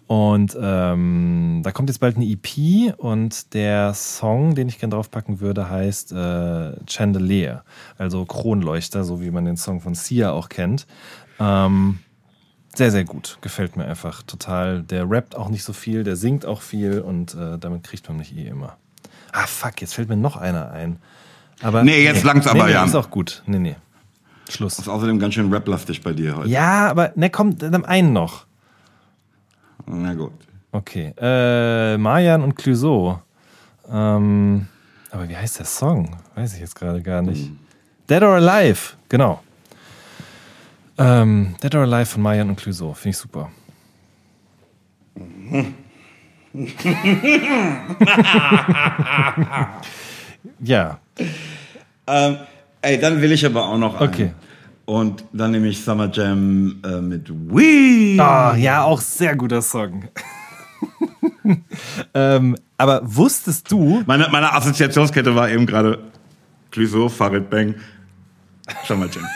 Und 0.07 0.57
ähm, 0.61 1.61
da 1.63 1.71
kommt 1.71 1.89
jetzt 1.89 1.99
bald 1.99 2.17
eine 2.17 2.25
EP 2.25 2.93
und 2.97 3.53
der 3.53 3.93
Song, 3.93 4.55
den 4.55 4.67
ich 4.67 4.79
gerne 4.79 4.95
draufpacken 4.95 5.39
würde, 5.39 5.69
heißt 5.69 6.11
äh, 6.11 6.73
Chandelier, 6.85 7.63
also 7.97 8.25
Kronleuchter, 8.25 9.03
so 9.03 9.21
wie 9.21 9.31
man 9.31 9.45
den 9.45 9.57
Song 9.57 9.79
von 9.79 9.95
Sia 9.95 10.31
auch 10.31 10.49
kennt. 10.49 10.85
Ähm, 11.39 11.99
sehr, 12.75 12.91
sehr 12.91 13.03
gut. 13.03 13.37
Gefällt 13.41 13.75
mir 13.75 13.85
einfach 13.85 14.23
total. 14.23 14.83
Der 14.83 15.09
rappt 15.09 15.35
auch 15.35 15.49
nicht 15.49 15.63
so 15.63 15.73
viel, 15.73 16.03
der 16.03 16.15
singt 16.15 16.45
auch 16.45 16.61
viel 16.61 17.01
und 17.01 17.35
äh, 17.35 17.57
damit 17.57 17.83
kriegt 17.83 18.07
man 18.07 18.17
mich 18.17 18.35
eh 18.35 18.47
immer. 18.47 18.77
Ah, 19.31 19.47
fuck, 19.47 19.81
jetzt 19.81 19.93
fällt 19.95 20.09
mir 20.09 20.17
noch 20.17 20.37
einer 20.37 20.71
ein. 20.71 20.97
Aber, 21.61 21.83
nee, 21.83 22.03
jetzt 22.03 22.23
nee, 22.23 22.27
langt's 22.27 22.47
aber, 22.47 22.65
nee, 22.65 22.73
ja. 22.73 22.83
Ist 22.83 22.95
auch 22.95 23.09
gut. 23.09 23.43
Nee, 23.45 23.59
nee. 23.59 23.75
Schluss. 24.49 24.75
Das 24.75 24.85
ist 24.85 24.91
außerdem 24.91 25.19
ganz 25.19 25.35
schön 25.35 25.51
rap-lastig 25.51 26.01
bei 26.01 26.13
dir 26.13 26.35
heute. 26.35 26.49
Ja, 26.49 26.89
aber 26.89 27.11
ne, 27.15 27.29
komm, 27.29 27.57
dann 27.57 27.85
einen 27.85 28.13
noch. 28.13 28.45
Na 29.85 30.13
gut. 30.13 30.33
Okay. 30.71 31.13
Äh, 31.17 31.97
Marian 31.97 32.41
und 32.41 32.55
Clouseau. 32.55 33.21
Ähm, 33.89 34.67
aber 35.11 35.27
wie 35.27 35.35
heißt 35.35 35.59
der 35.59 35.65
Song? 35.65 36.17
Weiß 36.35 36.53
ich 36.53 36.59
jetzt 36.59 36.75
gerade 36.75 37.01
gar 37.01 37.21
nicht. 37.21 37.49
Mhm. 37.49 37.59
Dead 38.09 38.23
or 38.23 38.35
Alive, 38.35 38.93
genau. 39.09 39.41
Ähm, 40.97 41.55
Dead 41.63 41.73
or 41.75 41.81
Alive 41.81 42.05
von 42.05 42.21
Mayan 42.21 42.49
und 42.49 42.57
Clouseau, 42.57 42.93
finde 42.93 43.09
ich 43.09 43.17
super. 43.17 43.49
ja. 50.59 50.99
Ähm, 52.07 52.37
ey, 52.81 52.99
dann 52.99 53.21
will 53.21 53.31
ich 53.31 53.45
aber 53.45 53.65
auch 53.65 53.77
noch 53.77 53.99
einen. 53.99 54.09
Okay. 54.09 54.31
Und 54.85 55.23
dann 55.31 55.51
nehme 55.51 55.67
ich 55.67 55.81
Summer 55.81 56.09
Jam 56.11 56.81
äh, 56.83 56.99
mit 56.99 57.29
Wee. 57.29 58.19
Oh, 58.19 58.53
ja, 58.57 58.83
auch 58.83 58.99
sehr 58.99 59.35
guter 59.35 59.61
Song. 59.61 60.09
ähm, 62.13 62.57
aber 62.77 63.01
wusstest 63.03 63.71
du. 63.71 64.03
Meine, 64.05 64.27
meine 64.31 64.53
Assoziationskette 64.53 65.33
war 65.33 65.49
eben 65.49 65.65
gerade 65.65 65.99
Clouseau, 66.71 67.07
Farid 67.07 67.49
Bang, 67.49 67.75
Summer 68.85 69.07
Jam. 69.07 69.23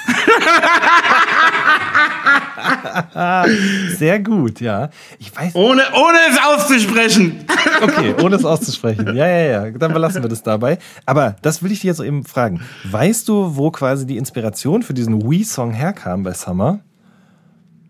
Sehr 3.97 4.19
gut, 4.19 4.61
ja. 4.61 4.89
Ich 5.19 5.35
weiß. 5.35 5.55
Ohne, 5.55 5.83
ohne 5.93 6.17
es 6.29 6.39
auszusprechen. 6.43 7.45
Okay, 7.81 8.15
ohne 8.23 8.35
es 8.35 8.45
auszusprechen. 8.45 9.15
Ja, 9.15 9.27
ja, 9.27 9.65
ja. 9.65 9.71
Dann 9.71 9.93
belassen 9.93 10.23
wir 10.23 10.29
das 10.29 10.43
dabei. 10.43 10.77
Aber 11.05 11.35
das 11.41 11.63
will 11.63 11.71
ich 11.71 11.81
dir 11.81 11.87
jetzt 11.87 12.01
eben 12.01 12.23
fragen. 12.23 12.61
Weißt 12.83 13.27
du, 13.27 13.55
wo 13.55 13.71
quasi 13.71 14.05
die 14.05 14.17
Inspiration 14.17 14.83
für 14.83 14.93
diesen 14.93 15.29
Wii-Song 15.29 15.71
herkam 15.71 16.23
bei 16.23 16.33
Summer? 16.33 16.79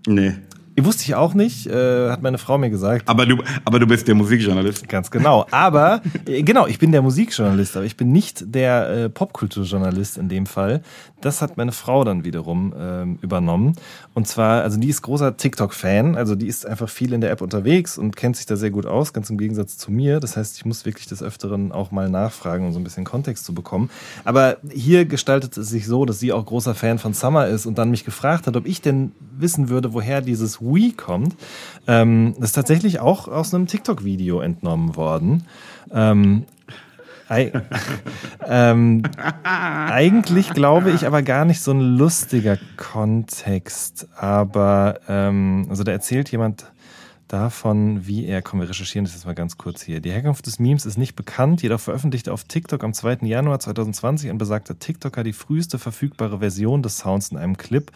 Nee. 0.07 0.33
Wusste 0.77 1.03
ich 1.03 1.15
auch 1.15 1.33
nicht, 1.33 1.67
äh, 1.67 2.09
hat 2.09 2.21
meine 2.21 2.37
Frau 2.37 2.57
mir 2.57 2.69
gesagt. 2.69 3.07
Aber 3.07 3.25
du, 3.25 3.41
aber 3.63 3.79
du 3.79 3.87
bist 3.87 4.07
der 4.07 4.15
Musikjournalist. 4.15 4.89
Ganz 4.89 5.09
genau. 5.09 5.45
Aber, 5.51 6.01
äh, 6.27 6.43
genau, 6.43 6.67
ich 6.67 6.79
bin 6.79 6.91
der 6.91 7.01
Musikjournalist, 7.01 7.77
aber 7.77 7.85
ich 7.85 7.95
bin 7.95 8.11
nicht 8.11 8.43
der 8.53 8.89
äh, 8.89 9.09
Popkulturjournalist 9.09 10.17
in 10.17 10.27
dem 10.27 10.45
Fall. 10.45 10.81
Das 11.21 11.41
hat 11.41 11.55
meine 11.55 11.71
Frau 11.71 12.03
dann 12.03 12.25
wiederum 12.25 12.73
ähm, 12.77 13.17
übernommen. 13.21 13.75
Und 14.13 14.27
zwar, 14.27 14.63
also 14.63 14.77
die 14.77 14.89
ist 14.89 15.01
großer 15.01 15.37
TikTok-Fan, 15.37 16.15
also 16.15 16.35
die 16.35 16.47
ist 16.47 16.67
einfach 16.67 16.89
viel 16.89 17.13
in 17.13 17.21
der 17.21 17.31
App 17.31 17.41
unterwegs 17.41 17.97
und 17.97 18.15
kennt 18.15 18.35
sich 18.35 18.45
da 18.45 18.57
sehr 18.57 18.69
gut 18.69 18.85
aus, 18.85 19.13
ganz 19.13 19.29
im 19.29 19.37
Gegensatz 19.37 19.77
zu 19.77 19.91
mir. 19.91 20.19
Das 20.19 20.35
heißt, 20.35 20.57
ich 20.57 20.65
muss 20.65 20.85
wirklich 20.85 21.07
des 21.07 21.23
Öfteren 21.23 21.71
auch 21.71 21.91
mal 21.91 22.09
nachfragen, 22.09 22.65
um 22.65 22.73
so 22.73 22.79
ein 22.79 22.83
bisschen 22.83 23.05
Kontext 23.05 23.45
zu 23.45 23.53
bekommen. 23.53 23.89
Aber 24.25 24.57
hier 24.69 25.05
gestaltet 25.05 25.55
es 25.57 25.69
sich 25.69 25.87
so, 25.87 26.05
dass 26.05 26.19
sie 26.19 26.33
auch 26.33 26.45
großer 26.45 26.75
Fan 26.75 26.99
von 26.99 27.13
Summer 27.13 27.47
ist 27.47 27.65
und 27.65 27.77
dann 27.77 27.91
mich 27.91 28.03
gefragt 28.03 28.45
hat, 28.45 28.57
ob 28.57 28.67
ich 28.67 28.81
denn 28.81 29.13
wissen 29.37 29.69
würde, 29.69 29.93
woher 29.93 30.21
dieses 30.21 30.61
Wii 30.65 30.93
kommt. 30.93 31.35
Ähm, 31.87 32.35
das 32.37 32.49
ist 32.49 32.53
tatsächlich 32.53 32.99
auch 32.99 33.27
aus 33.27 33.53
einem 33.53 33.67
TikTok-Video 33.67 34.39
entnommen 34.39 34.95
worden. 34.95 35.45
Ähm, 35.93 36.45
ähm, 38.47 39.01
eigentlich 39.43 40.51
glaube 40.51 40.91
ich 40.91 41.07
aber 41.07 41.23
gar 41.23 41.43
nicht 41.45 41.61
so 41.61 41.71
ein 41.71 41.79
lustiger 41.79 42.59
Kontext, 42.77 44.07
aber 44.15 44.99
ähm, 45.07 45.65
also 45.69 45.83
da 45.83 45.91
erzählt 45.91 46.31
jemand 46.31 46.65
davon, 47.27 48.05
wie 48.05 48.25
er, 48.25 48.41
komm, 48.41 48.59
wir 48.59 48.69
recherchieren 48.69 49.05
das 49.05 49.13
jetzt 49.13 49.25
mal 49.25 49.33
ganz 49.33 49.57
kurz 49.57 49.81
hier. 49.81 49.99
Die 49.99 50.11
Herkunft 50.11 50.45
des 50.45 50.59
Memes 50.59 50.85
ist 50.85 50.97
nicht 50.97 51.15
bekannt, 51.15 51.61
jedoch 51.61 51.79
veröffentlichte 51.79 52.31
auf 52.31 52.43
TikTok 52.43 52.83
am 52.83 52.93
2. 52.93 53.19
Januar 53.21 53.59
2020 53.59 54.29
ein 54.29 54.37
besagter 54.37 54.77
TikToker 54.77 55.23
die 55.23 55.33
früheste 55.33 55.79
verfügbare 55.79 56.39
Version 56.39 56.83
des 56.83 56.99
Sounds 56.99 57.29
in 57.29 57.37
einem 57.37 57.57
Clip, 57.57 57.91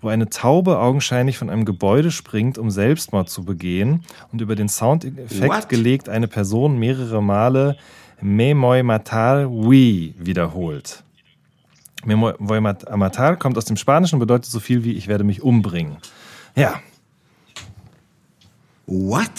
wo 0.00 0.08
eine 0.08 0.28
Taube 0.28 0.78
augenscheinlich 0.78 1.38
von 1.38 1.48
einem 1.48 1.64
Gebäude 1.64 2.10
springt, 2.10 2.58
um 2.58 2.70
Selbstmord 2.70 3.28
zu 3.28 3.44
begehen 3.44 4.04
und 4.32 4.40
über 4.40 4.56
den 4.56 4.68
Soundeffekt 4.68 5.68
gelegt 5.68 6.08
eine 6.08 6.28
Person 6.28 6.78
mehrere 6.78 7.22
Male 7.22 7.76
Memoy 8.20 8.82
Matar 8.82 9.50
Oui 9.50 10.14
wiederholt. 10.18 11.02
Memoy 12.04 12.60
Matar 12.60 13.36
kommt 13.36 13.58
aus 13.58 13.64
dem 13.64 13.76
Spanischen 13.76 14.16
und 14.16 14.20
bedeutet 14.20 14.50
so 14.50 14.60
viel 14.60 14.84
wie 14.84 14.92
ich 14.92 15.08
werde 15.08 15.24
mich 15.24 15.42
umbringen. 15.42 15.98
Ja, 16.54 16.80
What? 18.86 19.30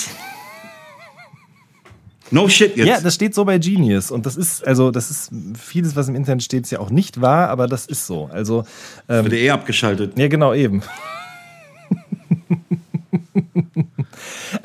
No 2.29 2.49
shit 2.49 2.75
jetzt. 2.75 2.87
Ja, 2.87 2.99
das 2.99 3.15
steht 3.15 3.33
so 3.33 3.45
bei 3.45 3.57
Genius. 3.57 4.11
Und 4.11 4.25
das 4.25 4.35
ist, 4.35 4.65
also, 4.67 4.91
das 4.91 5.09
ist 5.09 5.31
vieles, 5.57 5.95
was 5.95 6.09
im 6.09 6.15
Internet 6.15 6.43
steht, 6.43 6.63
ist 6.63 6.71
ja 6.71 6.79
auch 6.79 6.89
nicht 6.89 7.21
wahr, 7.21 7.49
aber 7.49 7.67
das 7.67 7.85
ist 7.85 8.05
so. 8.05 8.29
Also. 8.31 8.65
Ähm, 9.07 9.23
wird 9.25 9.35
eh 9.35 9.49
abgeschaltet. 9.49 10.19
Ja, 10.19 10.27
genau, 10.27 10.53
eben. 10.53 10.83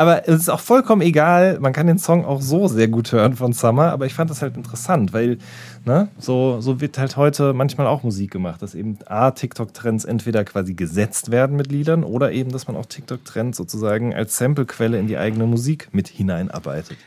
Aber 0.03 0.28
es 0.28 0.40
ist 0.40 0.48
auch 0.48 0.61
vollkommen 0.61 1.00
egal. 1.00 1.59
Man 1.61 1.72
kann 1.72 1.86
den 1.86 1.98
Song 1.98 2.24
auch 2.24 2.42
so 2.42 2.68
sehr 2.68 2.88
gut 2.88 3.12
hören 3.12 3.36
von 3.36 3.53
Summer, 3.53 3.92
aber 3.92 4.07
ich 4.07 4.14
fand 4.14 4.30
das 4.30 4.42
halt 4.42 4.57
interessant, 4.57 5.12
weil 5.12 5.38
Ne? 5.84 6.09
So, 6.16 6.61
so 6.61 6.80
wird 6.80 6.96
halt 6.96 7.16
heute 7.16 7.55
manchmal 7.55 7.88
auch 7.88 8.05
Musik 8.05 8.30
gemacht, 8.30 8.62
dass 8.62 8.76
eben 8.76 8.98
A, 9.07 9.32
TikTok-Trends 9.32 10.05
entweder 10.05 10.44
quasi 10.44 10.74
gesetzt 10.74 11.32
werden 11.32 11.57
mit 11.57 11.72
Liedern 11.72 12.05
oder 12.05 12.30
eben, 12.30 12.53
dass 12.53 12.68
man 12.68 12.76
auch 12.76 12.86
TikTok-Trends 12.86 13.59
sozusagen 13.59 14.14
als 14.14 14.36
Samplequelle 14.36 14.98
in 14.98 15.09
die 15.09 15.18
eigene 15.18 15.44
Musik 15.44 15.88
mit 15.90 16.07
hineinarbeitet. 16.07 16.98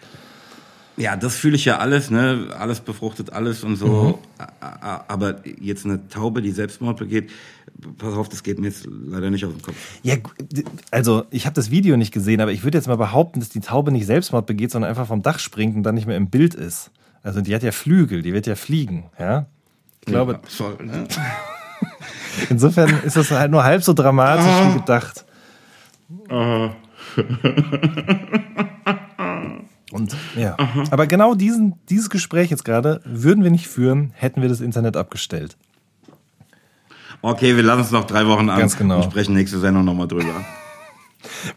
Ja, 0.97 1.15
das 1.15 1.35
fühle 1.35 1.55
ich 1.55 1.65
ja 1.65 1.77
alles, 1.77 2.09
ne? 2.09 2.47
Alles 2.57 2.81
befruchtet 2.81 3.31
alles 3.31 3.63
und 3.63 3.77
so. 3.77 3.87
Mhm. 3.87 4.13
Aber 5.07 5.35
jetzt 5.59 5.85
eine 5.85 6.07
Taube, 6.09 6.41
die 6.41 6.51
Selbstmord 6.51 6.97
begeht, 6.97 7.29
pass 7.97 8.13
auf, 8.13 8.29
das 8.29 8.43
geht 8.43 8.59
mir 8.59 8.67
jetzt 8.67 8.87
leider 8.87 9.29
nicht 9.29 9.45
aus 9.45 9.51
dem 9.51 9.61
Kopf. 9.61 9.75
Ja, 10.03 10.15
also 10.91 11.23
ich 11.31 11.45
habe 11.45 11.53
das 11.53 11.71
Video 11.71 11.97
nicht 11.97 12.13
gesehen, 12.13 12.41
aber 12.41 12.51
ich 12.51 12.63
würde 12.63 12.77
jetzt 12.77 12.87
mal 12.87 12.97
behaupten, 12.97 13.39
dass 13.39 13.49
die 13.49 13.59
Taube 13.59 13.91
nicht 13.91 14.05
Selbstmord 14.05 14.45
begeht, 14.45 14.71
sondern 14.71 14.89
einfach 14.89 15.07
vom 15.07 15.21
Dach 15.21 15.39
springt 15.39 15.75
und 15.75 15.83
dann 15.83 15.95
nicht 15.95 16.07
mehr 16.07 16.17
im 16.17 16.29
Bild 16.29 16.53
ist. 16.53 16.91
Also 17.23 17.41
die 17.41 17.55
hat 17.55 17.63
ja 17.63 17.71
Flügel, 17.71 18.21
die 18.21 18.33
wird 18.33 18.47
ja 18.47 18.55
fliegen, 18.55 19.05
ja. 19.19 19.47
Ich 20.01 20.07
glaube. 20.07 20.33
Ja, 20.33 20.39
voll, 20.47 20.77
ne? 20.83 21.07
Insofern 22.49 22.89
ist 23.03 23.15
das 23.15 23.31
halt 23.31 23.51
nur 23.51 23.63
halb 23.63 23.83
so 23.83 23.93
dramatisch 23.93 24.45
wie 24.45 24.79
gedacht. 24.79 25.25
Aha. 26.29 26.75
Und 29.91 30.15
ja. 30.35 30.55
Aha. 30.57 30.83
Aber 30.91 31.07
genau 31.07 31.35
diesen, 31.35 31.75
dieses 31.89 32.09
Gespräch 32.09 32.51
jetzt 32.51 32.65
gerade 32.65 33.01
würden 33.05 33.43
wir 33.43 33.51
nicht 33.51 33.67
führen, 33.67 34.11
hätten 34.15 34.41
wir 34.41 34.49
das 34.49 34.61
Internet 34.61 34.97
abgestellt. 34.97 35.57
Okay, 37.25 37.55
wir 37.55 37.63
lassen 37.63 37.81
es 37.81 37.89
noch 37.89 38.05
drei 38.05 38.27
Wochen 38.27 38.51
an 38.51 38.59
Ganz 38.59 38.77
genau. 38.77 38.97
und 38.97 39.05
sprechen 39.05 39.33
nächste 39.33 39.57
Sendung 39.57 39.83
nochmal 39.83 40.07
drüber. 40.07 40.45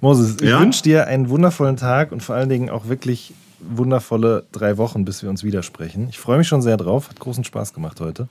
Moses, 0.01 0.37
ich 0.41 0.49
ja? 0.49 0.61
wünsche 0.61 0.83
dir 0.83 1.07
einen 1.09 1.29
wundervollen 1.29 1.77
Tag 1.77 2.11
und 2.11 2.23
vor 2.23 2.37
allen 2.37 2.49
Dingen 2.49 2.71
auch 2.71 2.89
wirklich 2.89 3.35
wundervolle 3.61 4.47
drei 4.51 4.79
Wochen, 4.79 5.05
bis 5.05 5.23
wir 5.23 5.29
uns 5.29 5.45
widersprechen. 5.45 6.07
Ich 6.09 6.19
freue 6.19 6.39
mich 6.39 6.49
schon 6.49 6.63
sehr 6.63 6.79
drauf. 6.79 7.11
Hat 7.11 7.21
großen 7.21 7.45
Spaß 7.45 7.75
gemacht 7.75 8.01
heute. 8.01 8.29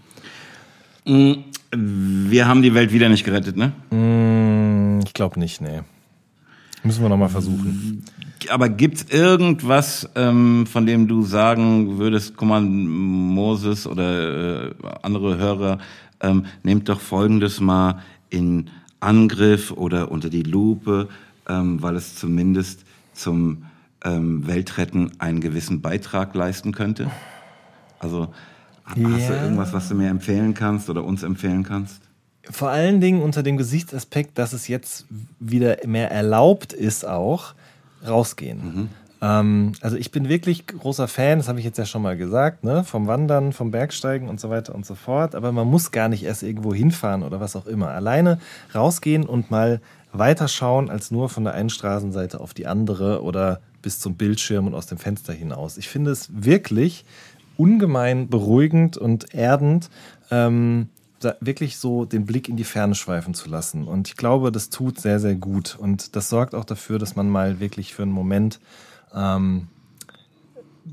Mm, 1.06 1.34
wir 1.76 2.48
haben 2.48 2.64
die 2.64 2.74
Welt 2.74 2.92
wieder 2.92 3.08
nicht 3.08 3.24
gerettet, 3.24 3.56
ne? 3.56 3.72
Mm, 3.92 5.02
ich 5.06 5.14
glaube 5.14 5.40
nicht, 5.40 5.62
nee. 5.62 5.82
Müssen 6.82 7.04
wir 7.04 7.10
nochmal 7.10 7.30
versuchen. 7.30 8.04
Aber 8.50 8.70
gibt 8.70 8.98
es 8.98 9.10
irgendwas, 9.12 10.10
ähm, 10.16 10.66
von 10.66 10.88
dem 10.88 11.08
du 11.08 11.24
sagen 11.24 12.00
würdest, 12.00 12.36
guck 12.36 12.48
mal, 12.48 12.62
Moses 12.62 13.86
oder 13.86 14.70
äh, 14.70 14.74
andere 15.04 15.38
Hörer, 15.38 15.80
ähm, 16.22 16.46
nehmt 16.64 16.90
doch 16.90 17.00
Folgendes 17.00 17.60
mal 17.60 18.02
in 18.30 18.70
Angriff 19.00 19.72
oder 19.72 20.12
unter 20.12 20.30
die 20.30 20.44
Lupe, 20.44 21.10
ähm, 21.48 21.82
weil 21.82 21.96
es 21.96 22.16
zumindest 22.16 22.84
zum 23.14 23.66
ähm, 24.04 24.48
Weltretten 24.48 25.12
einen 25.20 25.42
gewissen 25.42 25.82
Beitrag 25.82 26.34
leisten 26.36 26.72
könnte? 26.72 27.10
Also 28.00 28.34
hast 28.84 28.98
ja. 28.98 29.08
du 29.08 29.34
irgendwas, 29.34 29.74
was 29.74 29.90
du 29.90 29.96
mir 29.96 30.10
empfehlen 30.10 30.54
kannst 30.54 30.90
oder 30.90 31.04
uns 31.04 31.24
empfehlen 31.24 31.64
kannst? 31.64 32.02
Vor 32.50 32.70
allen 32.70 33.02
Dingen 33.02 33.22
unter 33.22 33.44
dem 33.44 33.58
Gesichtsaspekt, 33.58 34.38
dass 34.38 34.54
es 34.54 34.68
jetzt 34.68 35.06
wieder 35.40 35.78
mehr 35.86 36.12
erlaubt 36.12 36.72
ist, 36.72 37.06
auch 37.06 37.54
rausgehen. 38.08 38.60
Mhm. 38.64 38.90
Ähm, 39.22 39.74
also 39.82 39.98
ich 39.98 40.12
bin 40.12 40.30
wirklich 40.30 40.68
großer 40.68 41.08
Fan, 41.08 41.40
das 41.40 41.48
habe 41.48 41.60
ich 41.60 41.66
jetzt 41.66 41.78
ja 41.78 41.86
schon 41.86 42.02
mal 42.02 42.18
gesagt, 42.18 42.64
ne? 42.64 42.84
vom 42.84 43.08
Wandern, 43.08 43.54
vom 43.54 43.72
Bergsteigen 43.72 44.30
und 44.30 44.40
so 44.40 44.50
weiter 44.50 44.76
und 44.76 44.86
so 44.86 44.96
fort. 44.96 45.36
Aber 45.36 45.52
man 45.52 45.68
muss 45.68 45.92
gar 45.92 46.10
nicht 46.10 46.24
erst 46.24 46.44
irgendwo 46.44 46.74
hinfahren 46.74 47.24
oder 47.24 47.40
was 47.40 47.56
auch 47.56 47.66
immer. 47.66 47.90
Alleine 47.90 48.40
rausgehen 48.74 49.26
und 49.26 49.52
mal 49.52 49.82
weiterschauen 50.14 50.90
als 50.90 51.12
nur 51.12 51.30
von 51.30 51.44
der 51.44 51.54
einen 51.54 51.70
Straßenseite 51.70 52.40
auf 52.40 52.54
die 52.54 52.68
andere 52.68 53.24
oder 53.24 53.62
bis 53.82 54.00
zum 54.00 54.16
Bildschirm 54.16 54.68
und 54.68 54.74
aus 54.74 54.88
dem 54.88 54.98
Fenster 54.98 55.34
hinaus. 55.34 55.78
Ich 55.78 55.90
finde 55.90 56.12
es 56.12 56.30
wirklich 56.32 57.06
ungemein 57.58 58.30
beruhigend 58.30 58.98
und 58.98 59.34
erdend, 59.34 59.90
ähm, 60.32 60.90
wirklich 61.40 61.78
so 61.78 62.06
den 62.06 62.26
Blick 62.26 62.48
in 62.48 62.58
die 62.58 62.64
Ferne 62.64 62.94
schweifen 62.94 63.34
zu 63.34 63.50
lassen. 63.50 63.88
Und 63.88 64.08
ich 64.08 64.18
glaube, 64.18 64.52
das 64.52 64.70
tut 64.70 65.00
sehr, 65.00 65.20
sehr 65.20 65.36
gut. 65.36 65.76
Und 65.80 66.16
das 66.16 66.30
sorgt 66.30 66.54
auch 66.54 66.66
dafür, 66.66 67.00
dass 67.00 67.16
man 67.16 67.28
mal 67.28 67.60
wirklich 67.60 67.96
für 67.96 68.04
einen 68.04 68.12
Moment 68.12 68.60
ähm, 69.18 69.68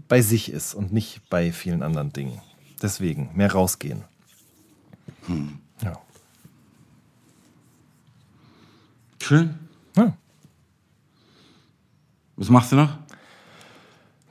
bei 0.09 0.23
sich 0.23 0.51
ist 0.51 0.75
und 0.75 0.93
nicht 0.93 1.21
bei 1.31 1.53
vielen 1.53 1.83
anderen 1.83 2.13
Dingen. 2.13 2.41
Deswegen 2.83 3.31
mehr 3.35 3.53
rausgehen. 3.53 4.03
Hm. 5.27 5.59
Ja. 5.83 5.99
Schön. 9.23 9.55
Ja. 9.97 10.13
Was 12.37 12.49
machst 12.49 12.73
du 12.73 12.77
noch? 12.77 12.99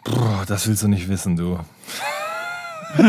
Boah, 0.03 0.43
das 0.45 0.67
willst 0.67 0.83
du 0.83 0.89
nicht 0.89 1.07
wissen, 1.07 1.37
du. 1.37 1.57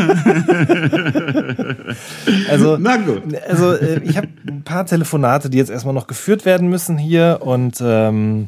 also, 2.49 2.77
Na 2.79 2.97
gut. 2.97 3.21
also 3.47 3.73
äh, 3.73 3.99
ich 3.99 4.17
habe 4.17 4.29
ein 4.47 4.63
paar 4.63 4.87
Telefonate, 4.87 5.47
die 5.49 5.59
jetzt 5.59 5.69
erstmal 5.69 5.93
noch 5.93 6.07
geführt 6.07 6.45
werden 6.45 6.69
müssen 6.69 6.97
hier 6.97 7.39
und 7.41 7.77
ähm, 7.81 8.47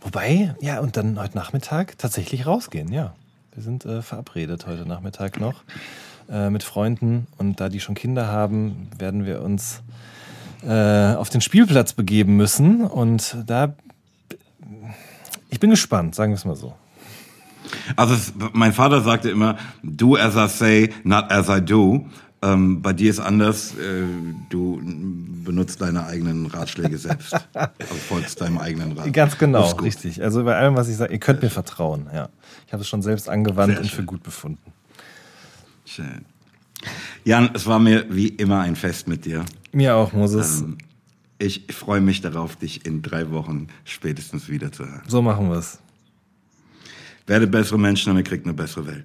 wobei, 0.00 0.54
ja, 0.60 0.80
und 0.80 0.96
dann 0.96 1.18
heute 1.18 1.36
Nachmittag 1.36 1.98
tatsächlich 1.98 2.46
rausgehen, 2.46 2.92
ja. 2.92 3.14
Wir 3.52 3.62
sind 3.62 3.84
äh, 3.84 4.02
verabredet 4.02 4.66
heute 4.66 4.86
Nachmittag 4.86 5.40
noch 5.40 5.64
äh, 6.30 6.50
mit 6.50 6.62
Freunden 6.62 7.26
und 7.36 7.60
da 7.60 7.68
die 7.68 7.80
schon 7.80 7.94
Kinder 7.94 8.28
haben, 8.28 8.88
werden 8.96 9.26
wir 9.26 9.42
uns 9.42 9.82
äh, 10.62 11.14
auf 11.14 11.30
den 11.30 11.40
Spielplatz 11.40 11.92
begeben 11.92 12.36
müssen 12.36 12.82
und 12.84 13.36
da 13.46 13.74
ich 15.50 15.58
bin 15.58 15.70
gespannt, 15.70 16.14
sagen 16.14 16.32
wir 16.32 16.36
es 16.36 16.44
mal 16.44 16.56
so. 16.56 16.74
Also 17.96 18.14
es, 18.14 18.32
mein 18.52 18.72
Vater 18.72 19.00
sagte 19.00 19.30
immer, 19.30 19.56
do 19.82 20.16
as 20.16 20.36
I 20.36 20.48
say, 20.48 20.90
not 21.04 21.30
as 21.30 21.48
I 21.48 21.60
do. 21.60 22.06
Ähm, 22.42 22.80
bei 22.80 22.94
dir 22.94 23.10
ist 23.10 23.18
anders, 23.18 23.74
äh, 23.74 24.04
du 24.48 24.80
benutzt 25.44 25.80
deine 25.82 26.06
eigenen 26.06 26.46
Ratschläge 26.46 26.96
selbst. 26.96 27.34
also 27.52 27.94
folgst 28.08 28.40
deinem 28.40 28.58
eigenen 28.58 28.92
Rat. 28.92 29.12
Ganz 29.12 29.36
genau, 29.36 29.68
richtig. 29.72 30.22
Also 30.22 30.44
bei 30.44 30.56
allem, 30.56 30.74
was 30.74 30.88
ich 30.88 30.96
sage, 30.96 31.12
ihr 31.12 31.18
könnt 31.20 31.42
mir 31.42 31.50
vertrauen, 31.50 32.06
ja. 32.14 32.30
Ich 32.66 32.72
habe 32.72 32.82
es 32.82 32.88
schon 32.88 33.02
selbst 33.02 33.28
angewandt 33.28 33.78
und 33.78 33.90
für 33.90 34.04
gut 34.04 34.22
befunden. 34.22 34.72
Schön. 35.84 36.24
Jan, 37.24 37.50
es 37.52 37.66
war 37.66 37.78
mir 37.78 38.06
wie 38.08 38.28
immer 38.28 38.60
ein 38.60 38.76
Fest 38.76 39.06
mit 39.06 39.26
dir. 39.26 39.44
Mir 39.72 39.96
auch, 39.96 40.12
Moses. 40.12 40.62
Ähm, 40.62 40.78
ich 41.38 41.66
freue 41.70 42.00
mich 42.00 42.20
darauf, 42.20 42.56
dich 42.56 42.86
in 42.86 43.02
drei 43.02 43.30
Wochen 43.30 43.68
spätestens 43.84 44.48
wiederzuhören. 44.48 45.02
So 45.06 45.20
machen 45.20 45.50
wir 45.50 45.56
es. 45.56 45.78
Werde 47.26 47.46
bessere 47.46 47.78
Menschen 47.78 48.12
und 48.12 48.18
ihr 48.18 48.24
kriegt 48.24 48.46
eine 48.46 48.54
bessere 48.54 48.86
Welt. 48.86 49.04